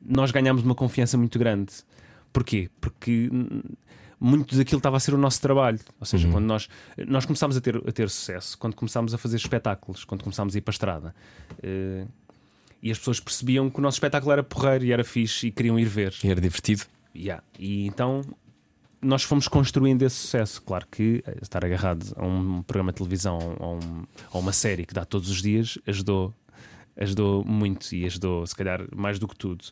nós 0.02 0.32
ganhámos 0.32 0.64
uma 0.64 0.76
confiança 0.76 1.18
muito 1.18 1.40
grande. 1.40 1.74
Porquê? 2.34 2.70
Porque 2.82 3.30
muito 4.20 4.56
daquilo 4.58 4.80
estava 4.80 4.98
a 4.98 5.00
ser 5.00 5.14
o 5.14 5.18
nosso 5.18 5.40
trabalho. 5.42 5.80
Ou 6.00 6.06
seja, 6.06 6.28
quando 6.30 6.46
nós, 6.46 6.68
nós 7.08 7.26
começámos 7.26 7.56
a 7.58 7.62
ter, 7.62 7.78
a 7.78 7.92
ter 7.92 8.10
sucesso, 8.10 8.58
quando 8.58 8.74
começámos 8.76 9.14
a 9.14 9.18
fazer 9.18 9.36
espetáculos, 9.38 10.04
quando 10.04 10.24
começámos 10.24 10.56
a 10.56 10.58
ir 10.58 10.62
para 10.62 10.72
a 10.72 10.74
estrada. 10.76 11.16
eh, 11.62 12.06
e 12.82 12.92
as 12.92 12.98
pessoas 12.98 13.20
percebiam 13.22 13.70
que 13.70 13.80
o 13.80 13.82
nosso 13.82 13.96
espetáculo 13.96 14.34
era 14.34 14.44
porreiro 14.44 14.84
e 14.84 14.92
era 14.92 15.06
fixe 15.06 15.48
e 15.48 15.52
queriam 15.52 15.80
ir 15.80 15.86
ver. 15.86 16.14
E 16.22 16.28
era 16.30 16.42
divertido. 16.42 16.84
Yeah. 17.16 17.42
E 17.58 17.86
então 17.88 18.22
nós 19.02 19.24
fomos 19.24 19.48
construindo 19.48 20.02
esse 20.04 20.16
sucesso. 20.18 20.62
Claro 20.62 20.86
que 20.92 21.24
eh, 21.26 21.38
estar 21.42 21.64
agarrado 21.64 22.14
a 22.18 22.26
um 22.26 22.62
programa 22.64 22.92
de 22.92 22.98
televisão, 22.98 23.38
a, 23.60 23.68
um- 23.68 24.06
a 24.34 24.38
uma 24.38 24.52
série 24.52 24.86
que 24.86 24.94
dá 24.94 25.06
todos 25.06 25.30
os 25.30 25.42
dias, 25.42 25.78
ajudou, 25.88 26.34
ajudou 26.98 27.44
muito 27.46 27.94
e 27.96 28.06
ajudou, 28.06 28.46
se 28.48 28.56
calhar, 28.56 28.82
mais 28.96 29.18
do 29.20 29.28
que 29.30 29.36
tudo. 29.38 29.64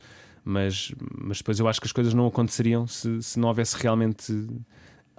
Mas, 0.44 0.92
mas 1.20 1.38
depois 1.38 1.60
eu 1.60 1.68
acho 1.68 1.80
que 1.80 1.86
as 1.88 1.92
coisas 1.92 2.14
não 2.14 2.26
aconteceriam 2.28 2.88
se, 2.88 3.22
se 3.22 3.40
não 3.40 3.48
houvesse 3.50 3.76
realmente 3.78 4.48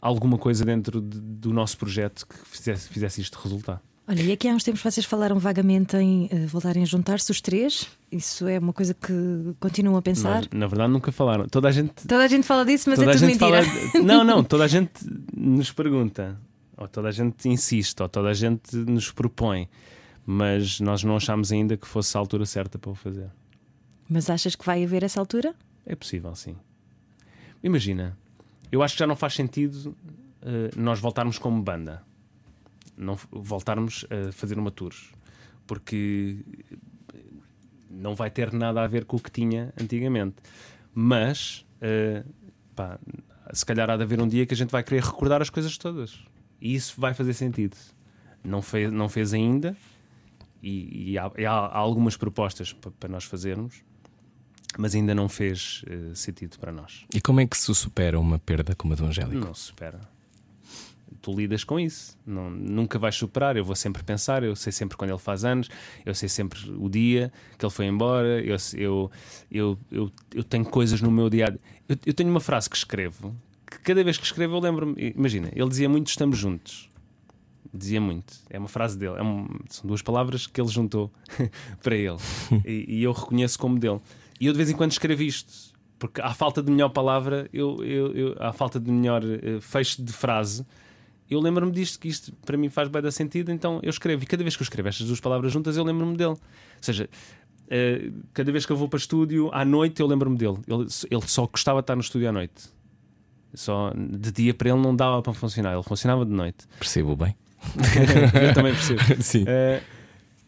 alguma 0.00 0.36
coisa 0.36 0.64
dentro 0.64 1.00
de- 1.00 1.20
do 1.20 1.52
nosso 1.52 1.78
projeto 1.78 2.26
que 2.26 2.34
fizesse, 2.48 2.88
fizesse 2.88 3.20
isto 3.20 3.38
resultar. 3.38 3.80
Olha, 4.08 4.20
e 4.20 4.32
aqui 4.32 4.48
há 4.48 4.52
uns 4.52 4.64
tempos 4.64 4.82
vocês 4.82 5.06
falaram 5.06 5.38
vagamente 5.38 5.96
em 5.96 6.24
uh, 6.24 6.46
voltarem 6.48 6.82
a 6.82 6.86
juntar-se 6.86 7.30
os 7.30 7.40
três. 7.40 7.86
Isso 8.10 8.48
é 8.48 8.58
uma 8.58 8.72
coisa 8.72 8.92
que 8.94 9.12
continuam 9.60 9.96
a 9.96 10.02
pensar? 10.02 10.42
Não, 10.52 10.58
na 10.60 10.66
verdade, 10.66 10.92
nunca 10.92 11.12
falaram. 11.12 11.46
Toda 11.46 11.68
a 11.68 11.70
gente. 11.70 11.94
Toda 12.08 12.24
a 12.24 12.26
gente 12.28 12.44
fala 12.44 12.64
disso, 12.64 12.90
mas 12.90 13.00
é 13.00 13.12
tudo 13.12 13.26
mentira. 13.26 13.62
Fala... 13.62 14.02
Não, 14.04 14.24
não, 14.24 14.42
toda 14.42 14.64
a 14.64 14.66
gente 14.66 14.90
nos 15.36 15.70
pergunta, 15.70 16.36
ou 16.76 16.88
toda 16.88 17.08
a 17.08 17.12
gente 17.12 17.48
insiste, 17.48 18.00
ou 18.02 18.08
toda 18.08 18.28
a 18.30 18.34
gente 18.34 18.74
nos 18.76 19.12
propõe, 19.12 19.68
mas 20.26 20.80
nós 20.80 21.04
não 21.04 21.16
achamos 21.16 21.52
ainda 21.52 21.76
que 21.76 21.86
fosse 21.86 22.16
a 22.16 22.20
altura 22.20 22.44
certa 22.44 22.78
para 22.80 22.90
o 22.90 22.94
fazer. 22.96 23.30
Mas 24.12 24.28
achas 24.28 24.54
que 24.54 24.66
vai 24.66 24.84
haver 24.84 25.02
essa 25.02 25.18
altura? 25.18 25.54
É 25.86 25.96
possível, 25.96 26.34
sim. 26.34 26.54
Imagina, 27.64 28.14
eu 28.70 28.82
acho 28.82 28.94
que 28.94 28.98
já 28.98 29.06
não 29.06 29.16
faz 29.16 29.32
sentido 29.32 29.96
uh, 30.42 30.78
nós 30.78 31.00
voltarmos 31.00 31.38
como 31.38 31.62
banda, 31.62 32.02
não 32.94 33.16
voltarmos 33.30 34.04
a 34.10 34.30
fazer 34.30 34.58
uma 34.58 34.70
tour, 34.70 34.92
porque 35.66 36.44
não 37.88 38.14
vai 38.14 38.30
ter 38.30 38.52
nada 38.52 38.82
a 38.82 38.86
ver 38.86 39.06
com 39.06 39.16
o 39.16 39.18
que 39.20 39.30
tinha 39.30 39.72
antigamente. 39.80 40.36
Mas, 40.94 41.64
uh, 41.80 42.28
pá, 42.76 42.98
se 43.54 43.64
calhar 43.64 43.88
há 43.88 43.96
de 43.96 44.02
haver 44.02 44.20
um 44.20 44.28
dia 44.28 44.44
que 44.44 44.52
a 44.52 44.56
gente 44.56 44.70
vai 44.70 44.82
querer 44.82 45.02
recordar 45.02 45.40
as 45.40 45.48
coisas 45.48 45.78
todas. 45.78 46.22
E 46.60 46.74
isso 46.74 47.00
vai 47.00 47.14
fazer 47.14 47.32
sentido. 47.32 47.78
Não 48.44 48.60
fez, 48.60 48.92
não 48.92 49.08
fez 49.08 49.32
ainda, 49.32 49.74
e, 50.62 51.12
e 51.12 51.18
há, 51.18 51.32
há, 51.48 51.78
algumas 51.78 52.14
propostas 52.14 52.74
para 52.74 53.08
nós 53.08 53.24
fazermos, 53.24 53.82
mas 54.78 54.94
ainda 54.94 55.14
não 55.14 55.28
fez 55.28 55.84
uh, 55.88 56.14
sentido 56.14 56.58
para 56.58 56.72
nós. 56.72 57.04
E 57.14 57.20
como 57.20 57.40
é 57.40 57.46
que 57.46 57.56
se 57.56 57.74
supera 57.74 58.18
uma 58.18 58.38
perda 58.38 58.74
como 58.74 58.92
a 58.92 58.96
do 58.96 59.04
Angélico? 59.04 59.44
Não 59.44 59.54
se 59.54 59.62
supera. 59.62 60.00
Tu 61.20 61.32
lidas 61.32 61.62
com 61.62 61.78
isso, 61.78 62.18
não, 62.26 62.50
nunca 62.50 62.98
vais 62.98 63.14
superar. 63.14 63.56
Eu 63.56 63.64
vou 63.64 63.76
sempre 63.76 64.02
pensar, 64.02 64.42
eu 64.42 64.56
sei 64.56 64.72
sempre 64.72 64.96
quando 64.96 65.10
ele 65.10 65.18
faz 65.18 65.44
anos, 65.44 65.68
eu 66.04 66.14
sei 66.14 66.28
sempre 66.28 66.58
o 66.72 66.88
dia 66.88 67.32
que 67.56 67.64
ele 67.64 67.72
foi 67.72 67.86
embora. 67.86 68.40
Eu, 68.40 68.56
eu, 68.74 69.10
eu, 69.50 69.78
eu, 69.90 70.12
eu 70.34 70.42
tenho 70.42 70.64
coisas 70.64 71.00
no 71.00 71.12
meu 71.12 71.30
dia. 71.30 71.56
Eu, 71.88 71.96
eu 72.06 72.14
tenho 72.14 72.28
uma 72.28 72.40
frase 72.40 72.68
que 72.68 72.76
escrevo 72.76 73.36
que 73.66 73.78
cada 73.78 74.02
vez 74.02 74.18
que 74.18 74.24
escrevo 74.24 74.56
eu 74.56 74.60
lembro-me. 74.60 75.14
Imagina, 75.16 75.48
ele 75.54 75.68
dizia 75.68 75.88
muito: 75.88 76.08
estamos 76.08 76.36
juntos 76.36 76.90
dizia 77.72 78.00
muito. 78.00 78.34
É 78.50 78.58
uma 78.58 78.68
frase 78.68 78.98
dele, 78.98 79.14
é 79.16 79.22
um, 79.22 79.48
são 79.68 79.86
duas 79.86 80.02
palavras 80.02 80.46
que 80.46 80.60
ele 80.60 80.68
juntou 80.68 81.10
para 81.82 81.96
ele 81.96 82.18
e, 82.66 82.98
e, 82.98 83.02
eu 83.02 83.12
reconheço 83.12 83.58
como 83.58 83.78
dele. 83.78 84.00
E 84.42 84.46
eu 84.46 84.52
de 84.52 84.56
vez 84.56 84.68
em 84.68 84.74
quando 84.74 84.90
escrevo 84.90 85.22
isto, 85.22 85.72
porque 86.00 86.20
à 86.20 86.34
falta 86.34 86.60
de 86.60 86.68
melhor 86.68 86.88
palavra, 86.88 87.48
eu, 87.52 87.80
eu, 87.84 88.12
eu 88.12 88.36
à 88.40 88.52
falta 88.52 88.80
de 88.80 88.90
melhor 88.90 89.22
uh, 89.22 89.60
fecho 89.60 90.02
de 90.02 90.12
frase, 90.12 90.66
eu 91.30 91.38
lembro-me 91.38 91.70
disto, 91.70 92.00
que 92.00 92.08
isto 92.08 92.32
para 92.44 92.56
mim 92.56 92.68
faz 92.68 92.88
bem 92.88 93.00
da 93.00 93.12
sentido, 93.12 93.52
então 93.52 93.78
eu 93.84 93.90
escrevo. 93.90 94.24
E 94.24 94.26
cada 94.26 94.42
vez 94.42 94.56
que 94.56 94.62
eu 94.62 94.64
escrevo 94.64 94.88
estas 94.88 95.06
duas 95.06 95.20
palavras 95.20 95.52
juntas, 95.52 95.76
eu 95.76 95.84
lembro-me 95.84 96.16
dele. 96.16 96.30
Ou 96.30 96.38
seja, 96.80 97.08
uh, 97.08 98.12
cada 98.34 98.50
vez 98.50 98.66
que 98.66 98.72
eu 98.72 98.76
vou 98.76 98.88
para 98.88 98.96
o 98.96 98.98
estúdio 98.98 99.48
à 99.52 99.64
noite, 99.64 100.00
eu 100.00 100.08
lembro-me 100.08 100.36
dele. 100.36 100.58
Ele, 100.66 100.88
ele 101.08 101.22
só 101.28 101.46
gostava 101.46 101.78
de 101.78 101.84
estar 101.84 101.94
no 101.94 102.02
estúdio 102.02 102.28
à 102.28 102.32
noite. 102.32 102.64
Só 103.54 103.92
de 103.94 104.32
dia 104.32 104.52
para 104.52 104.70
ele 104.70 104.80
não 104.80 104.96
dava 104.96 105.22
para 105.22 105.34
funcionar, 105.34 105.72
ele 105.72 105.84
funcionava 105.84 106.26
de 106.26 106.32
noite. 106.32 106.66
Percebo 106.80 107.14
bem. 107.14 107.36
eu 108.42 108.54
também 108.54 108.74
percebo. 108.74 109.00
Sim. 109.22 109.44
Uh, 109.44 109.80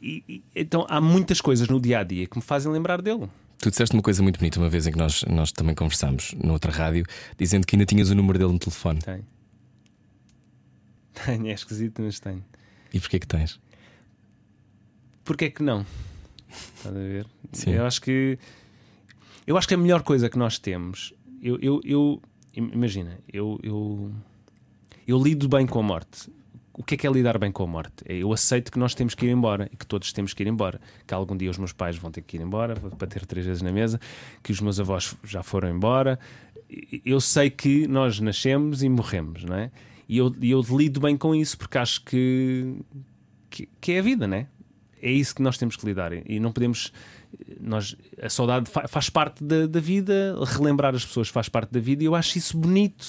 e, 0.02 0.24
e, 0.28 0.42
então 0.56 0.84
há 0.88 1.00
muitas 1.00 1.40
coisas 1.40 1.68
no 1.68 1.80
dia 1.80 2.00
a 2.00 2.02
dia 2.02 2.26
que 2.26 2.36
me 2.36 2.42
fazem 2.42 2.72
lembrar 2.72 3.00
dele. 3.00 3.30
Tu 3.58 3.70
disseste 3.70 3.94
uma 3.94 4.02
coisa 4.02 4.22
muito 4.22 4.38
bonita 4.38 4.58
uma 4.58 4.68
vez 4.68 4.86
em 4.86 4.92
que 4.92 4.98
nós, 4.98 5.22
nós 5.24 5.52
também 5.52 5.74
conversámos 5.74 6.34
noutra 6.34 6.70
rádio, 6.70 7.04
dizendo 7.38 7.66
que 7.66 7.76
ainda 7.76 7.86
tinhas 7.86 8.10
o 8.10 8.14
número 8.14 8.38
dele 8.38 8.52
no 8.52 8.58
telefone. 8.58 9.00
Tenho. 9.00 9.26
Tenho, 11.24 11.46
é 11.46 11.52
esquisito, 11.52 12.02
mas 12.02 12.20
tenho. 12.20 12.44
E 12.92 13.00
porquê 13.00 13.18
que 13.18 13.26
tens? 13.26 13.60
Porquê 15.24 15.50
que 15.50 15.62
não? 15.62 15.86
Estás 16.76 16.94
a 16.94 16.98
ver? 16.98 17.26
Sim. 17.52 17.70
Eu 17.70 17.86
acho 17.86 18.00
que 18.02 18.38
eu 19.46 19.56
acho 19.58 19.68
que 19.68 19.74
a 19.74 19.78
melhor 19.78 20.02
coisa 20.02 20.28
que 20.30 20.38
nós 20.38 20.58
temos, 20.58 21.12
eu, 21.42 21.58
eu, 21.60 21.80
eu 21.84 22.22
imagina, 22.54 23.18
eu, 23.30 23.58
eu, 23.62 24.12
eu 25.06 25.22
lido 25.22 25.48
bem 25.48 25.66
com 25.66 25.78
a 25.78 25.82
morte 25.82 26.30
o 26.74 26.82
que 26.82 26.94
é 26.94 26.98
que 26.98 27.06
é 27.06 27.10
lidar 27.10 27.38
bem 27.38 27.52
com 27.52 27.62
a 27.62 27.66
morte? 27.66 28.04
É, 28.04 28.16
eu 28.16 28.32
aceito 28.32 28.72
que 28.72 28.78
nós 28.78 28.94
temos 28.94 29.14
que 29.14 29.24
ir 29.26 29.30
embora 29.30 29.68
e 29.72 29.76
que 29.76 29.86
todos 29.86 30.12
temos 30.12 30.34
que 30.34 30.42
ir 30.42 30.48
embora. 30.48 30.80
Que 31.06 31.14
algum 31.14 31.36
dia 31.36 31.50
os 31.50 31.56
meus 31.56 31.72
pais 31.72 31.96
vão 31.96 32.10
ter 32.10 32.22
que 32.22 32.36
ir 32.36 32.40
embora 32.40 32.74
para 32.74 33.06
ter 33.06 33.24
três 33.24 33.46
vezes 33.46 33.62
na 33.62 33.70
mesa, 33.70 34.00
que 34.42 34.50
os 34.50 34.60
meus 34.60 34.80
avós 34.80 35.16
já 35.22 35.42
foram 35.42 35.70
embora. 35.70 36.18
Eu 37.04 37.20
sei 37.20 37.48
que 37.48 37.86
nós 37.86 38.18
nascemos 38.18 38.82
e 38.82 38.88
morremos, 38.88 39.44
não 39.44 39.56
é? 39.56 39.70
E 40.08 40.18
eu, 40.18 40.34
eu 40.42 40.60
lido 40.76 41.00
bem 41.00 41.16
com 41.16 41.34
isso 41.34 41.56
porque 41.56 41.78
acho 41.78 42.04
que, 42.04 42.74
que, 43.48 43.68
que 43.80 43.92
é 43.92 44.00
a 44.00 44.02
vida, 44.02 44.26
não 44.26 44.36
é? 44.36 44.48
É 45.00 45.10
isso 45.10 45.34
que 45.34 45.42
nós 45.42 45.56
temos 45.56 45.76
que 45.76 45.86
lidar 45.86 46.12
e 46.12 46.40
não 46.40 46.50
podemos 46.50 46.92
nós, 47.60 47.96
a 48.20 48.28
saudade 48.28 48.70
faz 48.88 49.08
parte 49.08 49.42
da, 49.42 49.66
da, 49.66 49.80
vida, 49.80 50.36
relembrar 50.44 50.94
as 50.94 51.04
pessoas 51.04 51.28
faz 51.28 51.48
parte 51.48 51.70
da 51.72 51.80
vida 51.80 52.02
e 52.02 52.06
eu 52.06 52.14
acho 52.14 52.38
isso 52.38 52.56
bonito, 52.56 53.06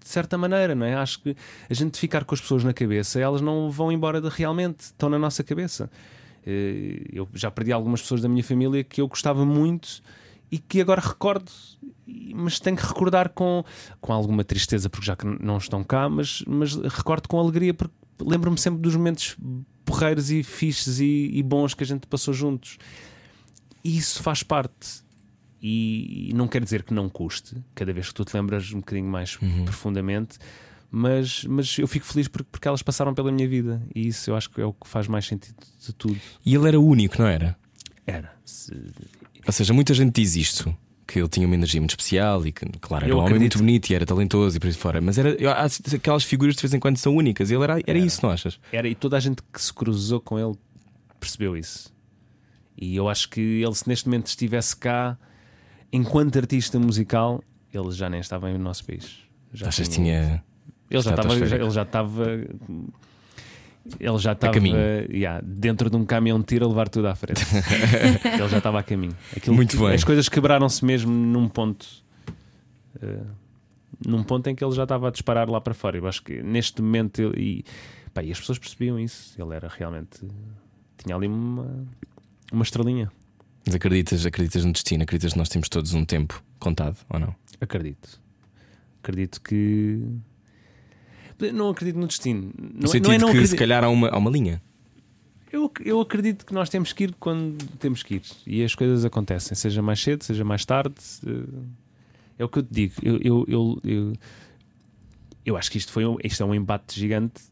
de 0.00 0.08
certa 0.08 0.38
maneira, 0.38 0.74
não 0.74 0.86
é? 0.86 0.94
Acho 0.94 1.20
que 1.20 1.36
a 1.68 1.74
gente 1.74 1.98
ficar 1.98 2.24
com 2.24 2.34
as 2.34 2.40
pessoas 2.40 2.64
na 2.64 2.72
cabeça, 2.72 3.20
elas 3.20 3.40
não 3.40 3.70
vão 3.70 3.90
embora 3.90 4.20
de, 4.20 4.28
realmente, 4.28 4.80
estão 4.80 5.08
na 5.08 5.18
nossa 5.18 5.42
cabeça. 5.42 5.90
Eh, 6.46 7.02
eu 7.12 7.28
já 7.34 7.50
perdi 7.50 7.72
algumas 7.72 8.02
pessoas 8.02 8.20
da 8.20 8.28
minha 8.28 8.44
família 8.44 8.84
que 8.84 9.00
eu 9.00 9.08
gostava 9.08 9.44
muito 9.44 10.00
e 10.50 10.58
que 10.58 10.80
agora 10.80 11.00
recordo, 11.00 11.50
mas 12.34 12.60
tenho 12.60 12.76
que 12.76 12.86
recordar 12.86 13.30
com, 13.30 13.64
com 14.00 14.12
alguma 14.12 14.44
tristeza, 14.44 14.88
porque 14.88 15.06
já 15.06 15.16
que 15.16 15.26
não 15.26 15.58
estão 15.58 15.82
cá, 15.82 16.08
mas, 16.08 16.42
mas 16.46 16.76
recordo 16.76 17.28
com 17.28 17.38
alegria, 17.38 17.74
porque 17.74 17.94
lembro-me 18.20 18.58
sempre 18.58 18.80
dos 18.80 18.94
momentos 18.94 19.36
porreiros 19.84 20.30
e 20.30 20.42
fixes 20.42 21.00
e, 21.00 21.30
e 21.32 21.42
bons 21.42 21.74
que 21.74 21.82
a 21.82 21.86
gente 21.86 22.06
passou 22.06 22.32
juntos. 22.32 22.78
E 23.86 23.98
isso 23.98 24.20
faz 24.20 24.42
parte. 24.42 25.04
E 25.62 26.32
não 26.34 26.48
quer 26.48 26.62
dizer 26.62 26.82
que 26.82 26.92
não 26.92 27.08
custe, 27.08 27.56
cada 27.72 27.92
vez 27.92 28.08
que 28.08 28.14
tu 28.14 28.24
te 28.24 28.36
lembras 28.36 28.72
um 28.72 28.78
bocadinho 28.78 29.08
mais 29.08 29.38
uhum. 29.40 29.64
profundamente, 29.64 30.38
mas, 30.90 31.44
mas 31.44 31.78
eu 31.78 31.86
fico 31.86 32.04
feliz 32.04 32.28
porque, 32.28 32.48
porque 32.50 32.68
elas 32.68 32.82
passaram 32.82 33.14
pela 33.14 33.32
minha 33.32 33.48
vida 33.48 33.80
e 33.94 34.08
isso 34.08 34.30
eu 34.30 34.36
acho 34.36 34.50
que 34.50 34.60
é 34.60 34.64
o 34.64 34.72
que 34.72 34.88
faz 34.88 35.06
mais 35.06 35.24
sentido 35.24 35.56
de 35.84 35.92
tudo. 35.94 36.20
E 36.44 36.54
ele 36.54 36.68
era 36.68 36.78
único, 36.78 37.20
não 37.20 37.28
era? 37.28 37.56
Era. 38.06 38.32
Se... 38.44 38.72
Ou 39.46 39.52
seja, 39.52 39.72
muita 39.72 39.94
gente 39.94 40.20
diz 40.20 40.34
isto. 40.36 40.76
Que 41.06 41.20
ele 41.20 41.28
tinha 41.28 41.46
uma 41.46 41.54
energia 41.54 41.80
muito 41.80 41.90
especial 41.90 42.44
e 42.44 42.50
que, 42.50 42.66
claro, 42.80 43.04
era 43.04 43.14
eu 43.14 43.18
um 43.18 43.24
homem 43.24 43.38
muito 43.38 43.58
bonito 43.58 43.90
e 43.90 43.94
era 43.94 44.04
talentoso 44.04 44.56
e 44.56 44.60
por 44.60 44.66
aí 44.66 44.72
fora. 44.72 45.00
Mas 45.00 45.16
era, 45.16 45.36
aquelas 45.94 46.24
figuras 46.24 46.56
de 46.56 46.60
vez 46.60 46.74
em 46.74 46.80
quando 46.80 46.96
são 46.96 47.14
únicas. 47.14 47.48
Ele 47.48 47.62
era, 47.62 47.74
era, 47.74 47.82
era 47.86 47.98
isso, 47.98 48.20
não 48.24 48.30
achas? 48.30 48.58
Era, 48.72 48.88
e 48.88 48.94
toda 48.96 49.16
a 49.16 49.20
gente 49.20 49.40
que 49.52 49.62
se 49.62 49.72
cruzou 49.72 50.20
com 50.20 50.36
ele 50.36 50.58
percebeu 51.20 51.56
isso. 51.56 51.94
E 52.76 52.94
eu 52.96 53.08
acho 53.08 53.28
que 53.30 53.40
ele, 53.40 53.74
se 53.74 53.88
neste 53.88 54.06
momento 54.06 54.26
estivesse 54.26 54.76
cá, 54.76 55.16
enquanto 55.90 56.36
artista 56.36 56.78
musical, 56.78 57.42
ele 57.72 57.90
já 57.90 58.10
nem 58.10 58.20
estava 58.20 58.50
no 58.50 58.58
nosso 58.58 58.84
país. 58.84 59.18
Já 59.52 59.68
Achas 59.68 59.88
tinha. 59.88 60.44
Ele 60.90 61.02
já, 61.02 61.10
estava, 61.10 61.34
ele 61.34 61.70
já 61.70 61.82
estava. 61.82 62.24
Ele 64.00 64.18
já 64.18 64.32
estava 64.32 64.58
yeah, 65.10 65.40
dentro 65.44 65.88
de 65.88 65.96
um 65.96 66.04
caminhão 66.04 66.40
de 66.40 66.46
tiro 66.46 66.66
a 66.66 66.68
levar 66.68 66.88
tudo 66.88 67.06
à 67.06 67.14
frente. 67.14 67.40
ele 68.26 68.48
já 68.48 68.58
estava 68.58 68.80
a 68.80 68.82
caminho. 68.82 69.16
Aquilo, 69.34 69.54
Muito 69.54 69.78
bem. 69.78 69.94
As 69.94 70.04
coisas 70.04 70.28
quebraram-se 70.28 70.84
mesmo 70.84 71.10
num 71.12 71.48
ponto. 71.48 71.86
Uh, 72.96 73.26
num 74.06 74.22
ponto 74.22 74.48
em 74.48 74.54
que 74.54 74.64
ele 74.64 74.74
já 74.74 74.82
estava 74.82 75.08
a 75.08 75.10
disparar 75.10 75.48
lá 75.48 75.60
para 75.60 75.72
fora. 75.72 75.96
Eu 75.96 76.06
acho 76.06 76.22
que 76.22 76.42
neste 76.42 76.82
momento. 76.82 77.22
Ele, 77.22 77.40
e, 77.40 77.64
pá, 78.12 78.22
e 78.22 78.30
as 78.30 78.38
pessoas 78.38 78.58
percebiam 78.58 78.98
isso. 78.98 79.40
Ele 79.40 79.54
era 79.54 79.68
realmente. 79.68 80.20
Tinha 80.98 81.14
ali 81.14 81.28
uma 81.28 81.86
uma 82.52 82.62
estrelinha. 82.62 83.10
Mas 83.66 83.74
acreditas, 83.74 84.24
acreditas 84.24 84.64
no 84.64 84.72
destino? 84.72 85.02
Acreditas 85.02 85.32
que 85.32 85.38
nós 85.38 85.48
temos 85.48 85.68
todos 85.68 85.92
um 85.92 86.04
tempo 86.04 86.42
contado 86.58 86.96
ou 87.08 87.18
não? 87.18 87.34
Acredito. 87.60 88.20
Acredito 89.02 89.40
que. 89.40 90.00
Não 91.52 91.70
acredito 91.70 91.98
no 91.98 92.06
destino. 92.06 92.52
No 92.56 92.82
não, 92.82 92.88
sentido 92.88 93.08
não 93.08 93.14
é 93.14 93.18
não 93.18 93.26
que 93.26 93.32
acredito... 93.32 93.50
se 93.50 93.56
calhar 93.56 93.82
há 93.84 93.88
uma, 93.88 94.08
há 94.08 94.16
uma 94.16 94.30
linha. 94.30 94.62
Eu, 95.52 95.70
eu 95.84 96.00
acredito 96.00 96.46
que 96.46 96.54
nós 96.54 96.68
temos 96.68 96.92
que 96.92 97.04
ir 97.04 97.14
quando 97.18 97.62
temos 97.78 98.02
que 98.02 98.16
ir. 98.16 98.22
E 98.46 98.64
as 98.64 98.74
coisas 98.74 99.04
acontecem, 99.04 99.54
seja 99.56 99.82
mais 99.82 100.00
cedo, 100.00 100.22
seja 100.22 100.44
mais 100.44 100.64
tarde. 100.64 100.94
Eh, 101.26 102.38
é 102.38 102.44
o 102.44 102.48
que 102.48 102.58
eu 102.58 102.62
te 102.62 102.72
digo. 102.72 102.94
Eu, 103.02 103.18
eu, 103.22 103.44
eu, 103.48 103.80
eu, 103.84 104.12
eu 105.44 105.56
acho 105.56 105.70
que 105.70 105.78
isto, 105.78 105.92
foi 105.92 106.04
um, 106.06 106.16
isto 106.22 106.42
é 106.42 106.46
um 106.46 106.54
embate 106.54 106.98
gigante 106.98 107.42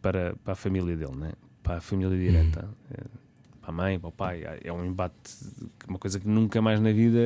para, 0.00 0.34
para 0.44 0.52
a 0.52 0.56
família 0.56 0.96
dele, 0.96 1.16
né? 1.16 1.32
para 1.62 1.76
a 1.76 1.80
família 1.80 2.16
direta. 2.16 2.68
Hum 2.90 3.21
para 3.62 3.70
a 3.70 3.72
mãe, 3.72 3.98
para 3.98 4.08
o 4.08 4.12
pai. 4.12 4.42
É 4.62 4.72
um 4.72 4.84
embate, 4.84 5.14
uma 5.88 5.98
coisa 5.98 6.18
que 6.18 6.28
nunca 6.28 6.60
mais 6.60 6.80
na 6.80 6.92
vida 6.92 7.20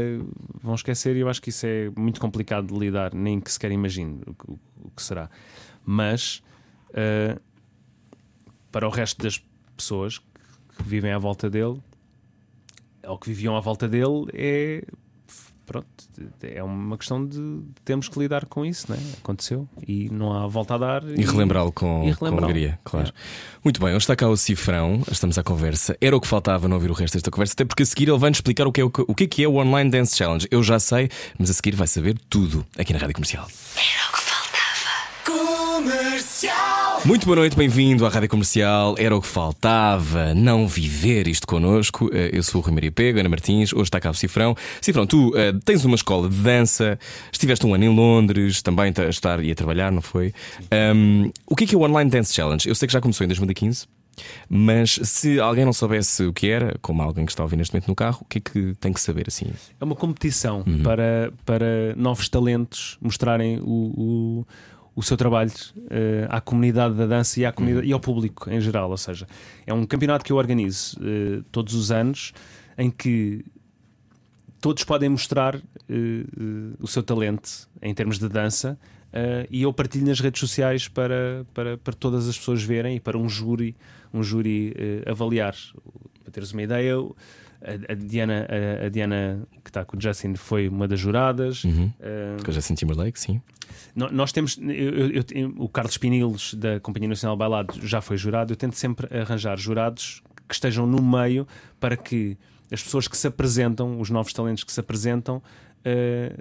vão 0.62 0.74
esquecer 0.74 1.16
e 1.16 1.20
eu 1.20 1.28
acho 1.28 1.40
que 1.40 1.48
isso 1.48 1.66
é 1.66 1.90
muito 1.96 2.20
complicado 2.20 2.66
de 2.66 2.78
lidar, 2.78 3.14
nem 3.14 3.40
que 3.40 3.50
sequer 3.50 3.72
imagine 3.72 4.20
o, 4.26 4.52
o, 4.52 4.58
o 4.84 4.90
que 4.90 5.02
será. 5.02 5.30
Mas 5.84 6.42
uh, 6.90 7.40
para 8.70 8.86
o 8.86 8.90
resto 8.90 9.22
das 9.22 9.42
pessoas 9.74 10.18
que 10.18 10.82
vivem 10.84 11.10
à 11.10 11.18
volta 11.18 11.48
dele, 11.48 11.80
ou 13.06 13.18
que 13.18 13.28
viviam 13.28 13.56
à 13.56 13.60
volta 13.60 13.88
dele, 13.88 14.26
é 14.34 14.84
pronto, 15.66 15.86
é 16.42 16.62
uma 16.62 16.96
questão 16.96 17.26
de 17.26 17.60
termos 17.84 18.08
que 18.08 18.18
lidar 18.18 18.46
com 18.46 18.64
isso, 18.64 18.90
né? 18.90 18.98
Aconteceu 19.18 19.68
e 19.86 20.08
não 20.10 20.32
há 20.32 20.46
volta 20.46 20.74
a 20.76 20.78
dar. 20.78 21.02
E 21.04 21.24
relembrá-lo 21.24 21.72
com, 21.72 22.08
e 22.08 22.14
com 22.14 22.26
alegria, 22.26 22.78
claro. 22.84 23.12
Muito 23.64 23.80
bem, 23.80 23.88
hoje 23.90 23.98
está 23.98 24.14
cá 24.16 24.28
o 24.28 24.36
Cifrão, 24.36 25.02
estamos 25.10 25.36
à 25.36 25.42
conversa. 25.42 25.96
Era 26.00 26.16
o 26.16 26.20
que 26.20 26.26
faltava 26.26 26.68
não 26.68 26.76
ouvir 26.76 26.90
o 26.90 26.94
resto 26.94 27.14
desta 27.14 27.30
conversa, 27.30 27.54
até 27.54 27.64
porque 27.64 27.82
a 27.82 27.86
seguir 27.86 28.08
ele 28.08 28.18
vai-nos 28.18 28.38
explicar 28.38 28.66
o 28.66 28.72
que, 28.72 28.80
é, 28.80 28.84
o, 28.84 28.90
que- 28.90 29.04
o 29.06 29.14
que 29.14 29.24
é 29.24 29.26
que 29.26 29.42
é 29.44 29.48
o 29.48 29.56
Online 29.56 29.90
Dance 29.90 30.16
Challenge. 30.16 30.46
Eu 30.50 30.62
já 30.62 30.78
sei, 30.78 31.08
mas 31.38 31.50
a 31.50 31.52
seguir 31.52 31.74
vai 31.74 31.86
saber 31.88 32.16
tudo 32.30 32.64
aqui 32.78 32.92
na 32.92 32.98
Rádio 32.98 33.14
Comercial. 33.14 33.46
Muito 37.06 37.24
boa 37.24 37.36
noite, 37.36 37.56
bem-vindo 37.56 38.04
à 38.04 38.08
Rádio 38.08 38.28
Comercial. 38.28 38.96
Era 38.98 39.16
o 39.16 39.20
que 39.20 39.28
faltava, 39.28 40.34
não 40.34 40.66
viver 40.66 41.28
isto 41.28 41.46
connosco. 41.46 42.10
Eh, 42.12 42.30
Eu 42.32 42.42
sou 42.42 42.60
o 42.60 42.64
Rui 42.64 42.74
Maria 42.74 42.90
Pego, 42.90 43.20
Ana 43.20 43.28
Martins, 43.28 43.72
hoje 43.72 43.84
está 43.84 44.00
cá 44.00 44.10
o 44.10 44.14
Cifrão. 44.14 44.56
Cifrão, 44.80 45.06
tu 45.06 45.32
eh, 45.36 45.52
tens 45.64 45.84
uma 45.84 45.94
escola 45.94 46.28
de 46.28 46.34
dança, 46.36 46.98
estiveste 47.32 47.64
um 47.64 47.74
ano 47.74 47.84
em 47.84 47.94
Londres, 47.94 48.60
também 48.60 48.92
a 48.96 49.08
estar 49.08 49.42
e 49.44 49.52
a 49.52 49.54
trabalhar, 49.54 49.92
não 49.92 50.02
foi? 50.02 50.34
Ahm, 50.70 51.30
o 51.46 51.54
que 51.54 51.62
é 51.62 51.66
que 51.68 51.74
é 51.76 51.78
o 51.78 51.82
Online 51.82 52.10
Dance 52.10 52.34
Challenge? 52.34 52.68
Eu 52.68 52.74
sei 52.74 52.88
que 52.88 52.92
já 52.92 53.00
começou 53.00 53.24
em 53.24 53.28
2015. 53.28 53.86
Mas 54.48 54.98
se 55.02 55.38
alguém 55.38 55.62
não 55.66 55.74
soubesse 55.74 56.24
o 56.24 56.32
que 56.32 56.48
era, 56.48 56.74
como 56.80 57.02
alguém 57.02 57.26
que 57.26 57.32
está 57.32 57.42
a 57.42 57.44
ouvir 57.44 57.56
neste 57.56 57.74
momento 57.74 57.88
no 57.88 57.94
carro, 57.94 58.20
o 58.22 58.24
que 58.24 58.38
é 58.38 58.40
que 58.40 58.74
tem 58.80 58.90
que 58.90 58.98
saber 59.00 59.26
assim? 59.28 59.44
É 59.78 59.84
uma 59.84 59.94
competição 59.94 60.64
Uhum. 60.66 60.82
para, 60.82 61.30
para 61.44 61.94
novos 61.96 62.26
talentos 62.26 62.96
mostrarem 62.98 63.58
o, 63.60 63.66
o, 64.42 64.46
o 64.96 65.02
seu 65.02 65.14
trabalho 65.16 65.52
eh, 65.90 66.26
à 66.30 66.40
comunidade 66.40 66.94
da 66.94 67.06
dança 67.06 67.38
e, 67.38 67.44
à 67.44 67.52
comunidade, 67.52 67.84
Uhum. 67.84 67.90
e 67.90 67.92
ao 67.92 68.00
público 68.00 68.48
em 68.50 68.58
geral. 68.60 68.90
Ou 68.90 68.96
seja, 68.96 69.26
é 69.66 69.72
um 69.74 69.84
campeonato 69.84 70.24
que 70.24 70.32
eu 70.32 70.36
organizo 70.38 70.98
eh, 71.02 71.42
todos 71.52 71.74
os 71.74 71.90
anos 71.92 72.32
em 72.78 72.90
que 72.90 73.44
todos 74.60 74.82
podem 74.84 75.10
mostrar 75.10 75.54
eh, 75.56 76.24
o 76.80 76.86
seu 76.86 77.02
talento 77.02 77.68
em 77.82 77.92
termos 77.94 78.18
de 78.18 78.28
dança. 78.28 78.78
e 79.50 79.62
eu 79.62 79.72
partilho 79.72 80.06
nas 80.06 80.20
redes 80.20 80.40
sociais 80.40 80.88
para, 80.88 81.46
para, 81.54 81.78
para 81.78 81.94
todas 81.94 82.28
as 82.28 82.36
pessoas 82.36 82.62
verem 82.62 82.96
e 82.96 83.00
para 83.00 83.16
um 83.16 83.28
júri, 83.28 83.74
um 84.12 84.22
júri 84.22 84.74
avaliar. 85.06 85.54
Para 86.22 86.32
teres 86.32 86.52
uma 86.52 86.62
ideia, 86.62 86.96
a, 87.66 87.92
a 87.92 87.94
Diana, 87.94 88.46
a, 88.82 88.86
a 88.86 88.88
Diana 88.88 89.46
que 89.64 89.70
está 89.70 89.84
com 89.84 89.96
o 89.96 90.00
Justin 90.00 90.34
foi 90.36 90.68
uma 90.68 90.86
das 90.86 91.00
juradas. 91.00 91.64
Uhum. 91.64 91.92
Eh, 92.00 92.36
Com 92.44 92.50
a 92.50 92.54
Justin 92.54 92.74
Timberlake, 92.74 93.18
sim. 93.18 93.40
no- 93.94 94.10
Nós 94.10 94.32
temos, 94.32 94.56
eu- 94.58 95.10
eu- 95.10 95.24
eu 95.32 95.54
o 95.58 95.68
Carlos 95.68 95.98
Pinilos 95.98 96.54
da 96.54 96.78
Companhia 96.80 97.08
Nacional 97.08 97.36
Bailado 97.36 97.74
já 97.86 98.00
foi 98.00 98.16
jurado. 98.16 98.52
Eu 98.52 98.56
tento 98.56 98.76
sempre 98.76 99.06
arranjar 99.18 99.58
jurados 99.58 100.22
que 100.48 100.54
estejam 100.54 100.86
no 100.86 101.02
meio 101.02 101.46
para 101.80 101.96
que 101.96 102.36
as 102.72 102.82
pessoas 102.82 103.08
que 103.08 103.16
se 103.16 103.26
apresentam, 103.26 104.00
os 104.00 104.10
novos 104.10 104.32
talentos 104.32 104.62
que 104.64 104.72
se 104.72 104.80
apresentam, 104.80 105.42
eh, 105.84 106.32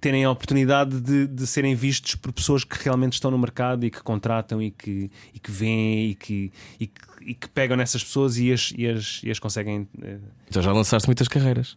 terem 0.00 0.24
a 0.24 0.30
oportunidade 0.30 0.98
de, 0.98 1.26
de 1.26 1.46
serem 1.46 1.74
vistos 1.74 2.14
por 2.14 2.32
pessoas 2.32 2.64
que 2.64 2.74
realmente 2.82 3.12
estão 3.14 3.30
no 3.30 3.38
mercado 3.38 3.84
e 3.84 3.90
que 3.90 4.02
contratam 4.02 4.62
e 4.62 4.70
que, 4.70 5.10
e 5.34 5.38
que 5.38 5.50
veem 5.50 6.10
e 6.10 6.14
que, 6.14 6.50
e 6.78 6.86
que, 6.86 7.00
e 7.20 7.34
que 7.34 7.48
pegam 7.48 7.76
nessas 7.76 8.02
pessoas 8.04 8.38
e 8.38 8.52
as, 8.52 8.72
e 8.76 8.86
as, 8.86 9.20
e 9.24 9.30
as 9.30 9.38
conseguem. 9.38 9.86
eh, 10.02 10.18
Então 10.48 10.62
já 10.62 10.72
lançaste 10.72 11.08
muitas 11.08 11.28
carreiras. 11.28 11.76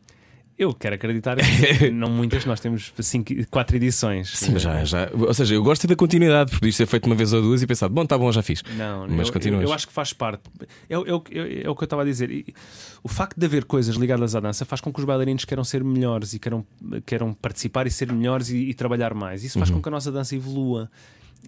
eu 0.58 0.74
quero 0.74 0.96
acreditar 0.96 1.36
que 1.38 1.90
não 1.92 2.10
muitas, 2.10 2.46
nós 2.46 2.60
temos 2.60 2.94
cinco, 3.00 3.34
quatro 3.50 3.76
edições. 3.76 4.30
Sim, 4.38 4.52
mas 4.54 4.62
já, 4.62 4.84
já. 4.86 5.10
Ou 5.14 5.34
seja, 5.34 5.56
eu 5.56 5.64
gosto 5.64 5.88
da 5.88 5.96
continuidade, 5.96 6.52
porque 6.52 6.68
isto 6.68 6.78
ser 6.78 6.86
feito 6.86 7.06
uma 7.08 7.16
vez 7.16 7.34
ou 7.34 7.42
duas 7.42 7.62
e 7.62 7.68
pensar, 7.68 7.90
bom, 7.90 8.06
tá 8.06 8.18
bom, 8.18 8.32
já 8.32 8.42
fiz. 8.44 8.62
Não, 8.78 9.08
Mas 9.08 9.28
eu, 9.28 9.34
continuas. 9.34 9.64
eu, 9.64 9.70
eu 9.70 9.74
acho 9.74 9.88
que 9.88 9.94
faz 9.94 10.14
parte. 10.14 10.44
É, 10.90 10.98
o- 10.98 11.06
é 11.06 11.38
é- 11.38 11.64
é 11.66 11.70
o 11.70 11.76
que 11.76 11.84
eu 11.84 11.86
estava 11.86 12.04
a 12.04 12.06
dizer. 12.06 12.30
E 12.32 12.54
O 13.04 13.08
facto 13.10 13.38
de 13.38 13.46
haver 13.46 13.66
coisas 13.66 13.96
ligadas 13.96 14.36
à 14.36 14.40
dança 14.40 14.64
faz 14.64 14.80
com 14.80 14.94
que 14.94 15.00
os 15.00 15.06
bailarinos 15.06 15.44
queiram 15.44 15.64
ser 15.64 15.84
melhores 15.84 16.34
e 16.34 16.40
queiram, 16.40 16.66
queiram 17.06 17.34
participar 17.34 17.86
e 17.88 17.92
ser 17.92 18.12
melhores 18.14 18.50
e, 18.50 18.58
e 18.70 18.74
trabalhar 18.74 19.14
mais. 19.14 19.44
Isso 19.44 19.58
faz 19.60 19.70
Uhum. 19.70 19.78
com 19.78 19.82
que 19.82 19.90
a 19.90 19.92
nossa 19.92 20.12
dança 20.12 20.36
evolua. 20.36 20.90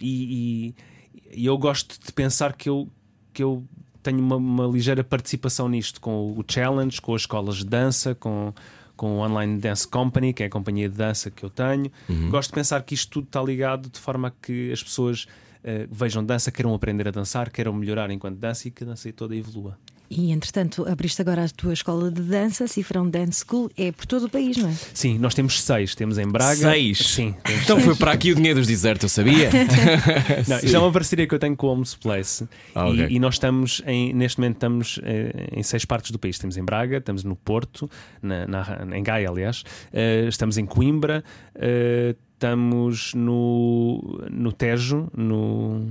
E, 0.02 0.74
e- 0.74 1.42
e 1.42 1.46
eu 1.46 1.58
gosto 1.58 1.98
de 2.04 2.12
pensar 2.12 2.54
que 2.54 2.68
eu, 2.68 2.90
que 3.32 3.42
eu 3.44 3.64
tenho 4.06 4.20
uma, 4.20 4.36
uma 4.38 4.66
ligeira 4.68 5.04
participação 5.04 5.68
nisto 5.68 6.00
com 6.00 6.32
o 6.32 6.44
Challenge, 6.48 7.02
com 7.02 7.14
as 7.16 7.24
escolas 7.24 7.58
de 7.58 7.66
dança, 7.66 8.16
com. 8.16 8.54
Com 8.98 9.18
o 9.18 9.20
Online 9.20 9.60
Dance 9.60 9.86
Company, 9.86 10.32
que 10.34 10.42
é 10.42 10.46
a 10.46 10.50
companhia 10.50 10.88
de 10.88 10.96
dança 10.96 11.30
que 11.30 11.44
eu 11.44 11.50
tenho, 11.50 11.92
Uhum. 12.08 12.30
gosto 12.30 12.52
de 12.52 12.56
pensar 12.56 12.82
que 12.82 12.94
isto 12.94 13.10
tudo 13.12 13.26
está 13.26 13.44
ligado 13.44 13.90
de 13.90 14.00
forma 14.00 14.30
a 14.30 14.32
que 14.32 14.72
as 14.72 14.82
pessoas 14.82 15.28
eh, 15.66 15.86
vejam 15.92 16.24
dança, 16.24 16.50
queiram 16.50 16.74
aprender 16.74 17.06
a 17.10 17.12
dançar, 17.12 17.50
queiram 17.50 17.74
melhorar 17.74 18.10
enquanto 18.10 18.38
dança 18.38 18.70
e 18.70 18.72
que 18.72 18.86
a 18.86 18.88
dança 18.88 19.12
toda 19.12 19.36
evolua. 19.36 19.78
E 20.10 20.32
entretanto, 20.32 20.88
abriste 20.88 21.20
agora 21.22 21.46
a 21.46 21.50
tua 21.50 21.74
escola 21.74 22.12
de 22.12 22.22
dança, 22.22 22.68
Cifrão 22.68 23.10
Dance 23.10 23.44
School, 23.44 23.72
é 23.76 23.92
por 23.92 24.06
todo 24.06 24.28
o 24.28 24.30
país, 24.30 24.56
não 24.56 24.70
é? 24.70 24.74
Sim, 24.94 25.18
nós 25.18 25.34
temos 25.34 25.62
seis. 25.62 25.96
Temos 25.96 26.18
em 26.20 26.28
Braga. 26.28 26.56
Seis? 26.56 26.98
Sim. 27.00 27.36
temos 27.44 27.64
Então 27.64 27.76
seis. 27.78 27.86
foi 27.88 27.96
para 27.96 28.12
aqui 28.12 28.32
o 28.32 28.36
dinheiro 28.36 28.60
dos 28.60 28.68
desertos, 28.68 29.04
eu 29.04 29.10
sabia. 29.10 29.50
Não, 30.48 30.58
isto 30.60 30.76
é 30.76 30.80
uma 30.80 30.92
parceria 30.92 31.28
que 31.28 31.34
eu 31.34 31.40
tenho 31.40 31.56
com 31.56 31.68
o 31.68 31.72
Homes 31.72 31.96
Place. 31.96 32.48
Ah, 32.76 32.88
E- 32.88 32.92
ok. 33.04 33.08
e, 33.16 33.20
nós 33.20 33.36
estamos, 33.36 33.82
em- 33.88 34.14
neste 34.14 34.40
momento, 34.40 34.56
estamos 34.58 35.00
eh, 35.04 35.48
em 35.52 35.64
seis 35.64 35.86
partes 35.86 36.12
do 36.12 36.20
país. 36.20 36.36
Estamos 36.36 36.56
em 36.56 36.64
Braga, 36.64 36.98
estamos 36.98 37.24
no 37.24 37.36
Porto, 37.36 37.90
na, 38.22 38.46
na- 38.48 38.88
em 38.96 39.02
Gaia, 39.04 39.28
aliás, 39.30 39.64
eh, 39.92 40.26
estamos 40.30 40.58
em 40.58 40.66
Coimbra, 40.66 41.24
eh, 41.56 42.16
estamos 42.36 43.14
no, 43.16 44.24
no 44.30 44.52
Tejo, 44.52 45.10
no. 45.18 45.88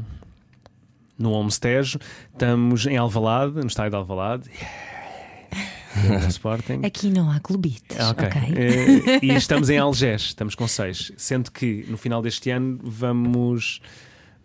No 1.18 1.32
Homes 1.32 1.58
Tejo, 1.58 1.98
estamos 2.32 2.86
em 2.86 2.96
Alvalade, 2.96 3.54
no 3.54 3.66
estádio 3.66 3.90
de 3.90 3.96
Alvalade, 3.96 4.50
no 6.22 6.28
Sporting. 6.28 6.80
Aqui 6.86 7.08
não 7.10 7.30
há 7.30 7.38
clubites. 7.40 7.98
Ah, 7.98 8.10
Ok. 8.10 8.26
ok? 8.26 8.42
Eh, 8.56 9.18
e 9.22 9.30
estamos 9.34 9.70
em 9.70 9.78
Algés, 9.78 10.22
estamos 10.22 10.54
com 10.54 10.66
seis. 10.66 11.12
Sendo 11.16 11.50
que 11.52 11.86
no 11.88 11.96
final 11.96 12.20
deste 12.20 12.50
ano 12.50 12.78
vamos, 12.82 13.80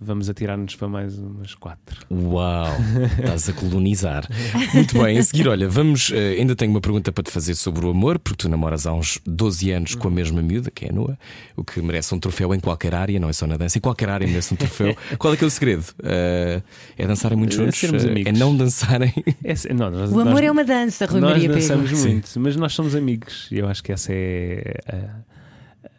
vamos 0.01 0.29
atirar-nos 0.29 0.75
para 0.75 0.87
mais 0.87 1.17
umas 1.19 1.53
quatro. 1.55 2.05
Uau, 2.09 2.67
estás 3.19 3.49
a 3.49 3.53
colonizar. 3.53 4.27
Muito 4.73 4.97
bem, 5.01 5.17
a 5.17 5.23
seguir, 5.23 5.47
olha, 5.47 5.67
vamos. 5.67 6.11
eh, 6.13 6.35
ainda 6.39 6.55
tenho 6.55 6.71
uma 6.71 6.79
pergunta 6.81 7.11
para 7.11 7.23
te 7.23 7.31
fazer 7.31 7.53
sobre 7.55 7.85
o 7.85 7.89
amor, 7.89 8.17
porque 8.17 8.37
tu 8.43 8.49
namoras 8.49 8.87
há 8.87 8.93
uns 8.93 9.19
12 9.25 9.71
anos 9.71 9.95
com 9.95 10.07
a 10.07 10.11
mesma 10.11 10.41
miúda, 10.41 10.71
que 10.71 10.85
é 10.85 10.89
a 10.89 10.93
Noa, 10.93 11.17
o 11.55 11.63
que 11.63 11.81
merece 11.81 12.15
um 12.15 12.19
troféu 12.19 12.53
em 12.55 12.59
qualquer 12.59 12.95
área, 12.95 13.19
não 13.19 13.29
é 13.29 13.33
só 13.33 13.45
na 13.45 13.57
dança, 13.57 13.77
em 13.77 13.81
qualquer 13.81 14.09
área 14.09 14.25
merece 14.27 14.53
um 14.53 14.57
troféu. 14.57 14.95
Qual 15.17 15.33
é 15.33 15.37
que 15.37 15.43
é 15.43 15.47
o 15.47 15.49
segredo? 15.49 15.83
Eh, 16.01 16.61
é 16.97 17.05
dançarem 17.07 17.37
muito 17.37 17.53
É 17.53 17.57
juntos? 17.57 17.83
Eh, 17.83 18.09
amigos. 18.09 18.33
é 18.33 18.37
não 18.37 18.55
dançarem? 18.55 19.13
É, 19.43 19.73
não, 19.73 19.89
nós- 19.91 20.11
O 20.11 20.19
amor 20.19 20.33
nós- 20.35 20.43
é 20.43 20.51
uma 20.51 20.63
dança, 20.63 21.05
Rui 21.05 21.19
Nós 21.19 21.31
Maria 21.31 21.49
Pego. 21.49 21.59
dançamos 21.61 21.89
Sim. 21.99 22.07
muito, 22.09 22.39
mas 22.39 22.55
nós 22.55 22.73
somos 22.73 22.95
amigos 22.95 23.47
e 23.51 23.57
eu 23.57 23.67
acho 23.67 23.83
que 23.83 23.91
essa 23.91 24.11
é 24.13 24.75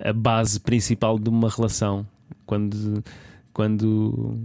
a, 0.03 0.11
a 0.11 0.13
base 0.13 0.59
principal 0.61 1.19
de 1.19 1.29
uma 1.29 1.49
relação. 1.51 2.07
Quando. 2.47 3.03
Quando 3.61 4.39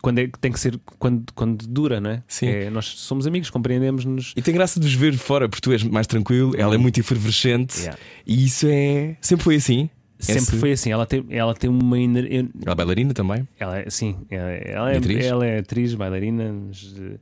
quando 0.00 0.18
é, 0.18 0.28
que 0.28 0.38
tem 0.38 0.52
que 0.52 0.60
ser 0.60 0.78
quando, 0.98 1.24
quando 1.34 1.66
dura, 1.66 1.98
não 2.00 2.10
é? 2.10 2.22
Sim. 2.28 2.46
É, 2.46 2.68
nós 2.70 2.84
somos 2.86 3.26
amigos, 3.26 3.48
compreendemos-nos. 3.50 4.32
E 4.36 4.42
tem 4.42 4.52
graça 4.54 4.78
de 4.78 4.86
vos 4.86 4.94
ver 4.94 5.14
fora, 5.16 5.48
porque 5.48 5.62
tu 5.62 5.72
és 5.72 5.82
mais 5.82 6.06
tranquilo, 6.06 6.52
ela 6.56 6.74
é 6.74 6.78
muito 6.78 7.00
efervescente 7.00 7.80
Yeah. 7.80 7.98
e 8.26 8.44
isso 8.44 8.66
é. 8.68 9.16
Sempre 9.20 9.42
foi 9.44 9.56
assim. 9.56 9.88
Sempre 10.18 10.42
Esse- 10.42 10.56
foi 10.58 10.72
assim. 10.72 10.92
Ela 10.92 11.06
tem, 11.06 11.24
ela 11.30 11.54
tem 11.54 11.68
uma 11.70 11.98
energia. 11.98 12.40
Ela 12.62 12.72
é 12.72 12.74
bailarina 12.74 13.12
também. 13.14 13.48
Ela 13.58 13.78
é, 13.80 13.90
sim, 13.90 14.16
ela, 14.30 14.50
ela 14.50 14.92
é, 14.92 14.96
Atriz? 14.98 15.24
ela 15.24 15.46
é 15.46 15.58
atriz, 15.58 15.94
bailarina. 15.94 16.52
mas, 16.68 16.94
eh, 17.00 17.16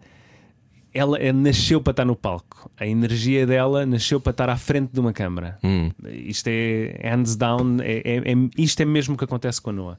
Ela 0.94 1.18
é- 1.18 1.32
nasceu 1.32 1.80
para 1.80 1.92
estar 1.92 2.04
no 2.04 2.14
palco. 2.16 2.70
A 2.76 2.86
energia 2.86 3.46
dela 3.46 3.86
nasceu 3.86 4.20
para 4.20 4.32
estar 4.32 4.50
à 4.50 4.56
frente 4.58 4.90
de 4.92 5.00
uma 5.00 5.12
câmara. 5.12 5.56
Hum. 5.64 5.90
Isto 6.26 6.48
é 6.48 7.00
hands 7.02 7.34
down. 7.36 7.78
É, 7.80 8.02
é- 8.04 8.32
é- 8.32 8.50
isto 8.58 8.80
é 8.82 8.84
mesmo 8.84 9.14
o 9.14 9.16
que 9.18 9.24
acontece 9.24 9.60
com 9.62 9.70
a 9.70 9.72
Noah. 9.72 9.98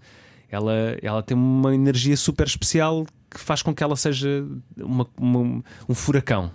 Ela, 0.53 0.97
ela 1.01 1.23
tem 1.23 1.35
uma 1.35 1.73
energia 1.73 2.15
super 2.15 2.45
especial 2.45 3.05
que 3.29 3.39
faz 3.39 3.61
com 3.63 3.73
que 3.73 3.83
ela 3.83 3.95
seja 3.95 4.45
uma- 4.77 5.07
uma- 5.17 5.63
um 5.89 5.93
furacão. 5.95 6.51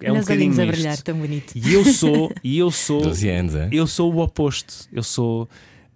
É 0.00 0.10
um 0.10 0.14
Nas 0.14 0.24
bocadinho 0.24 0.52
a 0.62 0.66
brilhar, 0.66 1.02
tão 1.02 1.16
bonito. 1.18 1.52
E 1.54 1.74
eu 1.74 1.84
sou, 1.84 2.32
e 2.42 2.58
eu 2.58 2.70
sou 2.70 3.02
12 3.02 3.28
anos, 3.28 3.54
é? 3.54 3.68
eu 3.72 3.86
sou 3.86 4.12
o 4.14 4.18
oposto. 4.22 4.88
Eu 4.92 5.02
sou 5.02 5.48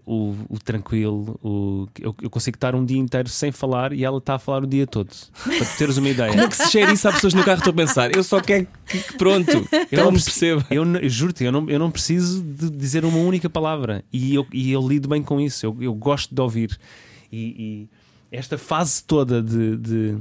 o, 0.07 0.37
o 0.49 0.59
tranquilo. 0.59 1.39
O, 1.43 1.89
eu, 2.01 2.15
eu 2.23 2.31
consigo 2.31 2.57
estar 2.57 2.75
um 2.77 2.85
dia 2.85 2.97
inteiro 2.99 3.29
sem 3.29 3.51
falar 3.51 3.93
e 3.93 4.05
ela 4.05 4.19
está 4.19 4.37
a 4.37 4.39
falar 4.39 4.63
o 4.63 4.67
dia 4.67 4.87
todo. 4.87 5.11
Para 5.45 5.67
teres 5.77 5.97
uma 5.97 6.09
ideia. 6.09 6.31
Como 6.31 6.43
é 6.43 6.49
que 6.49 6.57
se 6.57 6.71
cheira 6.71 6.93
isso? 6.93 7.09
Há 7.09 7.13
pessoas 7.13 7.35
no 7.35 7.43
carro 7.45 7.59
estão 7.59 7.73
a 7.73 7.77
pensar. 7.77 8.15
Eu 8.17 8.23
só 8.23 8.41
quero 8.41 8.69
que, 8.87 8.99
pronto, 9.19 9.51
eu 9.91 10.05
não 10.05 10.13
me 10.13 10.23
percebo. 10.23 10.65
Eu, 10.71 10.85
eu 10.97 11.09
juro-te, 11.11 11.43
eu 11.45 11.51
não, 11.51 11.69
eu 11.69 11.79
não 11.79 11.91
preciso 11.91 12.43
de 12.43 12.71
dizer 12.71 13.05
uma 13.05 13.19
única 13.19 13.51
palavra 13.51 14.05
e 14.13 14.35
eu, 14.35 14.47
e 14.53 14.71
eu 14.71 14.87
lido 14.87 15.09
bem 15.09 15.23
com 15.23 15.41
isso. 15.41 15.67
Eu, 15.67 15.77
eu 15.81 15.93
gosto 15.95 16.33
de 16.35 16.41
ouvir. 16.41 16.79
E, 17.33 17.89
e 18.31 18.37
esta 18.37 18.57
fase 18.57 19.03
toda 19.03 19.43
de, 19.43 19.77
de, 19.77 20.19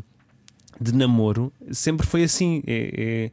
de 0.81 0.95
namoro 0.95 1.53
sempre 1.71 2.07
foi 2.07 2.23
assim. 2.23 2.63
É- 2.65 3.31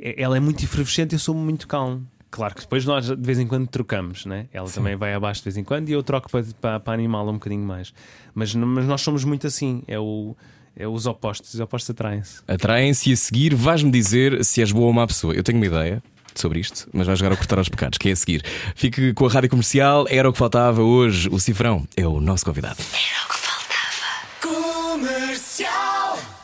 é- 0.00 0.10
é- 0.10 0.22
ela 0.22 0.36
é 0.36 0.40
muito 0.40 0.62
efervescente 0.64 1.12
e 1.12 1.14
eu 1.14 1.18
sou 1.20 1.34
muito 1.34 1.66
calmo. 1.68 2.06
Claro 2.36 2.54
que 2.54 2.60
depois 2.60 2.84
nós 2.84 3.06
de 3.06 3.16
vez 3.16 3.38
em 3.38 3.46
quando 3.46 3.66
trocamos, 3.66 4.26
né? 4.26 4.44
ela 4.52 4.68
também 4.68 4.94
vai 4.94 5.14
abaixo 5.14 5.40
de 5.40 5.44
vez 5.44 5.56
em 5.56 5.64
quando 5.64 5.88
e 5.88 5.92
eu 5.92 6.02
troco 6.02 6.30
para, 6.30 6.44
para, 6.60 6.80
para 6.80 6.92
animá-la 6.92 7.30
um 7.30 7.36
bocadinho 7.36 7.64
mais. 7.64 7.94
Mas, 8.34 8.54
mas 8.54 8.84
nós 8.84 9.00
somos 9.00 9.24
muito 9.24 9.46
assim, 9.46 9.82
é, 9.88 9.98
o, 9.98 10.36
é 10.76 10.86
os 10.86 11.06
opostos, 11.06 11.54
os 11.54 11.60
opostos 11.60 11.88
atraem-se. 11.88 12.42
Atraem-se 12.46 13.08
e 13.08 13.14
a 13.14 13.16
seguir 13.16 13.54
vais-me 13.54 13.90
dizer 13.90 14.44
se 14.44 14.60
és 14.60 14.70
boa 14.70 14.88
ou 14.88 14.92
má 14.92 15.06
pessoa. 15.06 15.32
Eu 15.32 15.42
tenho 15.42 15.56
uma 15.56 15.64
ideia. 15.64 16.02
sobre 16.34 16.60
isto, 16.60 16.86
mas 16.92 17.06
vai 17.06 17.16
jogar 17.16 17.32
a 17.32 17.36
cortar 17.38 17.56
aos 17.56 17.70
pecados, 17.70 17.96
que 17.96 18.10
é 18.10 18.12
a 18.12 18.16
seguir. 18.16 18.44
Fique 18.74 19.14
com 19.14 19.24
a 19.24 19.30
rádio 19.30 19.48
comercial, 19.48 20.04
era 20.10 20.28
o 20.28 20.32
que 20.34 20.38
faltava 20.38 20.82
hoje. 20.82 21.30
O 21.30 21.40
Cifrão 21.40 21.88
é 21.96 22.06
o 22.06 22.20
nosso 22.20 22.44
convidado. 22.44 22.76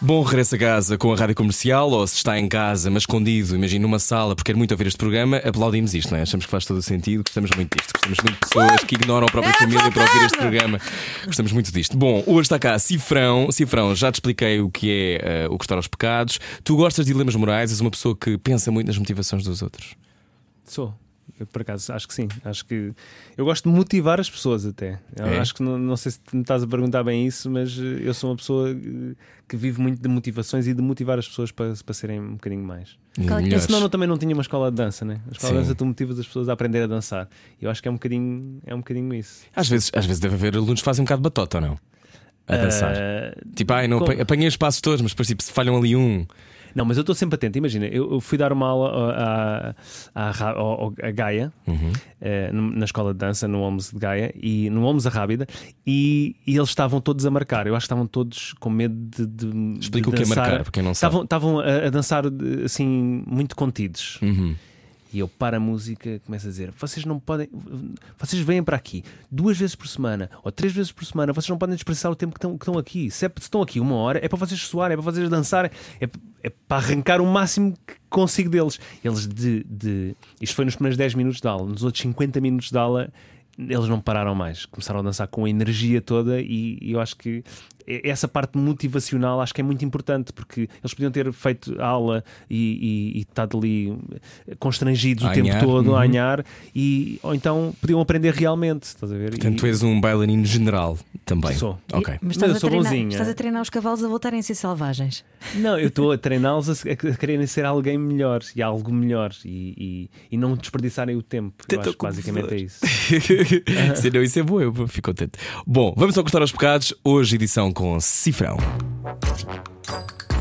Bom 0.05 0.21
regresso 0.23 0.57
a 0.57 0.59
casa 0.59 0.99
com 0.99 1.13
a 1.13 1.17
rádio 1.17 1.37
comercial, 1.37 1.89
ou 1.89 2.05
se 2.09 2.17
está 2.17 2.37
em 2.37 2.49
casa, 2.49 2.91
mas 2.91 3.05
escondido, 3.05 3.55
imagina 3.55 3.83
numa 3.83 4.01
sala, 4.01 4.35
porque 4.35 4.51
quer 4.51 4.59
muito 4.59 4.73
ouvir 4.73 4.89
este 4.89 4.99
programa, 4.99 5.37
aplaudimos 5.37 5.95
isto, 5.95 6.11
não 6.11 6.19
é? 6.19 6.23
Achamos 6.23 6.45
que 6.45 6.51
faz 6.51 6.67
todo 6.67 6.79
o 6.79 6.83
sentido, 6.83 7.23
gostamos 7.23 7.53
muito 7.55 7.79
disto. 7.79 7.93
Gostamos 7.93 8.19
muito 8.19 8.33
de 8.33 8.41
pessoas 8.41 8.81
que 8.83 8.97
ignoram 8.97 9.29
a 9.29 9.31
própria 9.31 9.55
família 9.55 9.93
para 9.93 10.03
ouvir 10.03 10.27
este 10.27 10.39
programa. 10.39 10.81
Gostamos 11.25 11.53
muito 11.53 11.71
disto. 11.73 11.97
Bom, 11.97 12.21
hoje 12.27 12.41
está 12.41 12.59
cá 12.59 12.77
Cifrão. 12.81 13.53
Cifrão, 13.53 13.95
já 13.95 14.11
te 14.11 14.17
expliquei 14.17 14.61
o 14.61 14.69
que 14.69 15.21
é 15.21 15.47
uh, 15.47 15.55
o 15.55 15.57
custar 15.57 15.77
aos 15.79 15.87
pecados. 15.87 16.41
Tu 16.65 16.75
gostas 16.75 17.07
de 17.07 17.13
dilemas 17.13 17.37
morais, 17.37 17.71
és 17.71 17.81
uma 17.81 17.91
pessoa 17.91 18.17
que 18.17 18.37
pensa 18.37 18.73
muito 18.73 18.89
nas 18.89 18.99
motivações 18.99 19.45
dos 19.45 19.63
outros. 19.63 19.95
Sou. 20.65 20.93
Eu, 21.43 21.47
por 21.47 21.63
acaso, 21.63 21.93
acho 21.93 22.07
que 22.09 22.15
sim. 22.15 22.29
Acho 22.45 22.65
que 22.65 22.93
eu 23.37 23.45
gosto 23.45 23.69
de 23.69 23.75
motivar 23.75 24.21
as 24.21 24.31
pessoas 24.31 24.65
até. 24.65 24.99
Eu 25.17 25.27
É? 25.27 25.39
Acho 25.41 25.55
que 25.55 25.63
não, 25.63 25.77
não 25.79 25.97
sei 25.97 26.13
se 26.13 26.21
me 26.33 26.43
estás 26.43 26.63
a 26.63 26.67
perguntar 26.67 27.03
bem 27.05 27.27
isso, 27.27 27.51
mas 27.51 27.77
eh, 27.79 28.01
eu 28.07 28.15
sou 28.15 28.31
uma 28.31 28.37
pessoa 28.37 28.71
eh, 28.71 29.15
que 29.49 29.57
vive 29.57 29.81
muito 29.81 30.01
de 30.01 30.09
motivações 30.09 30.67
e 30.67 30.75
de 30.75 30.81
motivar 30.83 31.19
as 31.19 31.27
pessoas 31.29 31.51
para, 31.51 31.73
para 31.85 31.95
serem 31.95 32.21
um 32.21 32.33
bocadinho 32.35 32.65
mais. 32.65 32.97
É 33.19 33.43
que. 33.49 33.61
Senão 33.61 33.81
eu 33.81 33.89
também 33.91 34.09
não 34.09 34.17
tinha 34.17 34.33
uma 34.33 34.43
escola 34.43 34.71
de 34.71 34.77
dança, 34.77 35.05
né? 35.05 35.21
A 35.29 35.33
escola 35.33 35.53
Sim. 35.53 35.59
de 35.59 35.63
dança 35.65 35.75
tu 35.75 35.85
motivas 35.87 36.19
as 36.19 36.27
pessoas 36.27 36.49
a 36.49 36.53
aprender 36.53 36.83
a 36.83 36.87
dançar. 36.87 37.29
E 37.61 37.65
eu 37.65 37.71
acho 37.71 37.83
que 37.83 37.89
é 37.89 37.91
um 37.91 37.95
bocadinho, 37.95 38.61
é 38.65 38.75
um 38.75 38.79
bocadinho 38.79 39.13
isso. 39.15 39.43
Às 39.55 39.69
vezes, 39.69 39.91
às 39.95 40.07
vezes 40.07 40.21
deve 40.21 40.35
haver 40.35 40.57
alunos 40.57 40.81
que 40.81 40.85
fazem 40.85 41.03
um 41.03 41.05
bocado 41.05 41.21
de 41.21 41.25
batota, 41.25 41.59
ou 41.59 41.61
não? 41.63 41.79
A 42.49 42.57
dançar. 42.57 42.95
Ah, 42.97 43.35
Tipo, 43.55 43.73
ai, 43.73 43.87
não 43.89 43.99
como? 44.01 44.21
apanhei 44.21 44.49
os 44.49 44.57
passos 44.57 44.81
todos, 44.81 45.01
mas 45.01 45.13
depois 45.13 45.29
tipo, 45.29 45.43
se 45.43 45.53
falham 45.53 45.77
ali 45.77 45.95
um. 45.95 46.27
Não, 46.75 46.85
mas 46.85 46.97
eu 46.97 47.03
estou 47.03 47.15
sempre 47.15 47.37
atento. 47.37 47.59
Imagina, 47.59 47.87
eu, 47.87 48.13
eu 48.13 48.21
fui 48.21 48.37
dar 48.39 48.53
uma 48.53 48.67
aula 48.67 49.13
à, 49.15 49.75
à, 50.15 50.31
à, 50.31 51.09
a 51.09 51.11
Gaia, 51.11 51.53
Uhum. 51.67 51.93
eh, 52.21 52.51
na 52.53 52.85
escola 52.85 53.13
de 53.13 53.19
dança, 53.19 53.47
no 53.49 53.61
Homes 53.61 53.91
de 53.93 53.99
Gaia, 53.99 54.33
e 54.41 54.69
no 54.71 54.85
Homes 54.85 55.07
a 55.07 55.11
Rábida, 55.11 55.47
e, 55.87 56.37
e 56.47 56.57
eles 56.57 56.69
estavam 56.69 57.01
todos 57.01 57.25
a 57.27 57.31
marcar. 57.31 57.67
Eu 57.67 57.75
acho 57.75 57.85
que 57.85 57.87
estavam 57.87 58.07
todos 58.07 58.55
com 58.61 58.71
medo 58.71 58.95
de. 58.95 59.27
de 59.27 59.79
Explica 59.81 60.11
de 60.11 60.15
o 60.15 60.19
que 60.19 60.23
é 60.23 60.27
marcar, 60.35 60.63
para 60.63 60.73
quem 60.73 60.83
não 60.83 60.95
sabe. 60.95 61.25
Estavam, 61.25 61.25
estavam 61.25 61.61
a, 61.61 61.87
a 61.87 61.91
dançar 61.91 62.25
assim, 62.65 63.23
muito 63.27 63.55
contidos. 63.57 64.19
Uhum. 64.23 64.55
E 65.13 65.19
eu 65.19 65.29
para 65.29 65.59
a 65.59 65.61
música 65.61 66.21
começo 66.25 66.47
a 66.47 66.51
dizer: 66.51 66.71
vocês 66.73 67.05
não 67.05 67.19
podem. 67.21 67.49
Vocês 68.19 68.41
vêm 68.43 68.63
para 68.63 68.77
aqui 68.77 69.05
duas 69.31 69.59
vezes 69.59 69.75
por 69.75 69.87
semana 69.87 70.31
ou 70.43 70.51
três 70.51 70.73
vezes 70.73 70.91
por 70.91 71.05
semana, 71.05 71.33
vocês 71.33 71.49
não 71.51 71.59
podem 71.59 71.75
desperdiçar 71.75 72.11
o 72.11 72.17
tempo 72.17 72.33
que 72.33 72.39
estão, 72.39 72.57
que 72.57 72.65
estão 72.65 72.79
aqui. 72.79 73.11
Se, 73.11 73.27
é- 73.27 73.33
se 73.37 73.43
estão 73.43 73.61
aqui 73.63 73.79
uma 73.79 73.95
hora, 73.97 74.19
é 74.25 74.29
para 74.29 74.39
vocês 74.39 74.61
suarem, 74.63 74.95
é 74.95 74.97
para 74.97 75.13
vocês 75.13 75.29
dançarem, 75.29 75.71
é, 76.01 76.09
é 76.43 76.51
para 76.51 76.79
arrancar 76.79 77.21
o 77.21 77.27
máximo 77.27 77.75
que 77.87 77.95
consigo 78.09 78.49
deles. 78.49 78.79
Eles 79.05 79.27
de, 79.27 79.65
de. 79.65 80.17
Isto 80.41 80.57
foi 80.57 80.65
nos 80.65 80.75
primeiros 80.77 80.97
10 80.97 81.15
minutos 81.15 81.41
de 81.41 81.49
aula, 81.49 81.69
nos 81.69 81.85
outros 81.85 82.01
50 82.03 82.41
minutos 82.41 82.71
de 82.71 82.79
aula. 82.79 83.11
Eles 83.59 83.87
não 83.87 84.01
pararam 84.01 84.35
mais, 84.35 84.65
começaram 84.65 85.01
a 85.01 85.03
dançar 85.03 85.29
com 85.29 85.45
a 85.45 85.51
energia 85.51 86.01
toda, 86.01 86.41
e, 86.41 86.79
e 86.81 86.93
eu 86.93 87.01
acho 87.01 87.15
que 87.17 87.45
essa 88.05 88.27
parte 88.29 88.57
motivacional 88.59 89.41
acho 89.41 89.55
que 89.55 89.61
é 89.61 89.65
muito 89.65 89.85
importante 89.85 90.33
porque 90.33 90.63
eles 90.83 90.95
podiam 90.95 91.11
ter 91.11 91.33
feito 91.33 91.75
a 91.81 91.87
aula 91.87 92.25
e, 92.49 93.13
e, 93.15 93.19
e 93.19 93.21
estado 93.23 93.59
ali 93.59 93.97
constrangidos 94.59 95.25
A 95.25 95.31
o 95.31 95.33
tempo 95.33 95.49
anhar, 95.49 95.61
todo 95.61 95.91
uhum. 95.91 95.97
a 95.97 96.03
anhar 96.03 96.45
e, 96.75 97.19
ou 97.23 97.35
então 97.35 97.75
podiam 97.81 98.01
aprender 98.01 98.33
realmente 98.35 98.85
estás 98.85 99.13
a 99.13 99.17
ver? 99.17 99.31
Portanto, 99.31 99.55
E- 99.55 99.57
tu 99.57 99.67
és 99.67 99.83
um 99.83 100.01
bailarino 100.01 100.45
general 100.45 100.99
também. 101.25 101.55
Sou. 101.55 101.79
Ok. 101.93 102.15
Mas 102.15 102.21
Mas 102.23 102.37
estás, 102.37 102.51
eu 102.53 102.57
a 102.57 102.61
sou 102.61 102.71
treinar, 102.71 102.91
bonzinha. 102.93 103.09
estás 103.11 103.29
a 103.29 103.35
treinar 103.35 103.63
os 103.63 103.71
cavalos 103.71 104.03
a 104.05 104.09
voltarem 104.09 104.41
a 104.41 104.43
ser 104.43 104.55
selvagens. 104.55 105.25
não, 105.57 105.79
eu 105.79 105.89
estou 105.89 106.13
a 106.13 106.19
treiná-los 106.19 106.69
a, 106.69 106.73
a 106.73 107.17
quererem 107.17 107.47
ser 107.47 107.65
alguém 107.65 107.99
melhor 107.99 108.41
e 108.57 108.63
algo 108.63 108.93
melhor 108.93 109.33
e, 109.45 110.09
e, 110.31 110.35
e 110.35 110.37
não 110.37 110.55
desperdiçarem 110.57 111.17
o 111.17 111.23
tempo 111.23 111.65
eu 111.69 111.81
acho 111.81 111.93
que 111.93 111.99
basicamente 111.99 112.55
é 112.55 112.57
isso 112.59 112.81
Se 113.97 114.11
não, 114.11 114.23
isso 114.23 114.39
é 114.39 114.43
bom, 114.43 114.61
eu 114.61 114.73
fico 114.89 115.11
contente. 115.11 115.33
Bom, 115.67 115.93
vamos 115.97 116.17
ao 116.17 116.25
Cortar 116.25 116.41
aos 116.41 116.53
Pecados. 116.53 116.95
Hoje, 117.05 117.35
edição 117.37 117.73
com 117.73 117.82
Cifrão. 118.01 118.57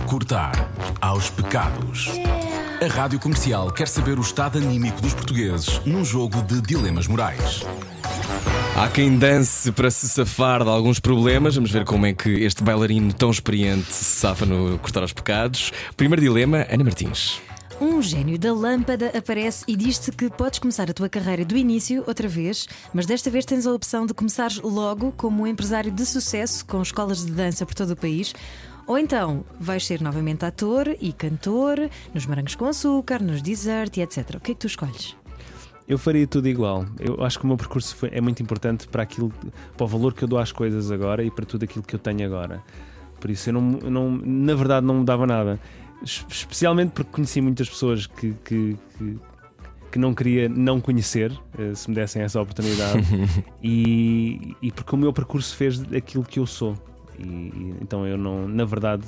Cortar 0.08 0.70
aos 1.02 1.30
pecados. 1.30 2.10
A 2.82 2.88
Rádio 2.88 3.20
Comercial 3.20 3.72
quer 3.72 3.88
saber 3.88 4.20
o 4.20 4.22
estado 4.22 4.58
anímico 4.58 5.02
dos 5.02 5.14
portugueses 5.14 5.82
num 5.86 6.06
jogo 6.06 6.42
de 6.44 6.62
dilemas 6.62 7.08
morais. 7.08 7.66
Há 8.76 8.88
quem 8.90 9.18
dance 9.18 9.72
para 9.72 9.90
se 9.90 10.08
safar 10.08 10.64
de 10.64 10.70
alguns 10.70 11.00
problemas. 11.00 11.56
Vamos 11.56 11.72
ver 11.72 11.84
como 11.84 12.06
é 12.06 12.14
que 12.14 12.30
este 12.30 12.64
bailarino 12.64 13.12
tão 13.12 13.32
experiente 13.32 13.92
se 13.92 14.04
safa 14.04 14.46
no 14.46 14.78
Cortar 14.78 15.02
aos 15.02 15.14
Pecados. 15.14 15.72
Primeiro 15.98 16.22
dilema, 16.22 16.68
Ana 16.70 16.84
Martins. 16.84 17.42
Um 17.82 18.00
gênio 18.02 18.38
da 18.38 18.54
lâmpada 18.54 19.12
aparece 19.18 19.66
e 19.68 19.76
diz-te 19.76 20.12
que 20.12 20.30
podes 20.30 20.60
começar 20.60 20.90
a 20.90 20.94
tua 20.94 21.10
carreira 21.10 21.44
do 21.44 21.58
início 21.58 22.04
outra 22.06 22.28
vez, 22.28 22.68
mas 22.94 23.08
desta 23.08 23.30
vez 23.32 23.44
tens 23.44 23.66
a 23.66 23.74
opção 23.74 24.06
de 24.06 24.14
começares 24.14 24.60
logo 24.62 25.12
como 25.14 25.44
um 25.44 25.48
empresário 25.48 25.92
de 25.92 26.06
sucesso 26.06 26.64
com 26.66 26.80
escolas 26.82 27.26
de 27.26 27.32
dança 27.32 27.66
por 27.66 27.74
todo 27.74 27.92
o 27.92 27.96
país. 27.96 28.34
Ou 28.86 29.00
então 29.00 29.44
vais 29.60 29.86
ser 29.86 30.00
novamente 30.00 30.46
ator 30.46 30.96
e 31.02 31.12
cantor 31.12 31.90
nos 32.14 32.26
Morangos 32.28 32.54
com 32.56 32.66
Açúcar, 32.66 33.22
nos 33.22 33.42
Desert 33.42 33.98
e 33.98 34.02
etc. 34.02 34.36
O 34.36 34.40
que 34.40 34.52
é 34.52 34.54
que 34.54 34.60
tu 34.62 34.68
escolhes? 34.68 35.16
Eu 35.88 35.98
faria 35.98 36.28
tudo 36.28 36.48
igual. 36.48 36.86
Eu 37.00 37.24
acho 37.24 37.40
que 37.40 37.46
o 37.46 37.48
meu 37.48 37.58
percurso 37.58 37.96
foi- 37.96 38.10
é 38.14 38.22
muito 38.22 38.44
importante 38.44 38.88
para 38.88 39.02
aquilo, 39.02 39.34
para 39.76 39.84
o 39.84 39.88
valor 39.88 40.14
que 40.14 40.24
eu 40.24 40.28
dou 40.28 40.38
às 40.38 40.52
coisas 40.52 40.92
agora 40.92 41.24
e 41.24 41.32
para 41.32 41.46
tudo 41.46 41.64
aquilo 41.64 41.84
que 41.84 41.96
eu 41.96 42.00
tenho 42.00 42.24
agora. 42.26 42.62
Por 43.20 43.30
isso 43.30 43.50
eu 43.50 43.54
não, 43.54 43.62
não- 43.62 44.12
na 44.24 44.56
verdade 44.56 44.86
não 44.86 44.96
mudava 44.96 45.26
nada. 45.28 45.60
Es- 46.04 46.26
Especialmente 46.30 46.92
porque 46.92 47.12
conheci 47.12 47.42
muitas 47.42 47.70
pessoas 47.70 48.08
que, 48.08 48.34
que, 48.44 48.78
que, 48.98 49.20
que 49.92 50.00
não 50.00 50.14
queria 50.14 50.48
não 50.50 50.80
conhecer, 50.82 51.32
eh, 51.58 51.74
se 51.76 51.90
me 51.90 51.96
dessem 51.96 52.22
essa 52.22 52.42
oportunidade, 52.42 53.02
e, 53.62 54.56
e 54.62 54.72
porque 54.72 54.96
o 54.96 54.98
meu 54.98 55.12
percurso 55.14 55.56
fez 55.56 55.82
aquilo 55.94 56.24
que 56.24 56.40
eu 56.40 56.46
sou. 56.48 56.76
E, 57.20 57.24
e 57.24 57.76
então 57.82 58.06
eu 58.08 58.18
não, 58.18 58.48
na 58.48 58.66
verdade, 58.66 59.04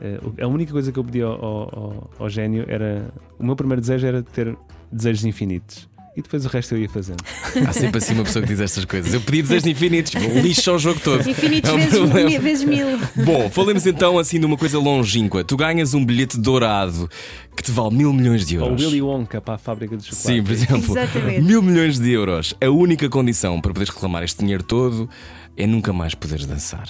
eh, 0.00 0.18
a 0.42 0.46
única 0.46 0.72
coisa 0.72 0.90
que 0.90 0.98
eu 0.98 1.04
pedi 1.04 1.22
ao, 1.22 1.32
ao, 1.32 1.60
ao- 1.78 2.10
ao 2.20 2.28
gênio 2.28 2.64
era. 2.68 3.08
O 3.38 3.44
meu 3.44 3.54
primeiro 3.54 3.80
desejo 3.80 4.06
era 4.06 4.22
ter 4.22 4.56
desejos 4.90 5.24
infinitos. 5.24 5.88
E 6.16 6.22
depois 6.22 6.44
o 6.46 6.48
resto 6.48 6.76
eu 6.76 6.78
ia 6.80 6.88
fazendo. 6.88 7.24
Há 7.66 7.72
sempre 7.72 7.98
assim 7.98 8.14
uma 8.14 8.22
pessoa 8.22 8.40
que 8.42 8.48
diz 8.48 8.60
estas 8.60 8.84
coisas. 8.84 9.12
Eu 9.12 9.20
pedi 9.20 9.42
desejos 9.42 9.66
infinitos, 9.66 10.12
lixa 10.14 10.72
o 10.72 10.78
jogo 10.78 11.00
todo. 11.00 11.28
Infinitos 11.28 11.68
É 11.68 11.72
um 11.72 11.76
vezes, 11.78 11.98
problema. 11.98 12.30
mi- 12.30 12.38
vezes 12.38 12.64
mil. 12.64 12.86
Bom, 13.24 13.50
falemos 13.50 13.84
então 13.84 14.16
assim 14.16 14.38
de 14.38 14.46
uma 14.46 14.56
coisa 14.56 14.78
longínqua. 14.78 15.42
Tu 15.42 15.56
ganhas 15.56 15.92
um 15.92 16.04
bilhete 16.04 16.38
dourado 16.38 17.10
que 17.56 17.64
te 17.64 17.72
vale 17.72 17.96
mil 17.96 18.12
milhões 18.12 18.46
de 18.46 18.56
Ou 18.58 18.66
euros. 18.66 18.84
Willy 18.84 19.02
Wonka 19.02 19.40
para 19.40 19.54
a 19.54 19.58
fábrica 19.58 19.96
de 19.96 20.04
chocolate. 20.04 20.26
Sim, 20.36 20.42
por 20.44 20.52
exemplo, 20.52 20.98
Exatamente. 20.98 21.40
mil 21.42 21.60
milhões 21.60 21.98
de 21.98 22.10
euros. 22.12 22.54
A 22.64 22.70
única 22.70 23.08
condição 23.08 23.60
para 23.60 23.72
poderes 23.72 23.92
reclamar 23.92 24.22
este 24.22 24.38
dinheiro 24.38 24.62
todo 24.62 25.10
é 25.56 25.66
nunca 25.66 25.92
mais 25.92 26.14
poderes 26.14 26.46
dançar. 26.46 26.88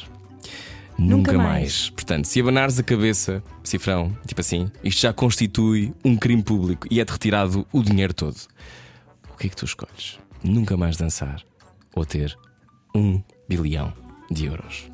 Nunca 0.99 1.33
Nunca 1.33 1.33
mais. 1.39 1.49
mais. 1.49 1.91
Portanto, 1.91 2.27
se 2.27 2.41
abanares 2.41 2.79
a 2.79 2.83
cabeça, 2.83 3.43
cifrão, 3.65 4.17
tipo 4.27 4.41
assim, 4.41 4.71
isto 4.85 5.01
já 5.01 5.13
constitui 5.15 5.93
um 6.05 6.15
crime 6.15 6.43
público 6.43 6.87
e 6.91 7.01
é-te 7.01 7.11
retirado 7.11 7.67
o 7.73 7.83
dinheiro 7.83 8.13
todo. 8.15 8.37
O 9.35 9.37
que 9.37 9.49
é 9.49 9.51
que 9.51 9.57
tu 9.57 9.65
escolhes? 9.65 10.19
Nunca 10.43 10.77
mais 10.77 10.97
dançar 10.97 11.43
ou 11.95 12.07
ter 12.07 12.39
um 12.95 13.21
bilhão 13.49 13.93
de 14.31 14.47
euros? 14.47 14.91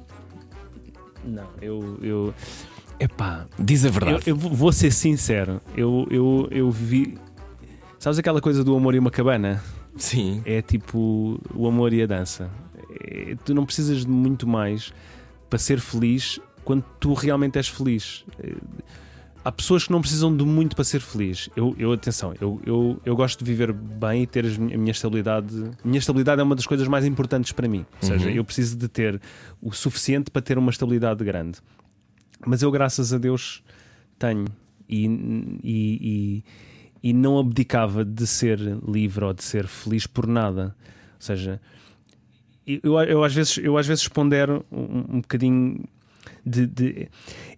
Não, 1.24 1.47
eu. 1.61 1.99
eu... 2.03 2.34
Epá, 2.99 3.47
Diz 3.59 3.84
a 3.84 3.88
eu, 3.88 3.93
verdade. 3.93 4.22
eu 4.26 4.36
vou 4.36 4.53
vou 4.53 4.72
ser 4.72 4.91
sincero. 4.91 5.61
Eu, 5.76 6.07
eu, 6.11 6.49
eu 6.51 6.70
vi. 6.70 7.18
Sabes 7.99 8.18
aquela 8.18 8.41
coisa 8.41 8.64
do 8.64 8.74
amor 8.74 8.95
e 8.95 8.99
uma 8.99 9.11
cabana? 9.11 9.62
Sim. 9.97 10.43
É 10.45 10.62
tipo 10.62 11.41
o 11.55 11.66
amor 11.66 11.93
e 11.93 12.03
a 12.03 12.07
dança. 12.07 12.51
É, 13.05 13.36
tu 13.45 13.55
não 13.55 13.66
precisas 13.66 14.05
de 14.05 14.09
muito 14.11 14.47
mais 14.47 14.93
para 15.49 15.59
ser 15.59 15.80
feliz 15.80 16.41
quando 16.64 16.82
tu 16.99 17.12
realmente 17.12 17.57
és 17.57 17.68
feliz. 17.68 18.24
É, 18.38 18.55
Há 19.43 19.51
pessoas 19.51 19.84
que 19.84 19.91
não 19.93 20.01
precisam 20.03 20.36
de 20.36 20.45
muito 20.45 20.76
para 20.76 20.84
ser 20.84 21.01
feliz. 21.01 21.49
Eu, 21.57 21.74
eu 21.78 21.93
atenção, 21.93 22.34
eu, 22.41 22.61
eu, 22.66 23.01
eu 23.07 23.16
gosto 23.16 23.38
de 23.43 23.45
viver 23.51 23.72
bem 23.72 24.22
e 24.24 24.26
ter 24.26 24.45
as 24.45 24.57
a 24.57 24.61
minha 24.61 24.91
estabilidade. 24.91 25.55
A 25.82 25.86
minha 25.88 25.99
estabilidade 25.99 26.41
é 26.41 26.45
uma 26.45 26.55
das 26.55 26.66
coisas 26.66 26.86
mais 26.86 27.07
importantes 27.07 27.51
para 27.53 27.66
mim. 27.66 27.86
Ou 28.03 28.07
seja, 28.09 28.28
Uhum. 28.28 28.34
eu 28.34 28.45
preciso 28.45 28.76
de 28.76 28.86
ter 28.86 29.18
o 29.62 29.72
suficiente 29.72 30.30
para 30.30 30.43
ter 30.43 30.59
uma 30.59 30.70
estabilidade 30.70 31.24
grande. 31.24 31.59
Mas 32.47 32.61
eu, 32.62 32.70
graças 32.70 33.12
a 33.14 33.18
Deus, 33.18 33.62
tenho. 34.18 34.45
E, 34.88 35.07
e, 35.62 36.45
e, 37.03 37.09
e 37.11 37.12
não 37.14 37.38
abdicava 37.38 38.05
de 38.05 38.26
ser 38.26 38.59
livre 38.86 39.24
ou 39.24 39.32
de 39.32 39.43
ser 39.43 39.66
feliz 39.66 40.07
por 40.07 40.26
nada. 40.26 40.74
Ou 41.14 41.20
seja, 41.20 41.61
eu, 42.66 43.01
eu 43.01 43.24
às, 43.24 43.32
vezes, 43.34 43.57
eu 43.59 43.78
às 43.78 43.86
vezes 43.86 44.07
pondero 44.07 44.64
um, 44.70 45.16
um 45.16 45.20
bocadinho 45.22 45.82
de, 46.45 46.66
de- 46.66 47.09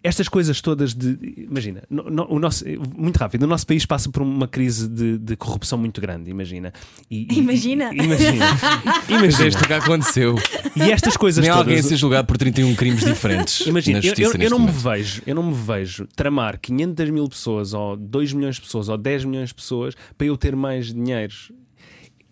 estas 0.03 0.28
coisas 0.28 0.61
todas 0.61 0.95
de 0.95 1.16
imagina 1.49 1.83
no- 1.89 2.11
no- 2.11 2.26
o 2.30 2.39
nosso 2.39 2.64
muito 2.97 3.16
rápido 3.16 3.43
o 3.45 3.47
nosso 3.47 3.66
país 3.66 3.87
passa 3.87 4.11
por 4.11 4.22
uma 4.22 4.49
crise 4.49 4.89
de, 4.89 5.18
de 5.18 5.37
corrupção 5.37 5.78
muito 5.78 6.01
grande 6.01 6.30
imagina 6.30 6.72
E- 7.11 7.26
e- 7.30 7.39
Imagina. 7.39 7.91
e- 7.95 8.03
imagina 8.03 8.45
Mas 9.09 9.09
imagina 9.09 9.49
isto 9.49 9.66
que 9.66 9.72
aconteceu. 9.72 10.35
e 10.76 10.83
estas 10.91 11.16
coisas 11.16 11.43
Nem 11.43 11.51
alguém 11.51 11.74
a 11.74 11.76
todas 11.78 11.87
ser 11.89 11.97
julgado 11.97 12.26
por 12.26 12.37
31 12.39 12.74
crimes 12.74 13.05
diferentes. 13.05 13.61
Imagina, 13.66 13.99
na 13.99 14.05
eu, 14.05 14.09
justiça 14.09 14.37
eu- 14.37 14.43
eu 14.43 14.51
não 14.51 14.59
me 14.59 14.66
momento. 14.66 14.83
vejo, 14.83 15.22
eu 15.26 15.35
não 15.35 15.43
me 15.45 15.55
vejo 15.55 16.07
tramar 16.16 16.59
500 16.61 17.11
mil 17.11 17.28
pessoas 17.28 17.72
ou 17.74 17.97
2 17.97 18.33
milhões 18.33 18.57
de 18.57 18.62
pessoas 18.62 18.89
ou 18.89 18.97
10 18.97 19.24
milhões 19.24 19.49
de 19.51 19.55
pessoas 19.55 19.95
para 20.16 20.26
eu 20.26 20.37
ter 20.37 20.55
mais 20.57 20.93
dinheiro. 20.93 21.35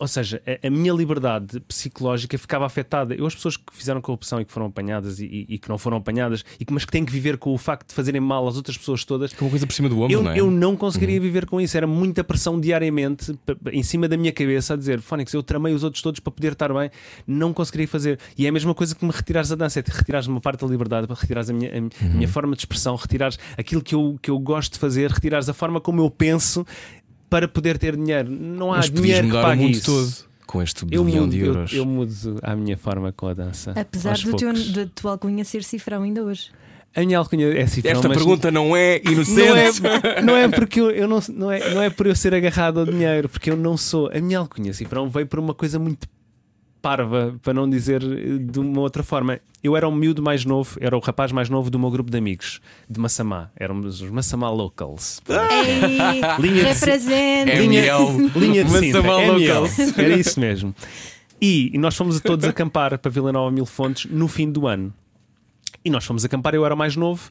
Ou 0.00 0.08
seja, 0.08 0.42
a, 0.46 0.66
a 0.66 0.70
minha 0.70 0.92
liberdade 0.92 1.60
psicológica 1.60 2.36
ficava 2.38 2.64
afetada. 2.66 3.14
Eu, 3.14 3.26
as 3.26 3.34
pessoas 3.34 3.56
que 3.56 3.64
fizeram 3.72 4.00
corrupção 4.00 4.40
e 4.40 4.44
que 4.44 4.52
foram 4.52 4.66
apanhadas 4.66 5.20
e, 5.20 5.26
e- 5.26 5.46
e 5.50 5.58
que 5.58 5.68
não 5.68 5.76
foram 5.78 5.98
apanhadas, 5.98 6.42
e 6.58 6.64
que, 6.64 6.72
mas 6.72 6.84
que 6.84 6.90
têm 6.90 7.04
que 7.04 7.12
viver 7.12 7.36
com 7.36 7.52
o 7.52 7.58
facto 7.58 7.88
de 7.88 7.94
fazerem 7.94 8.20
mal 8.20 8.48
às 8.48 8.56
outras 8.56 8.76
pessoas 8.78 9.04
todas, 9.04 9.32
Que 9.32 9.42
é 9.42 9.44
uma 9.44 9.50
coisa 9.50 9.66
por 9.66 9.72
cima 9.74 9.88
do 9.88 10.00
ombro, 10.00 10.12
eu, 10.12 10.22
não 10.22 10.30
é? 10.32 10.40
eu 10.40 10.50
não 10.50 10.74
conseguiria 10.74 11.20
viver 11.20 11.44
com 11.46 11.60
isso. 11.60 11.76
Era 11.76 11.86
muita 11.86 12.24
pressão 12.24 12.58
diariamente 12.58 13.38
em 13.72 13.82
cima 13.82 14.08
da 14.08 14.16
minha 14.16 14.32
cabeça 14.32 14.74
a 14.74 14.76
dizer: 14.76 15.00
Fónix, 15.00 15.32
eu 15.34 15.42
tramei 15.42 15.74
os 15.74 15.84
outros 15.84 16.02
todos 16.02 16.18
para 16.18 16.32
poder 16.32 16.52
estar 16.52 16.72
bem. 16.72 16.90
Não 17.26 17.52
conseguiria 17.52 17.86
fazer. 17.86 18.18
E 18.38 18.46
é 18.46 18.48
a 18.48 18.52
mesma 18.52 18.74
coisa 18.74 18.94
que 18.94 19.04
me 19.04 19.12
retirares 19.12 19.52
a 19.52 19.54
dança: 19.54 19.78
é 19.78 19.82
te 19.82 19.90
retirares 19.90 20.26
uma 20.26 20.40
parte 20.40 20.60
da 20.60 20.66
liberdade, 20.66 21.06
para 21.06 21.16
retirares 21.16 21.50
a 21.50 21.52
minha, 21.52 21.70
a 21.70 22.06
a 22.06 22.08
minha 22.08 22.28
forma 22.28 22.54
de 22.54 22.62
expressão, 22.62 22.96
retirares 22.96 23.38
aquilo 23.58 23.82
que 23.82 23.94
eu, 23.94 24.18
que 24.22 24.30
eu 24.30 24.38
gosto 24.38 24.72
de 24.74 24.78
fazer, 24.78 25.10
retirares 25.10 25.48
a 25.48 25.52
forma 25.54 25.80
como 25.80 26.00
eu 26.00 26.10
penso 26.10 26.66
para 27.30 27.48
poder 27.48 27.78
ter 27.78 27.96
dinheiro. 27.96 28.28
Não 28.30 28.72
há 28.72 28.78
Mas 28.78 28.90
dinheiro 28.90 29.20
que 29.22 29.26
mudar 29.28 29.40
o 29.40 29.42
pague 29.44 29.62
mundo 29.62 29.72
isso. 29.72 29.84
todo 29.84 30.30
com 30.46 30.60
este 30.60 30.84
Eu 30.90 31.04
bilhão 31.04 31.20
mudo, 31.22 31.30
de 31.30 31.40
eu, 31.40 31.46
euros. 31.46 31.72
eu 31.72 31.86
mudo 31.86 32.12
a 32.42 32.56
minha 32.56 32.76
forma 32.76 33.12
com 33.12 33.28
a 33.28 33.34
dança. 33.34 33.72
Apesar 33.76 34.18
do 34.18 34.34
teu, 34.36 34.52
da 34.52 34.86
tua 34.94 35.12
alcunha 35.12 35.44
ser 35.44 35.62
cifrão 35.62 36.02
ainda 36.02 36.22
hoje. 36.24 36.50
A 36.94 37.00
minha 37.02 37.18
alcunha 37.18 37.46
é 37.56 37.66
cifrão, 37.68 37.92
Esta 37.92 38.08
mas- 38.08 38.16
pergunta 38.18 38.50
não 38.50 38.76
é 38.76 39.00
Não 39.06 39.12
inocente. 39.12 39.80
é, 39.86 40.20
não 40.22 40.36
é 40.36 40.48
porque 40.48 40.80
eu, 40.80 40.90
eu 40.90 41.06
não, 41.06 41.20
não, 41.32 41.52
é, 41.52 41.72
não 41.72 41.80
é 41.80 41.88
por 41.88 42.06
eu 42.08 42.16
ser 42.16 42.34
agarrado 42.34 42.80
ao 42.80 42.84
dinheiro, 42.86 43.28
porque 43.28 43.48
eu 43.48 43.56
não 43.56 43.76
sou. 43.76 44.10
A 44.12 44.20
minha 44.20 44.40
alcunha 44.40 44.72
cifrão 44.74 45.08
veio 45.08 45.24
por 45.28 45.38
uma 45.38 45.54
coisa 45.54 45.78
muito 45.78 46.08
parva, 46.80 47.34
para 47.42 47.52
não 47.54 47.68
dizer 47.68 48.02
eh, 48.02 48.38
de 48.38 48.58
uma 48.60 48.80
outra 48.80 49.02
forma. 49.02 49.38
Eu 49.62 49.76
era 49.76 49.86
o 49.86 49.92
miúdo 49.94 50.22
mais 50.22 50.44
novo, 50.44 50.78
era 50.80 50.96
o 50.96 51.00
rapaz 51.00 51.30
mais 51.32 51.50
novo 51.50 51.70
do 51.70 51.78
meu 51.78 51.90
grupo 51.90 52.10
de 52.10 52.16
amigos, 52.16 52.60
de 52.88 52.98
Massamá. 52.98 53.50
Éramos 53.54 54.00
os 54.00 54.10
Massamá 54.10 54.48
Locals. 54.50 55.20
Ei, 55.28 56.20
Linha 56.42 56.54
de- 56.64 56.70
representa. 56.72 57.52
ML. 57.52 58.30
Linha 58.36 58.64
de 58.64 58.70
Sintra, 58.70 59.02
Massamá. 59.02 59.32
Locals. 59.32 59.98
Era 59.98 60.14
isso 60.16 60.40
mesmo. 60.40 60.74
E, 61.40 61.70
e 61.74 61.78
nós 61.78 61.94
fomos 61.96 62.16
a 62.16 62.20
todos 62.20 62.44
acampar 62.46 62.98
para 62.98 63.10
Vila 63.10 63.32
Nova 63.32 63.50
Mil 63.50 63.66
Fontes 63.66 64.10
no 64.10 64.28
fim 64.28 64.50
do 64.50 64.66
ano. 64.66 64.92
E 65.82 65.88
nós 65.88 66.04
fomos 66.04 66.24
acampar, 66.24 66.54
eu 66.54 66.64
era 66.66 66.74
o 66.74 66.76
mais 66.76 66.94
novo, 66.94 67.30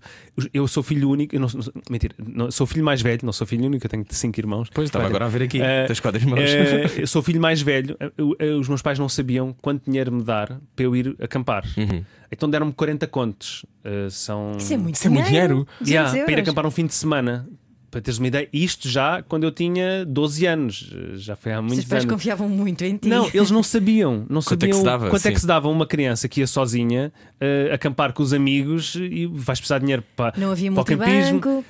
eu 0.52 0.68
sou 0.68 0.82
filho 0.82 1.08
único, 1.10 1.36
eu 1.36 1.40
não, 1.40 1.48
não- 1.54 1.82
mentira, 1.90 2.16
não, 2.18 2.50
sou 2.50 2.66
filho 2.66 2.84
mais 2.84 3.00
velho, 3.00 3.20
não 3.24 3.32
sou 3.32 3.46
filho 3.46 3.64
único, 3.66 3.86
eu 3.86 3.90
tenho 3.90 4.04
cinco 4.10 4.40
irmãos. 4.40 4.70
Pois 4.74 4.88
estava 4.88 5.06
agora 5.06 5.26
a 5.26 5.28
ver 5.30 5.44
aqui. 5.44 5.62
Eh, 5.62 5.86
Tens 5.86 6.00
quatro 6.00 6.20
irmãos. 6.20 6.40
Eh, 6.40 7.02
eu 7.04 7.06
sou 7.08 7.22
filho 7.22 7.40
mais 7.40 7.62
velho, 7.62 7.96
eu- 8.18 8.60
os 8.60 8.68
meus 8.68 8.82
pais 8.82 8.98
não 8.98 9.08
sabiam 9.08 9.56
quanto 9.62 9.86
dinheiro 9.86 10.12
me 10.12 10.24
dar 10.24 10.60
para 10.76 10.84
eu 10.86 10.96
ir 10.96 11.16
acampar. 11.22 11.64
Uhum. 11.78 12.04
Então 12.32 12.50
deram-me 12.50 12.74
40 12.74 13.06
contos. 13.08 13.66
Eh, 13.84 14.08
são 14.10 14.54
Isso 14.58 14.74
é 14.74 14.78
muito 14.78 14.96
Isso 14.96 15.06
é 15.08 15.10
muito 15.12 15.26
dinheiro. 15.28 15.68
200 15.80 15.88
Yeah, 15.92 16.24
para 16.26 16.32
ir 16.34 16.40
acampar 16.42 16.66
um 16.66 16.72
fim 16.72 16.88
de 16.88 16.94
semana. 16.96 17.48
Para 17.92 18.02
teres 18.02 18.20
uma 18.20 18.28
ideia, 18.28 18.48
isto 18.54 18.88
já 18.88 19.24
quando 19.24 19.46
eu 19.46 19.52
tinha 19.52 20.06
12 20.06 20.46
anos, 20.46 20.94
já 21.16 21.36
foi 21.36 21.52
há 21.54 21.58
Os 21.60 21.62
muitos 21.66 21.78
teus 21.80 21.90
pais 21.90 22.04
anos. 22.04 22.14
confiavam 22.14 22.48
muito 22.48 22.84
em 22.86 22.96
ti. 22.98 23.10
Não, 23.10 23.28
eles 23.34 23.50
não 23.50 23.64
sabiam. 23.64 24.26
Não 24.30 24.42
Quanto 24.42 24.64
é 24.64 24.68
que 24.68 24.74
sabiam 24.74 24.78
se 24.80 24.84
dava, 24.86 25.10
quanto 25.10 25.26
é 25.26 25.30
que 25.32 25.38
sim. 25.38 25.42
se 25.42 25.48
dava 25.48 25.68
a 25.68 25.72
uma 25.72 25.88
criança 25.88 26.28
que 26.30 26.40
ia 26.42 26.46
sozinha 26.48 27.12
eh, 27.40 27.72
acampar 27.74 28.14
com 28.14 28.22
os 28.22 28.32
amigos 28.34 28.94
e 28.96 29.26
vais 29.26 29.60
precisar 29.60 29.80
de 29.80 29.86
dinheiro 29.86 30.04
para, 30.16 30.38
Não 30.40 30.52
havia 30.52 30.72
para 30.72 30.82
o 30.82 30.86
campismo. 30.86 31.42
multibanco. 31.42 31.66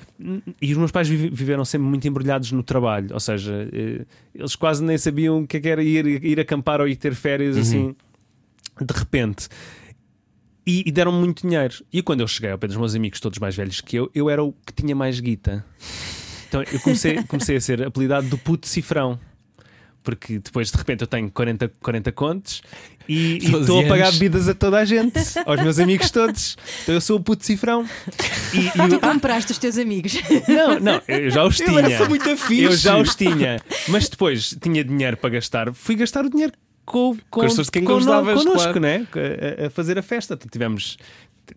E 0.60 0.72
os 0.72 0.76
meus 0.78 0.90
pais 0.90 1.08
vive- 1.08 1.30
viveram 1.30 1.64
sempre 1.64 1.88
muito 1.88 2.06
embrulhados 2.06 2.52
no 2.52 2.62
trabalho, 2.62 3.08
ou 3.12 3.20
seja, 3.20 3.66
eh, 3.72 4.04
eles 4.34 4.54
quase 4.54 4.84
nem 4.84 4.98
sabiam 4.98 5.40
o 5.42 5.46
que 5.46 5.56
é 5.56 5.60
que 5.60 5.68
era 5.68 5.82
ir, 5.82 6.22
ir 6.22 6.38
acampar 6.38 6.80
ou 6.82 6.86
ir 6.88 6.96
ter 6.96 7.14
férias 7.14 7.56
Uhum. 7.56 7.62
assim 7.62 7.96
de 8.82 8.94
repente. 8.94 9.48
E, 10.70 10.84
e 10.86 10.92
deram-me 10.92 11.18
muito 11.18 11.42
dinheiro. 11.42 11.74
E 11.92 12.00
quando 12.02 12.20
eu 12.20 12.28
cheguei 12.28 12.50
ao 12.52 12.58
pé 12.58 12.68
dos 12.68 12.76
meus 12.76 12.94
amigos, 12.94 13.18
todos 13.18 13.38
mais 13.40 13.56
velhos 13.56 13.80
que 13.80 13.96
eu, 13.96 14.08
eu 14.14 14.30
era 14.30 14.42
o 14.44 14.52
que 14.64 14.72
tinha 14.72 14.94
mais 14.94 15.18
guita. 15.18 15.64
Então 16.48 16.62
eu 16.62 16.78
comecei, 16.80 17.22
comecei 17.26 17.56
a 17.56 17.60
ser 17.60 17.82
apelidado 17.86 18.28
do 18.28 18.38
puto 18.38 18.68
cifrão. 18.68 19.18
Porque 20.02 20.38
depois 20.38 20.70
de 20.70 20.78
repente 20.78 21.02
eu 21.02 21.06
tenho 21.06 21.30
40, 21.30 21.70
40 21.80 22.12
contos 22.12 22.62
e 23.06 23.38
12 23.40 23.60
estou 23.60 23.84
a 23.84 23.86
pagar 23.88 24.10
bebidas 24.12 24.48
a 24.48 24.54
toda 24.54 24.78
a 24.78 24.84
gente, 24.84 25.18
aos 25.44 25.60
meus 25.62 25.78
amigos 25.78 26.10
todos. 26.10 26.56
Então 26.82 26.94
eu 26.94 27.00
sou 27.02 27.18
o 27.18 27.20
puto 27.20 27.44
cifrão. 27.44 27.84
E, 28.54 28.66
e 28.68 28.88
Tu 28.88 28.96
o- 28.96 29.00
compraste 29.00 29.52
os 29.52 29.58
teus 29.58 29.76
amigos. 29.76 30.14
não, 30.48 30.80
não, 30.80 31.02
eu 31.06 31.30
já 31.30 31.44
os 31.44 31.56
tinha. 31.56 31.68
Eu 31.70 31.78
era 31.80 31.98
só 31.98 32.08
muito 32.08 32.34
fixe. 32.36 32.62
Eu 32.62 32.72
já 32.76 32.96
os 32.96 33.14
tinha. 33.14 33.60
Mas 33.88 34.08
depois 34.08 34.56
tinha 34.58 34.82
dinheiro 34.82 35.18
para 35.18 35.28
gastar. 35.30 35.74
Fui 35.74 35.94
gastar 35.96 36.24
o 36.24 36.30
dinheiro 36.30 36.52
com, 36.90 37.14
com, 37.14 37.20
Com 37.30 37.40
as 37.42 37.52
pessoas 37.52 37.66
de 37.68 37.70
quem 37.72 37.84
gostavas, 37.84 38.34
connosco, 38.38 38.62
claro. 38.62 38.80
né? 38.80 39.06
A, 39.62 39.66
a- 39.66 39.70
fazer 39.70 39.98
a 39.98 40.02
festa. 40.02 40.36
Tivemos. 40.36 40.96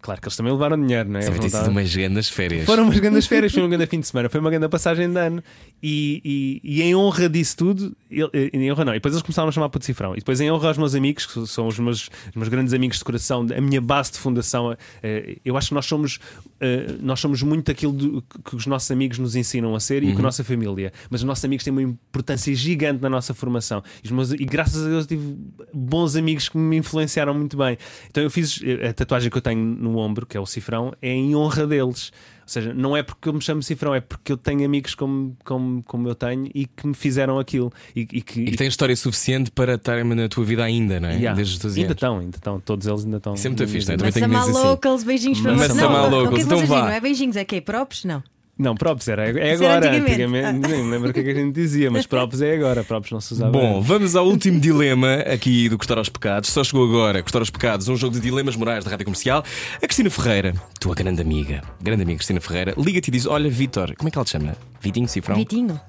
Claro 0.02 0.20
que 0.22 0.28
eles 0.28 0.36
também 0.36 0.52
levaram 0.52 0.80
dinheiro, 0.82 1.10
não 1.10 1.20
é? 1.20 1.24
Deve 1.24 1.39
ter 1.39 1.50
sido 1.50 1.72
umas 1.72 1.96
grandes 1.96 2.30
férias. 2.30 2.66
foram 2.66 2.84
umas 2.84 3.00
grandes 3.00 3.26
férias, 3.28 3.52
foi 3.54 3.64
um 3.64 3.70
grande 3.70 3.86
fim 3.88 4.00
de 4.00 4.08
semana, 4.08 4.30
foi 4.30 4.39
uma 4.39 4.50
grande 4.50 4.68
passagem 4.70 5.10
de 5.12 5.20
ano. 5.20 5.44
E, 5.82 6.22
e- 6.64 6.78
e 6.78 6.82
em 6.82 6.96
honra 6.96 7.28
disso 7.30 7.58
tudo, 7.58 7.96
ele- 8.10 8.30
eh, 8.34 8.50
em 8.54 8.72
honra 8.72 8.86
não, 8.86 8.94
e 8.94 8.96
depois 8.96 9.14
eles 9.14 9.22
começaram 9.22 9.50
a 9.50 9.52
chamar 9.52 9.70
para 9.70 9.82
Cifrão. 9.82 10.14
E 10.14 10.18
depois 10.20 10.39
em 10.39 10.50
honra 10.52 10.70
aos 10.70 10.78
meus 10.78 10.96
amigos, 10.96 11.26
que 11.26 11.46
são 11.48 11.68
os 11.68 11.78
meus, 11.78 12.10
os 12.30 12.36
meus 12.36 12.48
grandes 12.48 12.74
amigos 12.74 12.98
de 12.98 13.04
coração, 13.04 13.46
a 13.56 13.62
minha 13.62 13.82
base 13.82 14.12
de 14.14 14.18
fundação, 14.18 14.76
eh, 15.02 15.38
eu 15.44 15.58
acho 15.58 15.70
que 15.70 15.74
nós 15.74 15.86
somos, 15.86 16.20
eh, 16.62 16.96
nós 17.02 17.20
somos 17.20 17.41
muito 17.44 17.70
aquilo 17.70 17.91
do- 17.94 18.22
que 18.46 18.56
os 18.56 18.66
nossos 18.66 18.89
amigos 18.91 19.20
nos 19.20 19.36
ensinam 19.36 19.76
a 19.76 19.80
ser 19.80 20.04
e 20.04 20.14
que 20.14 20.20
a 20.20 20.22
nossa 20.22 20.44
família. 20.44 20.94
Mas 21.10 21.22
os 21.22 21.26
nossos 21.28 21.44
amigos 21.44 21.64
têm 21.64 21.72
uma 21.72 21.82
importância 21.82 22.54
gigante 22.56 23.02
na 23.02 23.10
nossa 23.10 23.34
formação. 23.34 23.84
E, 24.04 24.14
meus- 24.14 24.32
e 24.32 24.46
graças 24.46 24.86
a 24.86 24.88
Deus 24.89 25.06
tive 25.06 25.36
bons 25.74 26.16
amigos 26.16 26.48
que 26.48 26.58
me 26.58 26.78
influenciaram 26.78 27.34
muito 27.34 27.58
bem. 27.58 27.78
Então 28.10 28.24
eu 28.24 28.30
fiz 28.30 28.62
eh, 28.64 28.88
a 28.89 28.94
tatuagem 28.94 29.30
que 29.30 29.38
eu 29.38 29.41
tenho 29.41 29.60
no 29.84 29.98
ombro, 29.98 30.26
que 30.26 30.38
é 30.38 30.40
o 30.40 30.46
cifrão, 30.46 30.94
é 31.02 31.10
em 31.10 31.36
honra 31.36 31.68
deles. 31.68 32.12
Ou 32.44 32.50
seja, 32.50 32.74
não 32.74 32.96
é 32.96 33.02
porque 33.02 33.30
eu 33.30 33.34
me 33.34 33.42
chamo 33.42 33.64
cifrão, 33.64 33.96
é 33.96 34.02
porque 34.02 34.34
eu 34.34 34.38
tenho 34.38 34.66
amigos 34.66 34.96
como, 34.96 35.36
como, 35.46 35.82
como 35.84 36.10
eu 36.10 36.16
tenho 36.16 36.50
e 36.54 36.66
que 36.66 36.86
me 36.86 36.94
fizeram 36.94 37.40
aquilo. 37.40 37.72
E, 37.96 38.02
e 38.02 38.22
que, 38.22 38.42
E 38.42 38.52
que 38.52 38.58
tem 38.58 38.68
história 38.68 38.96
suficiente 38.96 39.50
para 39.50 39.76
estar 39.76 40.04
na 40.04 40.28
tua 40.28 40.44
vida 40.44 40.64
ainda, 40.64 41.00
não 41.00 41.10
é? 41.10 41.16
Yeah. 41.16 41.36
Desde 41.36 41.54
os 41.56 41.60
12 41.60 41.80
ainda 41.80 41.88
anos. 41.88 41.96
estão, 41.96 42.20
ainda 42.20 42.38
estão, 42.38 42.60
todos 42.60 42.86
eles 42.86 43.06
ainda 43.06 43.18
estão. 43.18 43.34
É 43.34 43.38
fixe, 43.38 43.50
né? 43.50 43.66
vida. 43.66 43.98
Também 43.98 44.12
tenho 44.12 44.30
que 44.30 44.36
dizer 44.36 44.52
assim. 44.52 44.68
Locals, 44.68 45.04
beijinhos 45.04 45.40
para 45.40 45.54
Massamá 45.54 45.74
Massamá 45.74 46.06
Locals, 46.08 46.26
O 46.26 46.30
que 46.30 46.34
é 46.34 46.38
que 46.38 46.44
então 46.44 46.58
vocês 46.58 46.70
vá. 46.70 46.82
Não 46.82 46.90
é 46.90 47.00
beijinhos, 47.00 47.36
é 47.38 47.46
quê? 47.46 47.62
Props? 47.62 48.04
Não. 48.04 48.24
Não, 48.58 48.76
props 48.76 49.08
era, 49.08 49.28
é 49.30 49.54
Isso 49.54 49.64
era 49.64 49.78
agora. 49.78 49.97
antigamente. 49.97 50.45
antigamente 50.47 50.70
nem 50.70 50.84
me 50.84 50.91
lembro 50.91 51.10
o 51.10 51.14
que 51.14 51.22
é 51.22 51.24
que 51.24 51.30
a 51.32 51.34
gente 51.34 51.54
dizia, 51.56 51.89
mas 51.89 52.06
props 52.06 52.39
é 52.39 52.54
agora, 52.56 52.84
props 52.84 53.10
não 53.10 53.20
se 53.20 53.34
usava. 53.34 53.51
Bom, 53.51 53.82
vamos 53.82 54.16
ao 54.16 54.28
último 54.28 54.60
dilema 54.60 55.16
aqui 55.22 55.68
do 55.70 55.78
Cortar 55.78 55.97
aos 55.97 56.08
Pecados. 56.08 56.51
Só 56.51 56.64
chegou 56.64 56.86
agora 56.88 57.24
Cortar 57.24 57.39
aos 57.39 57.49
Pecados, 57.49 57.88
um 57.88 57.95
jogo 57.95 58.14
de 58.14 58.22
dilemas 58.22 58.56
morais 58.56 58.86
da 58.86 58.91
Rádio 58.91 59.06
Comercial. 59.06 59.43
A 59.78 59.80
Cristina 59.88 60.10
Ferreira, 60.12 60.54
tua 60.80 60.93
grande 60.93 61.20
amiga, 61.22 61.64
grande 61.82 62.04
amiga 62.04 62.18
Cristina 62.18 62.39
Ferreira, 62.39 62.76
liga-te 62.78 63.08
e 63.08 63.12
diz: 63.12 63.26
Olha, 63.26 63.49
Vitor, 63.49 63.95
como 63.97 64.08
é 64.08 64.12
que 64.12 64.18
ela 64.20 64.26
te 64.26 64.32
chama? 64.32 64.56
Vitinho, 64.80 65.08
Cifrão? 65.08 65.36
Vitinho. 65.36 65.82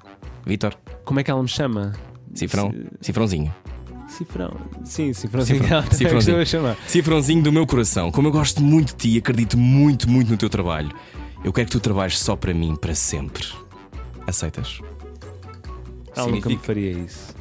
Vitor, 0.47 0.75
como 1.05 1.21
é 1.21 1.23
que 1.23 1.31
ela 1.31 1.43
me 1.43 1.49
chama? 1.49 1.93
Cifrão, 2.35 2.75
Cifrãozinho. 3.01 3.55
Cifrão. 4.09 4.57
Sim, 4.85 5.13
cifrãozinho. 5.13 5.59
Cifrão- 5.63 5.83
cifrãozinho. 5.91 6.77
Cifrãozinho 6.87 7.43
do 7.43 7.53
meu 7.53 7.67
coração. 7.67 8.11
Como 8.13 8.29
eu 8.29 8.33
gosto 8.33 8.63
muito 8.63 8.89
de 8.91 8.97
ti 8.97 9.09
e 9.17 9.19
acredito 9.19 9.59
muito, 9.59 10.09
muito 10.09 10.31
no 10.31 10.37
teu 10.37 10.49
trabalho, 10.49 10.91
eu 11.45 11.53
quero 11.53 11.67
que 11.67 11.73
tu 11.73 11.81
trabalhes 11.81 12.19
só 12.19 12.35
para 12.35 12.53
mim, 12.55 12.75
para 12.75 12.95
sempre. 12.95 13.47
Aceitas? 14.27 14.79
Ela 16.17 16.27
nunca 16.29 16.49
me 16.49 16.57
Significa- 16.57 16.65
faria 16.67 16.91
isso. 16.93 17.35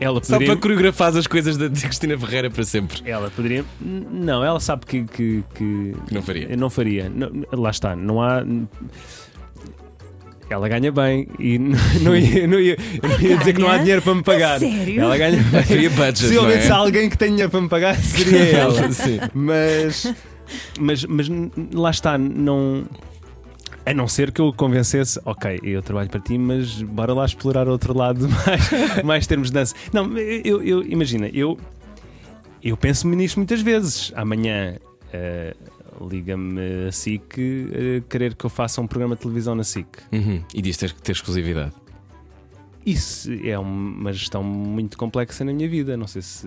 Ela 0.00 0.14
Só 0.24 0.32
poderia. 0.34 0.48
para 0.48 0.60
coreografar 0.60 1.16
as 1.16 1.26
coisas 1.28 1.56
da 1.56 1.68
de 1.70 1.80
Cristina 1.80 2.18
Ferreira 2.18 2.50
para 2.50 2.64
sempre. 2.64 3.08
Ela 3.08 3.30
poderia. 3.30 3.64
Não, 3.80 4.44
ela 4.44 4.58
sabe 4.58 4.84
que. 4.84 5.04
que, 5.04 5.44
que... 5.54 5.94
Que 6.08 6.14
não 6.14 6.22
faria. 6.22 6.46
Eu 6.50 6.58
não 6.58 6.68
faria. 6.70 7.08
Não- 7.08 7.30
lá 7.52 7.70
está, 7.70 7.94
não 7.94 8.20
há. 8.20 8.44
Ela 10.50 10.68
ganha 10.68 10.90
bem 10.92 11.28
e 11.38 11.56
não, 12.02 12.14
ia, 12.16 12.46
não 12.48 12.58
ia, 12.60 12.76
não 13.02 13.20
ia 13.20 13.36
dizer 13.38 13.54
que 13.54 13.60
não 13.60 13.70
há 13.70 13.78
dinheiro 13.78 14.02
para 14.02 14.14
me 14.16 14.22
pagar. 14.24 14.58
sério? 14.58 15.00
Ela 15.00 15.16
ganha 15.16 15.40
bem. 15.42 15.64
Seria 15.64 15.88
budget, 15.90 16.22
não 16.24 16.28
Possivelmente 16.28 16.58
é? 16.58 16.66
se 16.66 16.72
alguém 16.72 17.08
que 17.08 17.16
tem 17.16 17.30
dinheiro 17.30 17.50
para 17.50 17.60
me 17.60 17.68
pagar, 17.68 17.96
seria 17.96 18.38
ela. 18.58 18.92
Sim. 18.92 19.18
Mas, 19.32 20.12
mas, 20.78 21.04
mas 21.04 21.28
lá 21.72 21.90
está, 21.90 22.16
não. 22.18 22.84
A 23.84 23.92
não 23.92 24.06
ser 24.06 24.30
que 24.30 24.40
eu 24.40 24.52
convencesse, 24.52 25.20
ok, 25.24 25.58
eu 25.62 25.82
trabalho 25.82 26.08
para 26.08 26.20
ti, 26.20 26.38
mas 26.38 26.80
bora 26.82 27.12
lá 27.12 27.24
explorar 27.24 27.66
outro 27.68 27.96
lado 27.96 28.28
mais, 28.46 29.02
mais 29.04 29.26
termos 29.26 29.48
de 29.48 29.54
dança. 29.54 29.74
Não, 29.92 30.16
eu, 30.16 30.62
eu- 30.62 30.82
imagina, 30.84 31.28
eu, 31.34 31.58
eu 32.62 32.76
penso-me 32.76 33.16
nisto 33.16 33.38
muitas 33.38 33.60
vezes. 33.60 34.12
Amanhã 34.14 34.76
eh, 35.12 35.56
liga-me 36.08 36.86
a 36.86 36.92
SIC 36.92 37.38
eh, 37.38 38.02
querer 38.08 38.36
que 38.36 38.44
eu 38.46 38.50
faça 38.50 38.80
um 38.80 38.86
programa 38.86 39.16
de 39.16 39.22
televisão 39.22 39.56
na 39.56 39.64
SIC. 39.64 39.86
Uhum. 40.12 40.44
E 40.54 40.62
diz 40.62 40.76
que 40.76 40.94
ter 41.02 41.10
exclusividade. 41.12 41.72
Isso 42.86 43.30
é 43.44 43.58
uma 43.58 44.12
gestão 44.12 44.44
muito 44.44 44.96
complexa 44.96 45.44
na 45.44 45.52
minha 45.52 45.68
vida. 45.68 45.96
Não 45.96 46.06
sei 46.06 46.22
se. 46.22 46.46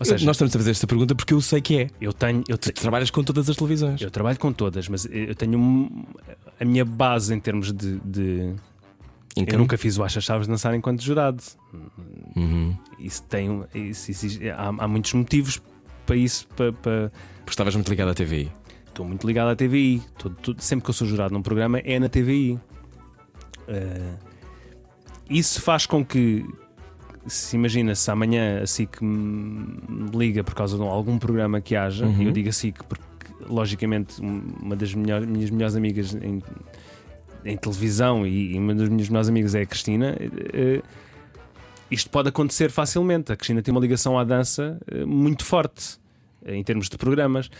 Ou 0.00 0.06
seja, 0.06 0.24
Nós 0.26 0.36
estamos 0.36 0.54
a 0.54 0.58
fazer 0.58 0.70
esta 0.70 0.86
pergunta 0.86 1.14
porque 1.14 1.34
eu 1.34 1.40
sei 1.40 1.60
que 1.60 1.78
é. 1.80 1.90
eu 2.00 2.12
tenho. 2.12 2.44
Eu, 2.48 2.56
Tu 2.56 2.72
te- 2.72 2.80
trabalhas 2.80 3.10
com 3.10 3.22
todas 3.24 3.48
as 3.50 3.56
televisões. 3.56 4.00
eu 4.00 4.10
trabalho 4.10 4.38
com 4.38 4.52
todas, 4.52 4.88
mas 4.88 5.04
eu 5.10 5.34
tenho 5.34 5.58
um- 5.58 6.04
a 6.60 6.64
minha 6.64 6.84
base 6.84 7.34
em 7.34 7.40
termos 7.40 7.72
de. 7.72 7.98
de- 8.04 8.54
eu 9.36 9.58
nunca 9.58 9.76
fiz 9.78 9.96
o 9.98 10.02
Acha 10.04 10.20
Chaves 10.20 10.46
dançar 10.48 10.74
enquanto 10.74 11.02
jurado. 11.02 11.42
Uhum. 12.36 12.76
Isso 12.98 13.22
tem. 13.24 13.64
Isso, 13.74 14.10
exige- 14.10 14.50
há, 14.50 14.68
há 14.78 14.88
muitos 14.88 15.12
motivos 15.14 15.60
para 16.06 16.16
isso. 16.16 16.46
Para, 16.56 16.72
para- 16.72 17.12
Porque 17.38 17.50
estavas 17.50 17.74
muito 17.74 17.88
ligado 17.88 18.10
à 18.10 18.14
TVI. 18.14 18.50
Estou 18.86 19.06
muito 19.06 19.26
ligado 19.26 19.48
à 19.48 19.56
TVI. 19.56 20.02
Tô- 20.18 20.30
tô- 20.30 20.54
sempre 20.58 20.84
que 20.84 20.90
eu 20.90 20.94
sou 20.94 21.06
jurado 21.06 21.32
num 21.32 21.42
programa 21.42 21.78
é 21.78 21.98
na 22.00 22.08
TVI. 22.08 22.58
Eh, 23.68 24.14
isso 25.30 25.60
faz 25.60 25.86
com 25.86 26.04
que, 26.04 26.44
se 27.28 27.56
imagina, 27.56 27.94
se 27.94 28.10
amanhã 28.10 28.60
a 28.62 28.66
SIC 28.66 29.00
me 29.02 30.10
liga 30.14 30.42
por 30.42 30.54
causa 30.54 30.76
de 30.76 30.82
algum 30.82 31.18
programa 31.18 31.60
que 31.60 31.76
haja, 31.76 32.04
Uhum. 32.06 32.22
e 32.22 32.26
eu 32.26 32.32
digo 32.32 32.48
a 32.48 32.52
SIC 32.52 32.82
porque, 32.84 33.04
logicamente, 33.46 34.20
um- 34.22 34.42
uma 34.62 34.74
das 34.76 34.94
melhor- 34.94 35.26
minhas 35.26 35.50
melhores 35.50 35.76
amigas 35.76 36.14
em, 36.14 36.42
em 37.44 37.56
televisão 37.56 38.26
e, 38.26 38.54
e 38.54 38.58
uma 38.58 38.74
das 38.74 38.88
minhas 38.88 39.08
melhores 39.08 39.28
amigas 39.28 39.54
é 39.54 39.62
a 39.62 39.66
Cristina. 39.66 40.16
eh, 40.52 40.82
isto 41.90 42.10
pode 42.10 42.28
acontecer 42.28 42.70
facilmente. 42.70 43.32
A 43.32 43.36
Cristina 43.36 43.62
tem 43.62 43.72
uma 43.72 43.80
ligação 43.80 44.18
à 44.18 44.24
dança 44.24 44.78
eh, 44.90 45.04
muito 45.04 45.44
forte 45.44 45.98
em 46.44 46.62
termos 46.62 46.88
de 46.88 46.96
programas. 46.98 47.50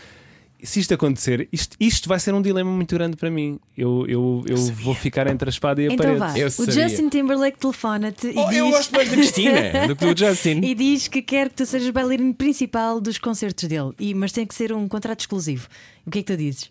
Se 0.61 0.79
isto 0.81 0.93
acontecer, 0.93 1.47
isto, 1.53 1.77
isto 1.79 2.09
vai 2.09 2.19
ser 2.19 2.33
um 2.33 2.41
dilema 2.41 2.69
muito 2.69 2.93
grande 2.93 3.15
para 3.15 3.31
mim. 3.31 3.59
Eu, 3.77 4.05
eu, 4.09 4.43
eu 4.45 4.57
vou 4.57 4.93
ficar 4.93 5.25
entre 5.27 5.47
a 5.47 5.51
espada 5.51 5.81
e 5.81 5.87
a 5.87 5.93
Então 5.93 6.17
parede. 6.17 6.19
vá, 6.19 6.37
Eu 6.37 6.47
o 6.47 6.51
sabia. 6.51 6.89
Justin 6.89 7.07
Timberlake 7.07 7.57
telefona-te 7.57 8.27
e 8.27 8.33
Oh, 8.37 8.47
diz. 8.49 8.57
eu 8.57 8.69
gosto 8.69 8.91
mais 8.93 9.09
da 9.09 9.15
Cristina 9.17 9.87
do 9.87 9.95
que 9.95 10.13
do 10.13 10.19
Justin. 10.19 10.59
E 10.63 10.75
diz 10.75 11.07
que 11.07 11.21
quer 11.21 11.47
que 11.49 11.55
tu 11.55 11.65
sejas 11.65 11.89
bailarino 11.91 12.33
principal 12.33 12.99
dos 12.99 13.17
concertos 13.17 13.69
dele, 13.69 13.91
e, 13.97 14.13
mas 14.13 14.31
tem 14.33 14.45
que 14.45 14.53
ser 14.53 14.73
um 14.73 14.85
contrato 14.87 15.21
exclusivo. 15.21 15.67
O 16.05 16.11
que 16.11 16.19
é 16.19 16.23
que 16.23 16.33
tu 16.33 16.37
dizes? 16.37 16.69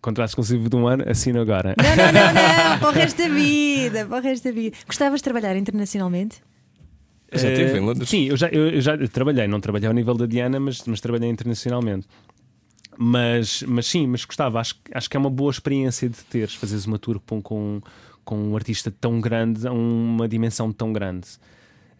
Contrato 0.00 0.30
exclusivo 0.30 0.70
de 0.70 0.76
um 0.76 0.86
ano, 0.86 1.04
assino 1.06 1.40
agora. 1.40 1.74
Não, 1.76 1.96
não, 1.96 2.12
não, 2.12 2.32
não, 2.70 2.78
para 2.80 2.88
o 2.88 2.92
resto 2.92 3.18
da 3.18 3.28
vida, 3.28 4.06
para 4.06 4.18
o 4.18 4.22
resto 4.22 4.44
da 4.44 4.52
vida. 4.52 4.76
Gostavas 4.86 5.20
de 5.20 5.24
trabalhar 5.24 5.54
internacionalmente? 5.56 6.38
Já 7.30 7.50
esteve 7.50 7.72
em 7.72 7.76
Eh, 7.76 7.80
Londres? 7.80 8.08
Sim, 8.08 8.24
eu 8.24 8.36
já, 8.38 8.48
eu, 8.48 8.68
eu 8.70 8.80
já 8.80 8.96
trabalhei, 9.08 9.46
não 9.46 9.60
trabalhei 9.60 9.86
ao 9.86 9.92
nível 9.92 10.14
da 10.14 10.24
Diana, 10.24 10.58
mas, 10.58 10.82
mas 10.86 10.98
trabalhei 11.00 11.28
internacionalmente. 11.28 12.06
Mas, 13.00 13.62
mas 13.62 13.86
sim, 13.86 14.06
mas 14.08 14.24
gostava, 14.24 14.58
acho, 14.58 14.74
acho 14.92 15.08
que 15.08 15.16
é 15.16 15.20
uma 15.20 15.30
boa 15.30 15.52
experiência 15.52 16.08
de 16.08 16.18
teres, 16.24 16.54
fazeres 16.54 16.84
uma 16.84 16.98
tour 16.98 17.20
com, 17.24 17.40
com, 17.40 17.80
com 18.24 18.36
um 18.36 18.56
artista 18.56 18.90
tão 18.90 19.20
grande, 19.20 19.68
a 19.68 19.72
uma 19.72 20.26
dimensão 20.26 20.72
tão 20.72 20.92
grande. 20.92 21.28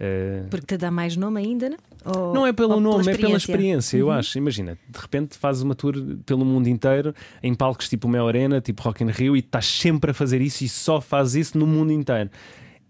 Eh, 0.00 0.42
Porque 0.50 0.66
te 0.66 0.76
dá 0.76 0.90
mais 0.90 1.16
nome 1.16 1.40
ainda, 1.40 1.70
não? 1.70 1.78
Ou- 2.04 2.34
Não 2.34 2.46
é 2.46 2.52
pelo 2.52 2.80
nome, 2.80 3.08
é 3.12 3.16
pela 3.16 3.36
experiência, 3.36 3.96
eu 3.96 4.10
acho. 4.10 4.38
Imagina, 4.38 4.76
de 4.88 4.98
repente 4.98 5.36
fazes 5.38 5.62
uma 5.62 5.74
tour 5.76 5.94
pelo 6.26 6.44
mundo 6.44 6.68
inteiro, 6.68 7.14
em 7.42 7.54
palcos 7.54 7.88
tipo 7.88 8.08
Mel 8.08 8.26
Arena, 8.26 8.60
tipo 8.60 8.82
Rock 8.82 9.04
in 9.04 9.08
Rio, 9.10 9.36
e 9.36 9.40
estás 9.40 9.66
sempre 9.66 10.10
a 10.10 10.14
fazer 10.14 10.40
isso 10.40 10.64
e 10.64 10.68
só 10.68 11.00
fazes 11.00 11.46
isso 11.48 11.58
no 11.58 11.66
mundo 11.66 11.92
inteiro. 11.92 12.28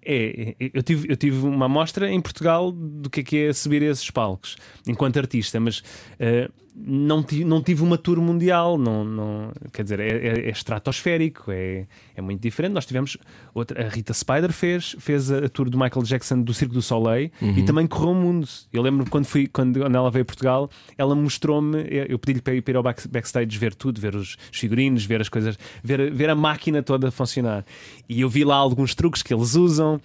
É, 0.02 0.54
é, 0.60 0.70
eu, 0.72 0.82
tive, 0.82 1.10
eu 1.12 1.16
tive 1.16 1.44
uma 1.46 1.66
amostra 1.66 2.10
em 2.10 2.20
Portugal 2.20 2.72
do 2.72 3.10
que 3.10 3.20
é 3.20 3.22
que 3.22 3.36
é 3.38 3.52
subir 3.52 3.82
esses 3.82 4.10
palcos 4.10 4.56
enquanto 4.86 5.18
artista, 5.18 5.58
mas 5.60 5.82
eh, 6.18 6.48
não, 6.80 7.22
tive, 7.22 7.44
não 7.44 7.62
tive 7.62 7.82
uma 7.82 7.98
tour 7.98 8.20
mundial, 8.20 8.78
não, 8.78 9.04
não, 9.04 9.52
quer 9.72 9.82
dizer, 9.82 10.00
é, 10.00 10.08
é- 10.08 10.46
é 10.48 10.50
estratosférico, 10.50 11.50
é, 11.50 11.86
é 12.14 12.20
muito 12.20 12.40
diferente. 12.40 12.72
Nós 12.72 12.86
tivemos 12.86 13.16
outra, 13.54 13.86
a 13.86 13.88
Rita 13.88 14.12
Spider 14.14 14.52
fez, 14.52 14.94
fez 14.98 15.30
a, 15.30 15.46
a 15.46 15.48
tour 15.48 15.68
do 15.68 15.78
Michael 15.78 16.04
Jackson 16.04 16.40
do 16.42 16.54
Circo 16.54 16.74
do 16.74 16.82
Soleil 16.82 17.30
e 17.40 17.62
também 17.64 17.86
correu 17.86 18.10
o 18.10 18.14
mundo. 18.14 18.46
Eu 18.72 18.82
lembro 18.82 19.08
quando 19.10 19.24
fui 19.26 19.46
quando, 19.46 19.82
ela 19.82 20.10
veio 20.10 20.22
a 20.22 20.26
Portugal, 20.26 20.70
ela 20.96 21.14
mostrou-me, 21.14 21.78
eu 22.08 22.18
pedi-lhe 22.18 22.40
para 22.40 22.54
ir, 22.54 22.62
para 22.62 22.72
ir 22.72 22.76
ao 22.76 22.82
back- 22.82 23.08
backstage 23.08 23.58
ver 23.58 23.74
tudo, 23.74 24.00
ver 24.00 24.14
os, 24.14 24.36
os 24.52 24.58
figurinos, 24.58 25.04
ver 25.04 25.20
as 25.20 25.28
coisas, 25.28 25.58
ver, 25.82 26.12
ver 26.12 26.30
a 26.30 26.34
máquina 26.34 26.82
toda 26.82 27.08
a 27.08 27.10
funcionar. 27.10 27.64
E 28.08 28.20
eu 28.20 28.28
vi 28.28 28.44
lá 28.44 28.56
alguns 28.56 28.94
truques 28.94 29.22
que 29.22 29.34
eles 29.34 29.54
usam. 29.54 30.00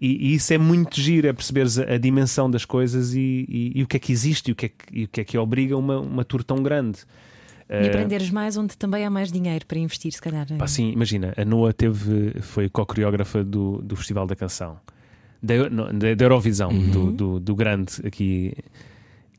E, 0.00 0.32
e 0.32 0.34
isso 0.34 0.52
é 0.52 0.58
muito 0.58 1.00
giro, 1.00 1.26
é 1.28 1.32
perceberes 1.32 1.78
a, 1.78 1.94
a 1.94 1.98
dimensão 1.98 2.50
das 2.50 2.64
coisas 2.64 3.14
e, 3.14 3.46
e- 3.48 3.72
e 3.76 3.82
o 3.82 3.86
que 3.86 3.96
é 3.96 4.00
que 4.00 4.12
existe 4.12 4.48
e 4.48 4.52
o 4.52 4.54
que 4.56 4.66
é 4.66 4.68
que, 4.68 4.74
e 4.92 5.04
o 5.04 5.08
que, 5.08 5.20
é 5.20 5.24
que 5.24 5.38
obriga 5.38 5.76
uma, 5.76 5.98
uma 6.00 6.24
tour 6.24 6.42
tão 6.44 6.62
grande. 6.62 6.98
E 7.70 7.74
Eh, 7.76 7.86
aprenderes 7.88 8.30
mais 8.30 8.56
onde 8.58 8.76
também 8.76 9.06
há 9.06 9.10
mais 9.10 9.32
dinheiro 9.32 9.64
para 9.66 9.78
investir, 9.78 10.12
se 10.12 10.20
calhar. 10.20 10.46
Pá, 10.58 10.66
sim, 10.66 10.90
imagina, 10.92 11.32
a 11.36 11.44
Noa 11.46 11.72
teve, 11.72 12.32
foi 12.42 12.68
co-coreógrafa 12.68 13.42
do, 13.42 13.80
do 13.82 13.96
Festival 13.96 14.26
da 14.26 14.36
Canção, 14.36 14.78
da, 15.42 15.68
da, 15.68 16.14
da 16.14 16.24
Eurovisão, 16.24 16.68
do, 16.90 17.10
do, 17.10 17.40
do 17.40 17.54
grande 17.54 17.92
aqui. 18.04 18.52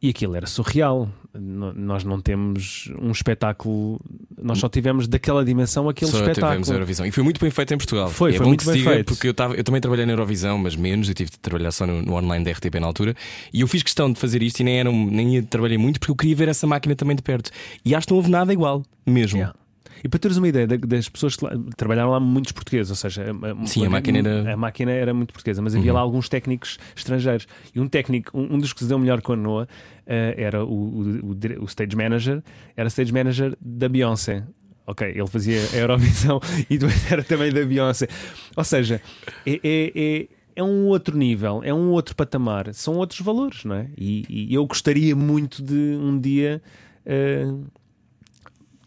E 0.02 0.10
aquilo 0.10 0.36
era 0.36 0.46
surreal. 0.46 1.10
No- 1.34 1.74
Nós 1.74 2.04
não 2.04 2.22
temos 2.22 2.90
um 3.02 3.12
espetáculo, 3.12 4.00
nós 4.42 4.58
só 4.60 4.70
tivemos 4.70 5.08
daquela 5.08 5.44
dimensão 5.44 5.90
aquele 5.90 6.10
Só 6.12 6.18
tivemos 6.20 6.38
a 6.38 6.42
espetáculo. 6.42 6.74
Eurovisão. 6.74 7.06
E 7.06 7.12
foi 7.12 7.24
muito 7.24 7.42
bem 7.42 7.50
feito 7.50 7.74
em 7.74 7.78
Portugal. 7.78 8.10
Foi, 8.10 8.32
E 8.32 8.36
é 8.36 8.38
foi 8.38 8.46
muito 8.48 8.66
bem 8.66 8.82
feito. 8.84 9.08
Porque 9.14 9.28
eu, 9.28 9.34
tava, 9.34 9.54
eu 9.56 9.64
também 9.64 9.82
trabalhei 9.82 10.06
na 10.06 10.14
Eurovisão, 10.14 10.58
mas 10.58 10.76
menos. 10.76 11.10
Eu 11.10 11.16
tive 11.16 11.32
de 11.32 11.40
trabalhar 11.40 11.72
só 11.72 11.86
no, 11.86 12.02
no 12.02 12.14
online 12.16 12.46
da 12.46 12.52
RTP 12.52 12.76
na 12.80 12.88
altura. 12.88 13.16
E 13.52 13.62
eu 13.62 13.68
fiz 13.68 13.84
questão 13.84 14.12
de 14.12 14.20
fazer 14.20 14.42
isto 14.44 14.60
e 14.62 14.64
nem, 14.64 14.80
era 14.80 14.90
um- 14.90 15.10
nem 15.10 15.42
trabalhei 15.44 15.78
muito 15.78 16.00
porque 16.00 16.12
eu 16.12 16.16
queria 16.16 16.36
ver 16.36 16.48
essa 16.48 16.66
máquina 16.68 16.96
também 16.96 17.16
de 17.16 17.22
perto. 17.22 17.50
E 17.84 17.94
acho 17.96 18.08
que 18.08 18.12
não 18.14 18.18
houve 18.18 18.30
nada 18.30 18.54
igual, 18.54 18.84
mesmo. 19.06 19.38
Yeah. 19.40 19.56
E 20.04 20.08
para 20.10 20.20
teres 20.20 20.38
uma 20.38 20.48
ideia 20.48 20.68
da- 20.68 20.76
das 20.78 21.10
pessoas 21.10 21.36
que 21.36 21.44
lá, 21.46 21.52
trabalharam 21.78 22.12
lá 22.12 22.20
muitos 22.20 22.52
portugueses, 22.52 22.90
ou 22.90 22.96
seja, 22.96 23.24
a, 23.32 23.66
Sim, 23.68 23.86
a 23.86 23.90
máquina 23.90 24.20
era- 24.20 24.54
a 24.54 24.58
máquina 24.58 24.92
era 24.92 25.14
muito 25.14 25.34
portuguesa, 25.34 25.62
mas 25.62 25.76
havia 25.76 25.92
lá 25.94 26.00
alguns 26.00 26.30
técnicos 26.30 26.78
estrangeiros. 26.96 27.48
E 27.74 27.80
um 27.80 27.88
técnico, 27.88 28.38
um, 28.38 28.56
um 28.56 28.60
dos 28.60 28.74
que 28.74 28.80
se 28.82 28.88
deu 28.88 29.00
melhor 29.00 29.22
com 29.22 29.34
a 29.34 29.36
Noah, 29.36 29.68
eh, 30.06 30.36
era 30.38 30.64
o, 30.64 30.68
o- 30.70 31.32
o 31.32 31.64
o 31.64 31.66
stage 31.66 31.96
manager, 31.96 32.44
era 32.78 32.88
stage 32.90 33.12
manager 33.14 33.56
da 33.62 33.88
Beyoncé. 33.90 34.44
Ok, 34.88 35.08
ele 35.08 35.28
fazia 35.28 35.60
a 35.74 35.78
Eurovisão 35.78 36.40
e 36.70 36.78
depois 36.78 37.12
era 37.12 37.24
também 37.24 37.52
da 37.52 37.66
Beyoncé. 37.66 38.08
Ou 38.56 38.64
seja, 38.64 39.02
é, 39.46 39.60
é, 39.64 39.92
é, 39.96 40.28
é 40.58 40.64
um 40.64 40.86
outro 40.86 41.18
nível, 41.18 41.62
é 41.64 41.74
um 41.74 41.90
outro 41.90 42.16
patamar, 42.16 42.72
são 42.74 42.94
outros 42.98 43.20
valores, 43.22 43.66
não 43.66 43.76
é? 43.76 43.88
E, 43.98 44.26
e 44.30 44.54
eu 44.54 44.64
gostaria 44.68 45.16
muito 45.16 45.64
de 45.64 45.74
um 46.00 46.20
dia. 46.20 46.62
eh, 47.04 47.48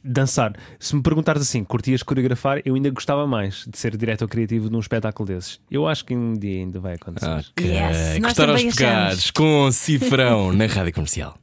dançar. 0.08 0.54
Se 0.78 0.94
me 0.96 1.02
perguntares 1.02 1.42
assim, 1.42 1.62
curtias 1.62 2.02
coreografar, 2.02 2.60
eu 2.64 2.74
ainda 2.74 2.90
gostava 2.90 3.26
mais 3.26 3.64
de 3.68 3.78
ser 3.78 3.96
diretor 3.96 4.28
criativo 4.28 4.68
de 4.68 4.76
um 4.76 4.80
espetáculo 4.80 5.26
desses. 5.26 5.60
Eu 5.70 5.86
acho 5.86 6.04
que 6.04 6.14
um 6.16 6.34
dia 6.34 6.60
ainda 6.60 6.80
vai 6.80 6.94
acontecer. 6.94 7.26
Ok. 7.28 7.66
Yes, 7.66 8.18
Cortar 8.22 8.50
aos 8.50 8.64
pecados 8.64 9.30
com 9.30 9.70
cifrão 9.72 10.52
na 10.52 10.66
rádio 10.66 10.92
comercial. 10.94 11.38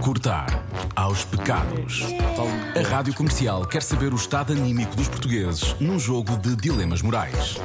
Cortar 0.00 0.64
aos 0.96 1.24
pecados. 1.24 2.04
A 2.74 2.88
Rádio 2.88 3.12
Comercial 3.14 3.66
quer 3.66 3.82
saber 3.82 4.12
o 4.12 4.16
estado 4.16 4.52
anímico 4.52 4.96
dos 4.96 5.08
portugueses 5.08 5.76
num 5.80 5.98
jogo 5.98 6.36
de 6.38 6.56
dilemas 6.56 7.02
morais. 7.02 7.58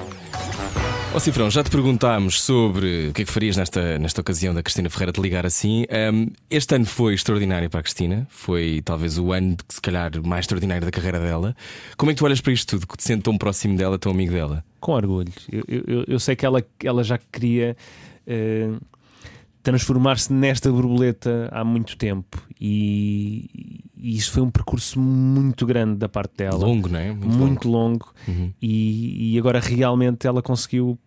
Ó 1.15 1.19
Cifrão, 1.19 1.49
já 1.51 1.63
te 1.63 1.69
perguntámos 1.69 2.41
sobre 2.41 3.09
o 3.09 3.13
que 3.13 3.21
é 3.21 3.25
que 3.25 3.31
farias 3.31 3.55
nesta, 3.55 3.99
nesta 3.99 4.19
ocasião 4.21 4.51
da 4.51 4.63
Cristina 4.63 4.89
Ferreira 4.89 5.11
te 5.11 5.21
ligar 5.21 5.45
assim. 5.45 5.85
Ahm, 5.91 6.29
este 6.49 6.73
ano 6.75 6.85
foi 6.87 7.13
extraordinário 7.13 7.69
para 7.69 7.81
a 7.81 7.83
Cristina, 7.83 8.25
foi 8.31 8.81
talvez 8.83 9.19
o 9.19 9.31
ano 9.31 9.55
que 9.55 9.75
se 9.75 9.79
calhar 9.81 10.09
mais 10.25 10.41
extraordinário 10.43 10.83
da 10.83 10.89
carreira 10.91 11.19
dela. 11.19 11.55
Como 11.97 12.09
é 12.09 12.15
que 12.15 12.17
tu 12.17 12.25
olhas 12.25 12.41
para 12.41 12.51
isto 12.51 12.67
tudo, 12.67 12.87
que 12.87 12.97
te 12.97 13.03
sente 13.03 13.21
tão 13.23 13.37
próximo 13.37 13.77
dela, 13.77 13.99
tão 13.99 14.11
amigo 14.11 14.33
dela? 14.33 14.65
Com 14.79 14.93
orgulho. 14.93 15.31
Eu, 15.51 15.63
eu- 15.67 16.03
eu- 16.07 16.19
sei 16.19 16.35
que 16.35 16.45
ela, 16.47 16.63
ela 16.83 17.03
já 17.03 17.19
queria 17.31 17.77
eh, 18.25 18.71
transformar-se 19.61 20.33
nesta 20.33 20.71
borboleta 20.71 21.47
há 21.51 21.63
muito 21.63 21.95
tempo 21.95 22.41
e, 22.59 23.81
e 24.03 24.17
isso 24.17 24.31
foi 24.31 24.43
um 24.43 24.51
percurso 24.51 24.99
muito 24.99 25.65
grande 25.65 25.95
da 25.97 26.09
parte 26.09 26.35
dela. 26.37 26.57
Longo, 26.57 26.89
não 26.89 26.99
é? 26.99 27.11
muito, 27.13 27.67
longo, 27.69 28.13
Uhum. 28.27 28.51
e, 28.61 29.33
e 29.33 29.39
agora 29.39 29.59
realmente 29.59 30.27
ela 30.27 30.41
conseguiu 30.41 30.99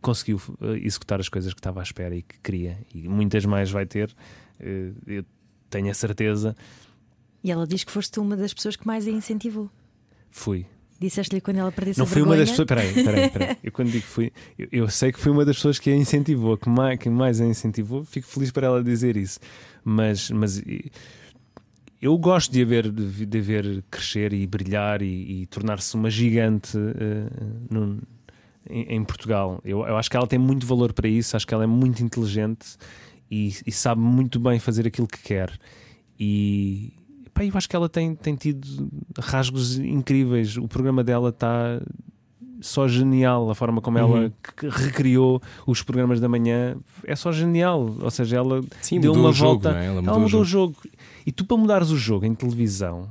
conseguiu 0.00 0.40
eh, 0.60 0.80
executar 0.84 1.18
as 1.18 1.28
coisas 1.28 1.52
que 1.54 1.60
estava 1.60 1.80
à 1.80 1.82
espera 1.82 2.14
e 2.14 2.22
que 2.22 2.38
queria 2.42 2.78
e 2.94 3.08
muitas 3.08 3.44
mais 3.46 3.70
vai 3.70 3.86
ter 3.86 4.14
eh, 4.60 4.90
eu 5.06 5.24
tenho 5.70 5.90
a 5.90 5.94
certeza 5.94 6.54
E 7.42 7.50
ela 7.50 7.66
diz 7.66 7.84
que 7.84 7.90
foste 7.90 8.20
uma 8.20 8.36
das 8.36 8.52
pessoas 8.52 8.76
que 8.76 8.86
mais 8.86 9.06
a 9.06 9.10
incentivou. 9.10 9.70
fui 10.30 10.66
Disseste-lhe 11.00 11.40
quando 11.40 11.56
ela 11.58 11.72
perdesse 11.72 11.98
não 11.98 12.04
a 12.06 12.08
fui 12.08 12.22
uma 12.22 12.36
das 12.36 12.50
vergonha. 12.50 12.66
pessoas 12.66 12.94
peraí, 12.94 13.04
peraí, 13.04 13.30
peraí. 13.30 13.56
eu 13.64 13.72
quando 13.72 13.90
digo 13.90 14.04
fui 14.04 14.30
eu, 14.58 14.68
eu 14.70 14.88
sei 14.88 15.10
que 15.10 15.18
fui 15.18 15.32
uma 15.32 15.44
das 15.44 15.56
pessoas 15.56 15.78
que 15.78 15.90
a 15.90 15.96
incentivou 15.96 16.56
que 16.56 16.68
mais, 16.68 16.98
que 16.98 17.08
mais 17.10 17.40
a 17.40 17.46
incentivou 17.46 18.04
fico 18.04 18.26
feliz 18.28 18.50
para 18.50 18.66
ela 18.66 18.84
dizer 18.84 19.16
isso 19.16 19.40
mas, 19.84 20.30
mas 20.30 20.58
e- 20.58 20.90
eu 22.04 22.18
gosto 22.18 22.52
de 22.52 22.60
a 22.62 22.64
ver, 22.66 22.90
de, 22.92 23.40
ver 23.40 23.82
crescer 23.90 24.32
e 24.34 24.46
brilhar 24.46 25.00
e, 25.00 25.42
e 25.42 25.46
tornar-se 25.46 25.94
uma 25.94 26.10
gigante 26.10 26.76
eh, 26.76 27.28
num- 27.70 27.98
em, 28.68 28.96
em 28.96 29.04
Portugal. 29.04 29.58
Eu, 29.64 29.86
eu 29.86 29.96
acho 29.96 30.10
que 30.10 30.16
ela 30.16 30.26
tem 30.26 30.38
muito 30.38 30.66
valor 30.66 30.92
para 30.92 31.08
isso, 31.08 31.34
acho 31.36 31.46
que 31.46 31.54
ela 31.54 31.64
é 31.64 31.66
muito 31.66 32.02
inteligente 32.02 32.76
e, 33.30 33.54
e 33.66 33.72
sabe 33.72 34.00
muito 34.02 34.38
bem 34.38 34.58
fazer 34.58 34.86
aquilo 34.86 35.06
que 35.08 35.22
quer. 35.22 35.58
E 36.20 36.92
pá, 37.32 37.44
eu 37.44 37.52
acho 37.54 37.68
que 37.68 37.74
ela 37.76 37.88
tem, 37.88 38.14
tem 38.14 38.34
tido 38.36 38.88
rasgos 39.18 39.78
incríveis. 39.78 40.56
O 40.58 40.68
programa 40.68 41.02
dela 41.02 41.30
está 41.30 41.80
só 42.60 42.86
genial 42.88 43.50
a 43.50 43.54
forma 43.54 43.80
como 43.82 43.98
ela 43.98 44.32
que 44.56 44.68
recriou 44.68 45.42
os 45.66 45.82
programas 45.82 46.20
da 46.20 46.28
manhã. 46.28 46.76
É 47.04 47.16
só 47.16 47.32
genial. 47.32 47.96
Ou 48.00 48.10
seja, 48.10 48.36
ela 48.36 48.62
Sim, 48.80 49.00
deu 49.00 49.12
mudou 49.12 49.26
uma 49.26 49.32
jogo, 49.32 49.62
volta. 49.62 49.70
é? 49.78 49.86
Ela 49.86 49.98
Ela 49.98 50.02
mudou 50.02 50.16
o 50.16 50.20
mudou 50.20 50.40
o 50.40 50.44
jogo. 50.44 50.76
E 51.26 51.32
tu, 51.32 51.44
para 51.44 51.56
mudares 51.56 51.90
o 51.90 51.96
jogo 51.96 52.26
em 52.26 52.34
televisão, 52.34 53.08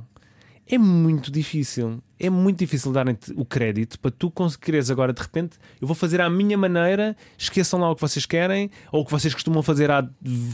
é 0.66 0.78
muito 0.78 1.30
difícil. 1.30 2.02
É 2.18 2.30
muito 2.30 2.58
difícil 2.58 2.92
darem-te 2.92 3.32
o 3.36 3.44
crédito 3.44 3.98
para 3.98 4.10
tu 4.10 4.30
conseguires 4.30 4.90
agora, 4.90 5.12
de 5.12 5.20
repente, 5.20 5.58
eu 5.80 5.86
vou 5.86 5.94
fazer 5.94 6.20
à 6.20 6.30
minha 6.30 6.56
maneira, 6.56 7.16
esqueçam 7.36 7.78
lá 7.80 7.90
o 7.90 7.94
que 7.94 8.00
vocês 8.00 8.24
querem, 8.24 8.70
ou 8.90 9.02
o 9.02 9.04
que 9.04 9.10
vocês 9.10 9.34
costumam 9.34 9.62
fazer 9.62 9.90
há 9.90 10.08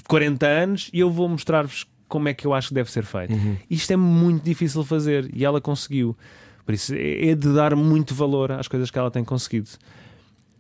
40 0.09 0.47
anos, 0.47 0.91
e 0.93 1.01
eu 1.01 1.11
vou 1.11 1.29
mostrar-vos 1.29 1.87
como 2.09 2.29
é 2.29 2.35
que 2.35 2.47
eu 2.47 2.53
acho 2.53 2.69
que 2.69 2.75
deve 2.75 2.91
ser 2.91 3.05
feito. 3.05 3.33
Isto 3.71 3.93
é 3.93 3.97
muito 3.97 4.43
difícil 4.43 4.83
de 4.83 4.89
fazer 4.89 5.31
e 5.33 5.45
ela 5.45 5.61
conseguiu. 5.61 6.17
Por 6.67 6.75
isso 6.75 6.95
é 6.95 7.29
é 7.29 7.35
de 7.35 7.55
dar 7.55 7.77
muito 7.77 8.15
valor 8.15 8.51
às 8.53 8.67
coisas 8.67 8.91
que 8.91 8.99
ela 8.99 9.11
tem 9.11 9.23
conseguido. 9.23 9.71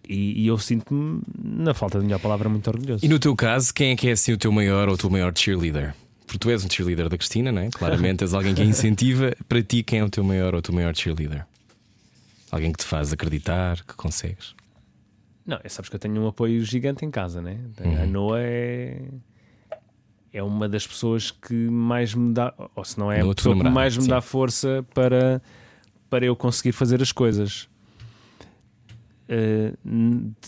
E, 0.08 0.42
e 0.42 0.46
eu 0.46 0.58
sinto-me, 0.58 1.20
na 1.42 1.74
falta 1.74 1.98
de 1.98 2.04
melhor 2.04 2.20
palavra, 2.20 2.48
muito 2.48 2.68
orgulhoso. 2.68 3.04
E 3.04 3.08
no 3.08 3.18
teu 3.18 3.34
caso, 3.34 3.74
quem 3.74 3.92
é 3.92 3.96
que 3.96 4.08
é 4.08 4.12
assim 4.12 4.32
o 4.32 4.38
teu 4.38 4.52
maior 4.52 4.88
ou 4.88 4.94
o 4.94 4.98
teu 4.98 5.10
maior 5.10 5.32
cheerleader? 5.36 5.94
Porque 6.30 6.38
tu 6.38 6.48
és 6.48 6.64
um 6.64 6.70
cheerleader 6.70 7.08
da 7.08 7.18
Cristina, 7.18 7.50
não 7.50 7.60
é? 7.60 7.70
Claramente 7.70 8.22
és 8.22 8.32
alguém 8.32 8.54
que 8.54 8.62
a 8.62 8.64
incentiva. 8.64 9.34
Para 9.48 9.60
ti, 9.64 9.82
quem 9.82 9.98
é 9.98 10.04
o 10.04 10.08
teu 10.08 10.22
maior 10.22 10.54
ou 10.54 10.60
o 10.60 10.62
teu 10.62 10.72
maior 10.72 10.94
cheerleader? 10.94 11.44
Alguém 12.52 12.70
que 12.70 12.78
te 12.78 12.84
faz 12.84 13.12
acreditar, 13.12 13.82
que 13.82 13.94
consegues. 13.94 14.54
Não, 15.44 15.58
é, 15.64 15.68
sabes 15.68 15.88
que 15.88 15.96
eu 15.96 15.98
tenho 15.98 16.22
um 16.22 16.28
apoio 16.28 16.64
gigante 16.64 17.04
em 17.04 17.10
casa, 17.10 17.42
né? 17.42 17.58
A 18.00 18.06
Noa 18.06 18.40
é. 18.40 19.02
É 20.32 20.40
uma 20.40 20.68
das 20.68 20.86
pessoas 20.86 21.32
que 21.32 21.52
mais 21.52 22.14
me 22.14 22.32
dá, 22.32 22.54
ou 22.76 22.84
se 22.84 22.96
não 22.96 23.10
é 23.10 23.22
a 23.22 23.34
pessoa 23.34 23.56
que 23.56 23.68
mais 23.68 23.96
me 23.96 24.04
sim. 24.04 24.10
dá 24.10 24.20
força 24.20 24.86
para, 24.94 25.42
para 26.08 26.24
eu 26.24 26.36
conseguir 26.36 26.70
fazer 26.70 27.02
as 27.02 27.10
coisas. 27.10 27.68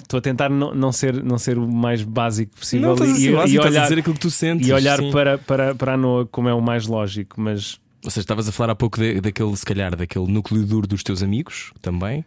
Estou 0.02 0.18
a 0.18 0.20
tentar 0.20 0.48
não, 0.48 0.74
não, 0.74 0.90
ser, 0.92 1.22
não 1.22 1.38
ser 1.38 1.56
o 1.58 1.66
mais 1.70 2.02
básico 2.02 2.56
possível 2.58 2.96
Não, 2.96 3.06
e, 3.06 3.26
e 3.26 3.32
básico, 3.32 3.62
a 3.62 3.66
olhar, 3.68 3.82
dizer 3.82 3.98
aquilo 4.00 4.14
que 4.14 4.20
tu 4.20 4.30
sentes. 4.30 4.66
e 4.68 4.72
olhar 4.72 4.98
sim. 4.98 5.10
para, 5.12 5.38
para, 5.38 5.74
para 5.74 5.94
a 5.94 5.96
Noa 5.96 6.26
como 6.26 6.48
é 6.48 6.54
o 6.54 6.60
mais 6.60 6.86
lógico, 6.86 7.40
mas 7.40 7.80
Ou 8.04 8.10
seja, 8.10 8.20
estavas 8.20 8.48
a 8.48 8.52
falar 8.52 8.72
há 8.72 8.74
pouco 8.74 8.98
de- 8.98 9.20
daquele, 9.20 9.56
se 9.56 9.64
calhar, 9.64 9.94
daquele 9.94 10.26
núcleo 10.26 10.64
duro 10.66 10.86
dos 10.86 11.02
teus 11.02 11.22
amigos 11.22 11.72
também. 11.80 12.24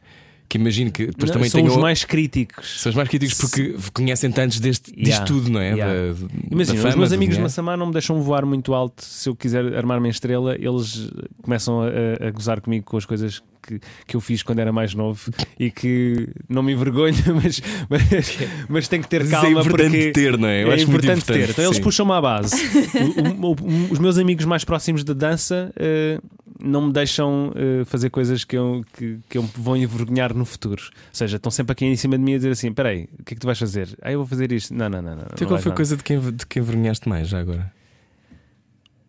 Que 0.48 0.58
imagino 0.58 0.92
que 0.92 1.08
depois 1.08 1.30
não, 1.30 1.34
também 1.38 1.50
são 1.50 1.60
tenham. 1.62 1.76
os 1.76 1.82
mais 1.82 2.04
críticos. 2.04 2.82
São 2.82 2.92
os 2.92 2.96
mais 2.96 3.10
críticos 3.10 3.38
porque 3.38 3.76
conhecem 3.94 4.32
tantos 4.32 4.60
deste, 4.60 4.92
disto 4.92 5.00
Yeah, 5.08 5.26
tudo, 5.26 5.50
não 5.50 5.60
é? 5.60 5.72
yeah. 5.74 5.94
Da- 6.14 6.14
da 6.14 6.30
Imagina, 6.52 6.78
fama, 6.78 6.90
os 6.90 6.96
meus 6.96 7.12
amigos 7.12 7.20
de 7.36 7.38
dinheiro. 7.38 7.42
Massamá 7.44 7.76
não 7.78 7.88
me 7.88 7.94
deixam 7.94 8.22
voar 8.22 8.46
muito 8.46 8.74
alto. 8.74 9.04
Se 9.04 9.28
eu 9.28 9.36
quiser 9.36 9.76
armar-me 9.76 10.08
em 10.08 10.12
estrela, 10.12 10.56
eles 10.60 11.10
começam 11.42 11.82
a, 11.82 12.28
a- 12.28 12.32
gozar 12.32 12.62
comigo 12.62 12.86
com 12.86 12.96
as 12.98 13.06
coisas 13.06 13.42
que, 13.66 13.80
que 14.06 14.16
eu 14.16 14.22
fiz 14.22 14.44
quando 14.44 14.60
era 14.60 14.72
mais 14.72 14.94
novo 14.94 15.32
e 15.60 15.72
que 15.72 16.28
não 16.48 16.62
me 16.62 16.74
envergonho, 16.74 17.16
mas, 17.44 17.62
mas, 17.90 18.38
mas 18.70 18.88
tenho 18.88 19.02
que 19.02 19.10
ter 19.10 19.22
Mas 19.22 19.30
isso 19.32 19.42
calma 19.42 19.60
é 19.60 19.64
importante 19.64 19.90
porque 19.92 20.12
ter, 20.12 20.38
não 20.38 20.48
é? 20.48 20.64
Eu 20.64 20.72
é 20.72 20.76
acho 20.76 20.88
muito 20.88 21.00
importante 21.06 21.24
importante. 21.24 21.46
ter. 21.48 21.50
Então 21.52 21.66
eles 21.66 21.78
sim. 21.78 21.82
puxam-me 21.84 22.12
à 22.12 22.22
base. 22.22 22.56
O- 22.96 23.48
o- 23.48 23.52
o- 23.52 23.92
os 23.94 23.98
meus 24.00 24.18
amigos 24.20 24.46
mais 24.46 24.64
próximos 24.64 25.04
da 25.04 25.14
dança 25.14 25.72
eh, 25.76 26.20
não 26.62 26.88
me 26.88 26.94
deixam 26.94 27.52
eh, 27.56 27.84
fazer 27.86 28.10
coisas 28.10 28.44
que 28.44 28.56
eu, 28.58 28.84
que, 28.94 29.20
que 29.30 29.38
eu 29.38 29.44
me 29.44 29.50
vou 29.56 29.76
envergonhar 29.78 30.34
no 30.34 30.46
futuro. 30.46 30.82
Ou 30.84 31.00
seja, 31.12 31.38
estão 31.38 31.52
sempre 31.52 31.74
aqui 31.74 31.86
em 31.86 31.96
cima 31.96 32.18
de 32.18 32.24
mim 32.24 32.34
a 32.34 32.38
dizer 32.38 32.52
assim: 32.52 32.72
peraí, 32.74 33.10
o 33.20 33.24
que 33.24 33.34
é 33.34 33.36
que 33.36 33.40
tu 33.42 33.46
vais 33.46 33.60
fazer? 33.60 33.90
Ah, 34.02 34.12
eu 34.12 34.20
vou 34.20 34.28
fazer 34.28 34.52
isto. 34.52 34.74
Não, 34.74 34.90
não, 34.90 35.02
não. 35.02 35.16
não 35.16 35.22
Então 35.24 35.38
não 35.42 35.48
qual 35.48 35.62
foi 35.62 35.72
a 35.72 35.76
coisa 35.76 35.98
de 35.98 36.04
quem, 36.04 36.20
de 36.20 36.46
quem 36.46 36.62
envergonhaste 36.62 37.08
mais 37.10 37.28
já 37.28 37.40
agora? 37.40 37.74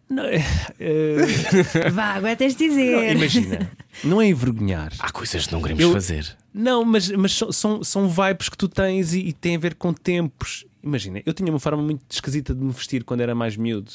Não, 0.09 0.25
é- 0.25 0.39
Vá, 1.93 2.15
agora 2.15 2.37
tens 2.37 2.55
de 2.55 2.67
não, 2.69 2.75
dizer. 2.77 3.17
imagina, 3.17 3.71
não 4.05 4.21
é 4.23 4.27
envergonhar. 4.29 4.93
Há 4.99 5.11
coisas 5.11 5.47
que 5.47 5.53
não 5.53 5.61
queremos 5.61 5.83
Eu- 5.83 5.93
fazer. 5.93 6.37
Não, 6.55 6.85
mas, 6.85 7.11
mas 7.11 7.33
são- 7.53 7.83
são, 7.83 8.09
vibes 8.09 8.49
que 8.49 8.57
tu 8.57 8.67
tens 8.69 9.13
e, 9.13 9.19
e 9.21 9.33
tem 9.33 9.57
a 9.57 9.59
ver 9.59 9.75
com 9.75 9.93
tempos. 9.93 10.65
Imagina, 10.83 11.21
eu 11.27 11.35
tinha 11.35 11.51
uma 11.53 11.59
forma 11.59 11.83
muito 11.83 12.03
esquisita 12.09 12.55
de 12.55 12.63
me 12.65 12.73
vestir 12.73 13.05
quando 13.05 13.21
era 13.21 13.35
mais 13.35 13.57
miúdo. 13.57 13.91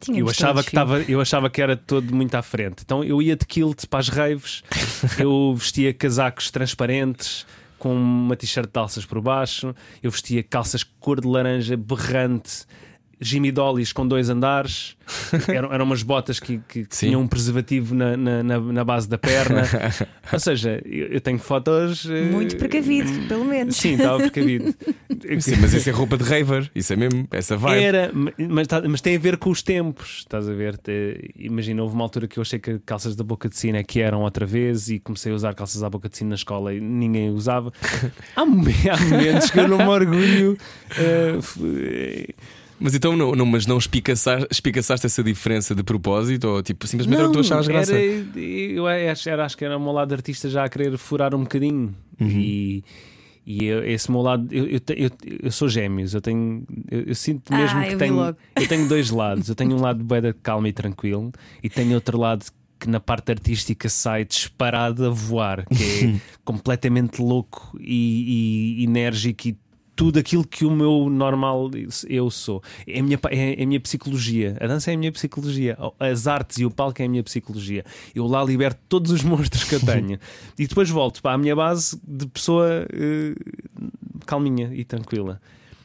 Eu 0.00 0.14
Tínhamos 0.14 0.30
achava, 0.30 0.52
todos, 0.54 0.64
que 0.64 0.70
estava, 0.70 1.02
eu 1.02 1.20
achava 1.20 1.50
que 1.50 1.60
era 1.60 1.76
todo 1.76 2.14
muito 2.14 2.34
à 2.34 2.42
frente. 2.42 2.82
Então 2.82 3.04
eu 3.04 3.20
ia 3.20 3.36
de 3.36 3.44
kilt 3.44 3.86
para 3.86 4.00
as 4.00 4.08
raves, 4.08 4.62
eu 5.20 5.54
vestia 5.54 5.92
casacos 5.92 6.50
transparentes 6.50 7.46
com 7.78 7.94
uma 7.94 8.36
t-shirt 8.36 8.70
de 8.70 8.78
alças 8.78 9.04
por 9.04 9.20
baixo, 9.20 9.74
eu 10.02 10.10
vestia 10.10 10.42
calças 10.42 10.84
cor 10.84 11.20
de 11.20 11.26
laranja 11.26 11.76
berrante, 11.76 12.64
Jimmy 13.20 13.52
Dollys 13.52 13.92
com 13.92 14.06
dois 14.06 14.30
andares, 14.30 14.96
eram, 15.48 15.72
eram 15.72 15.84
umas 15.84 16.02
botas 16.02 16.40
que, 16.40 16.58
que 16.68 16.84
tinham 16.86 17.20
um 17.20 17.26
preservativo 17.28 17.94
na, 17.94 18.16
na, 18.16 18.42
na- 18.42 18.60
na 18.60 18.84
base 18.84 19.08
da 19.08 19.18
perna. 19.18 19.62
Ou 20.32 20.38
seja, 20.38 20.80
eu, 20.84 21.08
eu 21.08 21.20
tenho 21.20 21.38
fotos. 21.38 22.06
eh, 22.08 22.30
Muito 22.30 22.56
precavido, 22.56 23.10
pelo 23.28 23.44
menos. 23.44 23.76
Sim, 23.76 23.94
estava 23.94 24.18
precavido. 24.18 24.74
Sim, 25.40 25.56
mas 25.60 25.74
isso 25.74 25.88
é 25.88 25.92
roupa 25.92 26.16
de 26.16 26.24
raver. 26.24 26.70
Isso 26.74 26.92
é 26.92 26.96
mesmo, 26.96 27.26
essa 27.30 27.56
vibe. 27.56 27.82
Era, 27.84 28.10
mas, 28.48 28.66
tá- 28.66 28.82
mas 28.88 29.00
tem 29.00 29.16
a 29.16 29.18
ver 29.18 29.36
com 29.36 29.50
os 29.50 29.62
tempos, 29.62 30.18
estás 30.20 30.48
a 30.48 30.52
ver? 30.54 30.78
Imagina, 31.36 31.82
houve 31.82 31.94
uma 31.94 32.04
altura 32.04 32.26
que 32.26 32.38
eu 32.38 32.42
achei 32.42 32.58
que 32.58 32.78
calças 32.80 33.14
da 33.16 33.24
boca 33.24 33.48
de 33.48 33.56
sino 33.56 33.76
é 33.76 33.82
que 33.82 34.00
eram 34.00 34.22
outra 34.22 34.46
vez 34.46 34.88
e 34.88 34.98
comecei 34.98 35.30
a 35.32 35.34
usar 35.34 35.54
calças 35.54 35.82
à 35.82 35.90
boca 35.90 36.08
de 36.08 36.16
sino 36.16 36.30
na 36.30 36.36
escola 36.36 36.72
e 36.72 36.80
ninguém 36.80 37.30
usava. 37.30 37.72
Há, 38.34 38.46
momen- 38.46 38.74
há 38.90 38.96
momentos 38.98 39.50
que 39.50 39.58
eu 39.60 39.68
não 39.68 39.78
me 39.78 39.84
orgulho. 39.88 40.56
f- 41.42 42.34
Mas 42.80 42.94
então 42.94 43.14
não, 43.14 43.32
não, 43.32 43.44
mas 43.46 43.66
não 43.66 43.76
espicaçaste, 43.76 44.46
espicaçaste 44.50 45.04
essa 45.06 45.22
diferença 45.22 45.74
de 45.74 45.82
propósito 45.82 46.44
ou 46.48 46.62
tipo 46.62 46.86
simplesmente 46.86 47.18
era 47.18 47.28
o 47.28 47.30
que 47.30 47.36
tu 47.36 47.40
achavas 47.40 47.68
graça? 47.68 47.94
era, 47.94 48.40
eu 48.40 48.86
acho, 48.86 49.28
era, 49.28 49.44
acho 49.44 49.56
que 49.56 49.64
era 49.64 49.76
o 49.76 49.80
meu 49.80 49.92
lado 49.92 50.12
artista 50.14 50.48
já 50.48 50.64
a 50.64 50.68
querer 50.68 50.96
furar 50.96 51.34
um 51.34 51.40
bocadinho. 51.42 51.94
Uhum. 52.18 52.28
E, 52.28 52.84
e 53.46 53.64
eu- 53.66 53.84
esse 53.84 54.10
meu 54.10 54.20
lado, 54.22 54.46
eu, 54.50 54.66
eu, 54.66 54.80
eu, 54.96 55.10
eu 55.42 55.52
sou 55.52 55.68
gêmeos, 55.68 56.14
eu 56.14 56.20
tenho, 56.20 56.62
eu, 56.90 57.02
eu 57.02 57.14
sinto 57.14 57.52
Ah, 57.52 57.58
mesmo 57.58 57.80
eu 57.82 57.88
que 57.88 57.96
tenho, 57.96 58.14
logo. 58.16 58.38
eu 58.56 58.66
tenho 58.66 58.88
dois 58.88 59.10
lados. 59.12 59.48
Eu 59.48 59.54
tenho 59.54 59.76
um 59.76 59.80
lado 59.80 60.02
bem 60.02 60.22
calmo 60.42 60.66
e 60.66 60.72
tranquilo 60.72 61.32
e 61.62 61.68
tenho 61.68 61.94
outro 61.94 62.18
lado 62.18 62.46
que 62.78 62.88
na 62.88 62.98
parte 62.98 63.30
artística 63.30 63.90
sai 63.90 64.24
disparado 64.24 65.04
a 65.06 65.10
voar, 65.10 65.66
que 65.66 65.82
é 65.84 66.20
completamente 66.46 67.20
louco 67.20 67.76
e, 67.78 68.76
e 68.80 68.84
enérgico 68.84 69.48
e 69.48 69.56
tudo 70.00 70.18
aquilo 70.18 70.46
que 70.46 70.64
o 70.64 70.70
meu 70.70 71.10
normal 71.10 71.70
eu 72.08 72.30
sou. 72.30 72.62
É 72.86 73.00
a, 73.00 73.02
minha, 73.02 73.18
pa- 73.18 73.28
é 73.30 73.62
a 73.62 73.66
minha 73.66 73.78
psicologia. 73.78 74.56
A 74.58 74.66
dança 74.66 74.90
é 74.90 74.94
a 74.94 74.96
minha 74.96 75.12
psicologia. 75.12 75.76
As 75.98 76.26
artes 76.26 76.56
e 76.56 76.64
o 76.64 76.70
palco 76.70 77.02
é 77.02 77.04
a 77.04 77.08
minha 77.08 77.22
psicologia. 77.22 77.84
Eu 78.14 78.26
lá 78.26 78.42
liberto 78.42 78.80
todos 78.88 79.12
os 79.12 79.22
monstros 79.22 79.62
que 79.64 79.74
eu 79.74 79.80
tenho. 79.80 80.18
e 80.58 80.66
depois 80.66 80.88
volto 80.88 81.20
para 81.20 81.34
a 81.34 81.36
minha 81.38 81.54
base 81.54 82.00
de 82.02 82.26
pessoa 82.28 82.86
eh, 82.90 83.34
calminha 84.24 84.70
e 84.72 84.84
tranquila. 84.86 85.38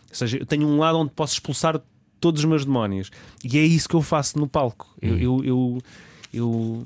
Ou 0.09 0.15
seja, 0.15 0.37
eu 0.37 0.45
tenho 0.45 0.65
um 0.65 0.77
lado 0.77 0.97
onde 0.97 1.11
posso 1.11 1.33
expulsar 1.33 1.81
todos 2.21 2.39
os 2.39 2.45
meus 2.45 2.63
demónios. 2.63 3.11
E 3.43 3.57
é 3.57 3.65
isso 3.65 3.89
que 3.89 3.95
eu 3.95 4.01
faço 4.01 4.39
no 4.39 4.47
palco. 4.47 4.95
Eu, 5.01 5.17
eu, 5.19 5.43
eu, 5.43 5.81
eu 6.33 6.85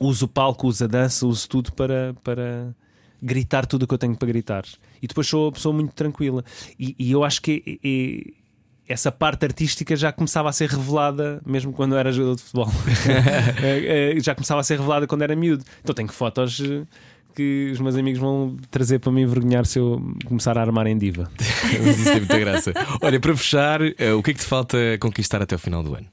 uso 0.00 0.24
o 0.24 0.28
palco, 0.28 0.66
uso 0.66 0.82
a 0.84 0.86
dança, 0.86 1.26
uso 1.26 1.46
tudo 1.46 1.70
para, 1.74 2.14
para 2.24 2.74
gritar 3.22 3.64
tudo 3.66 3.84
o 3.84 3.86
que 3.86 3.94
eu 3.94 3.98
tenho 3.98 4.16
para 4.16 4.26
gritar. 4.28 4.64
E 5.00 5.06
depois 5.06 5.26
sou 5.26 5.46
uma 5.46 5.52
pessoa 5.52 5.72
muito 5.74 5.92
tranquila. 5.94 6.44
E, 6.78 6.94
e 6.98 7.12
eu 7.12 7.22
acho 7.22 7.40
que 7.40 7.62
é- 7.82 7.88
é- 7.88 8.42
essa 8.92 9.12
parte 9.12 9.44
artística 9.44 9.94
já 9.96 10.12
começava 10.12 10.48
a 10.48 10.52
ser 10.52 10.68
revelada 10.68 11.40
mesmo 11.46 11.72
quando 11.72 11.92
eu 11.92 11.98
era 11.98 12.10
jogador 12.12 12.34
de 12.36 12.42
futebol. 12.42 12.68
Eh, 13.62 14.14
já 14.20 14.34
começava 14.34 14.60
a 14.60 14.64
ser 14.64 14.76
revelada 14.78 15.06
quando 15.06 15.22
era 15.22 15.36
miúdo. 15.36 15.64
Então 15.82 15.94
tenho 15.94 16.08
fotos 16.08 16.60
eh, 16.60 16.82
que 17.34 17.70
os 17.72 17.80
meus 17.80 17.96
amigos 17.96 18.20
vão 18.20 18.56
trazer 18.70 18.98
para 18.98 19.12
me 19.12 19.22
envergonhar 19.22 19.64
se 19.64 19.78
eu 19.78 20.02
começar 20.26 20.58
a 20.58 20.60
armar 20.60 20.86
em 20.88 20.98
diva. 20.98 21.30
Isso 21.38 22.04
tem 22.04 22.16
muita 22.16 22.38
graça. 22.38 22.72
Olha, 23.00 23.20
para 23.20 23.36
fechar, 23.36 23.80
eh, 23.80 24.12
o 24.12 24.22
que 24.22 24.32
é 24.32 24.34
que 24.34 24.40
te 24.40 24.46
falta 24.46 24.76
conquistar 25.00 25.40
até 25.40 25.54
ao 25.54 25.58
final 25.60 25.82
do 25.82 25.94
ano? 25.94 26.06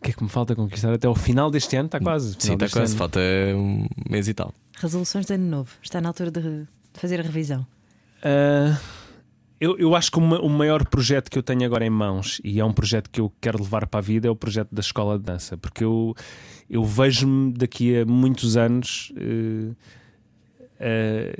O 0.00 0.04
que 0.04 0.10
é 0.10 0.12
que 0.14 0.22
me 0.22 0.28
falta 0.28 0.54
conquistar 0.54 0.92
até 0.92 1.06
ao 1.06 1.14
final 1.14 1.50
deste 1.50 1.74
ano? 1.76 1.86
Está 1.86 1.98
quase. 1.98 2.36
Sim, 2.38 2.54
está 2.54 2.68
quase, 2.68 2.92
ano. 2.92 2.98
falta 2.98 3.20
um 3.54 3.86
mês 4.10 4.28
e 4.28 4.34
tal. 4.34 4.52
Resoluções 4.78 5.26
de 5.26 5.34
ano 5.34 5.46
novo. 5.48 5.70
Está 5.82 6.00
na 6.00 6.08
altura 6.08 6.30
de 6.30 6.40
de 6.94 7.00
fazer 7.00 7.18
a 7.18 7.22
revisão. 7.24 7.66
Ah, 8.22 8.78
eu, 9.60 9.76
eu 9.78 9.96
acho 9.96 10.12
que 10.12 10.18
o, 10.18 10.20
ma- 10.20 10.38
o 10.38 10.48
maior 10.48 10.86
projeto 10.86 11.28
que 11.28 11.36
eu 11.36 11.42
tenho 11.42 11.64
agora 11.64 11.84
em 11.84 11.90
mãos, 11.90 12.40
e 12.44 12.60
é 12.60 12.64
um 12.64 12.72
projeto 12.72 13.10
que 13.10 13.20
eu 13.20 13.32
quero 13.40 13.58
levar 13.60 13.86
para 13.88 13.98
a 13.98 14.02
vida, 14.02 14.28
é 14.28 14.30
o 14.30 14.36
projeto 14.36 14.72
da 14.72 14.80
escola 14.80 15.18
de 15.18 15.24
dança, 15.24 15.56
porque 15.56 15.82
eu, 15.82 16.14
eu 16.70 16.84
vejo-me 16.84 17.52
daqui 17.52 17.96
a 17.98 18.06
muitos 18.06 18.56
anos. 18.56 19.12
eh, 19.16 19.72
eh, 20.78 21.36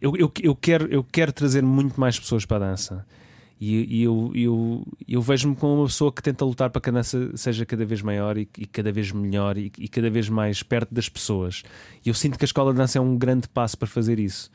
eu, 0.00 0.16
eu, 0.16 0.32
eu, 0.42 0.56
quero, 0.56 0.86
eu 0.86 1.04
quero 1.04 1.32
trazer 1.32 1.62
muito 1.62 2.00
mais 2.00 2.18
pessoas 2.18 2.44
para 2.46 2.56
a 2.56 2.70
dança. 2.70 3.06
E, 3.64 3.98
e 3.98 4.02
eu, 4.02 4.32
eu, 4.34 4.84
eu 5.06 5.22
vejo-me 5.22 5.54
como 5.54 5.76
uma 5.76 5.86
pessoa 5.86 6.10
que 6.10 6.20
tenta 6.20 6.44
lutar 6.44 6.68
para 6.68 6.82
que 6.82 6.88
a 6.88 6.92
dança 6.92 7.30
seja 7.36 7.64
cada 7.64 7.86
vez 7.86 8.02
maior 8.02 8.36
e, 8.36 8.48
e 8.58 8.66
cada 8.66 8.90
vez 8.90 9.12
melhor 9.12 9.56
e, 9.56 9.70
e 9.78 9.86
cada 9.86 10.10
vez 10.10 10.28
mais 10.28 10.64
perto 10.64 10.92
das 10.92 11.08
pessoas. 11.08 11.62
E 12.04 12.08
eu 12.08 12.14
sinto 12.14 12.36
que 12.36 12.44
a 12.44 12.46
escola 12.46 12.72
de 12.72 12.78
dança 12.78 12.98
é 12.98 13.00
um 13.00 13.16
grande 13.16 13.46
passo 13.46 13.78
para 13.78 13.86
fazer 13.86 14.18
isso. 14.18 14.50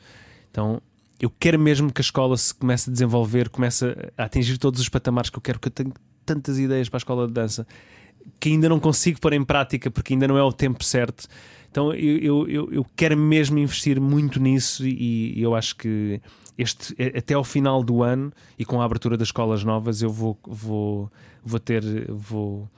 Então 0.50 0.82
eu 1.18 1.30
quero 1.30 1.58
mesmo 1.58 1.90
que 1.90 2.02
a 2.02 2.04
escola 2.04 2.36
se 2.36 2.54
comece 2.54 2.90
a 2.90 2.92
desenvolver, 2.92 3.48
comece 3.48 3.86
a 4.14 4.24
atingir 4.24 4.58
todos 4.58 4.78
os 4.78 4.90
patamares 4.90 5.30
que 5.30 5.38
eu 5.38 5.42
quero, 5.42 5.58
que 5.58 5.68
eu 5.68 5.72
tenho 5.72 5.94
tantas 6.26 6.58
ideias 6.58 6.90
para 6.90 6.98
a 6.98 7.00
escola 7.00 7.26
de 7.26 7.32
dança 7.32 7.66
que 8.38 8.50
ainda 8.50 8.68
não 8.68 8.78
consigo 8.78 9.18
pôr 9.18 9.32
em 9.32 9.42
prática 9.42 9.90
porque 9.90 10.12
ainda 10.12 10.28
não 10.28 10.36
é 10.36 10.42
o 10.42 10.52
tempo 10.52 10.84
certo. 10.84 11.26
Então 11.70 11.94
eu, 11.94 12.46
eu, 12.46 12.70
eu 12.70 12.86
quero 12.94 13.16
mesmo 13.16 13.58
investir 13.58 13.98
muito 13.98 14.38
nisso 14.38 14.86
e, 14.86 15.32
e 15.34 15.40
eu 15.42 15.54
acho 15.54 15.76
que 15.76 16.20
este, 16.58 16.94
até 17.16 17.34
ao 17.34 17.44
final 17.44 17.84
do 17.84 18.02
ano 18.02 18.32
e 18.58 18.64
com 18.64 18.82
a 18.82 18.84
abertura 18.84 19.16
das 19.16 19.28
escolas 19.28 19.62
novas 19.62 20.02
eu 20.02 20.10
vou, 20.10 20.36
vou, 20.44 21.10
vou 21.42 21.60
ter. 21.60 21.82
Vou... 22.10 22.68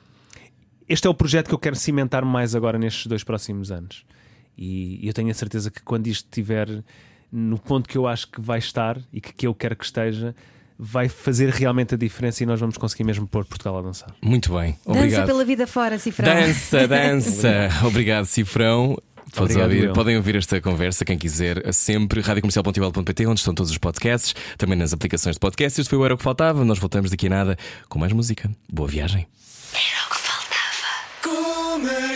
Este 0.87 1.07
é 1.07 1.11
o 1.11 1.15
projeto 1.15 1.49
que 1.49 1.55
eu 1.55 1.59
quero 1.59 1.77
cimentar 1.77 2.25
mais 2.25 2.55
agora 2.55 2.79
nestes 2.79 3.07
dois 3.07 3.25
próximos 3.25 3.73
anos. 3.73 4.05
E 4.59 5.01
eu 5.07 5.15
tenho 5.15 5.31
a 5.31 5.35
certeza 5.35 5.71
que 5.71 5.83
quando 5.83 6.07
isto 6.09 6.27
estiver 6.27 6.69
no 7.33 7.59
ponto 7.59 7.89
que 7.89 7.97
eu 7.97 8.07
acho 8.07 8.29
que 8.31 8.41
vai 8.41 8.59
estar 8.59 9.01
e 9.13 9.21
que, 9.21 9.33
que 9.33 9.47
eu 9.47 9.55
quero 9.55 9.75
que 9.77 9.85
esteja, 9.85 10.35
vai 10.79 11.09
fazer 11.09 11.51
realmente 11.51 11.95
a 11.95 11.99
diferença 11.99 12.43
e 12.43 12.47
nós 12.47 12.59
vamos 12.59 12.77
conseguir 12.77 13.05
mesmo 13.05 13.27
pôr 13.27 13.45
Portugal 13.45 13.79
a 13.79 13.83
dançar. 13.83 14.15
Muito 14.21 14.53
bem, 14.55 14.77
obrigado. 14.85 15.11
Dança 15.11 15.27
pela 15.27 15.45
vida 15.45 15.67
fora, 15.67 15.99
Cifrão. 15.99 16.35
Dança, 16.35 16.89
dança. 16.89 17.69
obrigado, 17.87 18.25
Cifrão. 18.25 18.99
Podes 19.33 19.57
Obrigado, 19.57 19.71
ouvir, 19.71 19.93
podem 19.93 20.17
ouvir 20.17 20.37
esta 20.37 20.61
conversa, 20.61 21.05
quem 21.05 21.17
quiser, 21.17 21.73
sempre 21.73 22.21
radiocomercial.pt, 22.21 23.27
onde 23.27 23.41
estão 23.41 23.55
todos 23.55 23.71
os 23.71 23.79
podcasts, 23.79 24.35
também 24.59 24.77
nas 24.77 24.93
aplicações 24.93 25.37
de 25.37 25.41
podcast. 25.41 25.81
Este 25.81 25.89
foi 25.89 25.99
o 25.99 26.05
Era 26.05 26.15
o 26.15 26.19
que 26.19 26.25
Faltava. 26.25 26.65
Nós 26.65 26.79
voltamos 26.79 27.11
daqui 27.11 27.27
a 27.27 27.31
nada 27.31 27.59
com 27.89 27.99
mais 27.99 28.13
música. 28.13 28.51
Boa 28.73 28.89
viagem. 28.89 29.27
Era 29.73 30.07
o 30.07 30.11
que 30.11 30.19
faltava. 30.19 31.75
Comercial. 31.77 32.10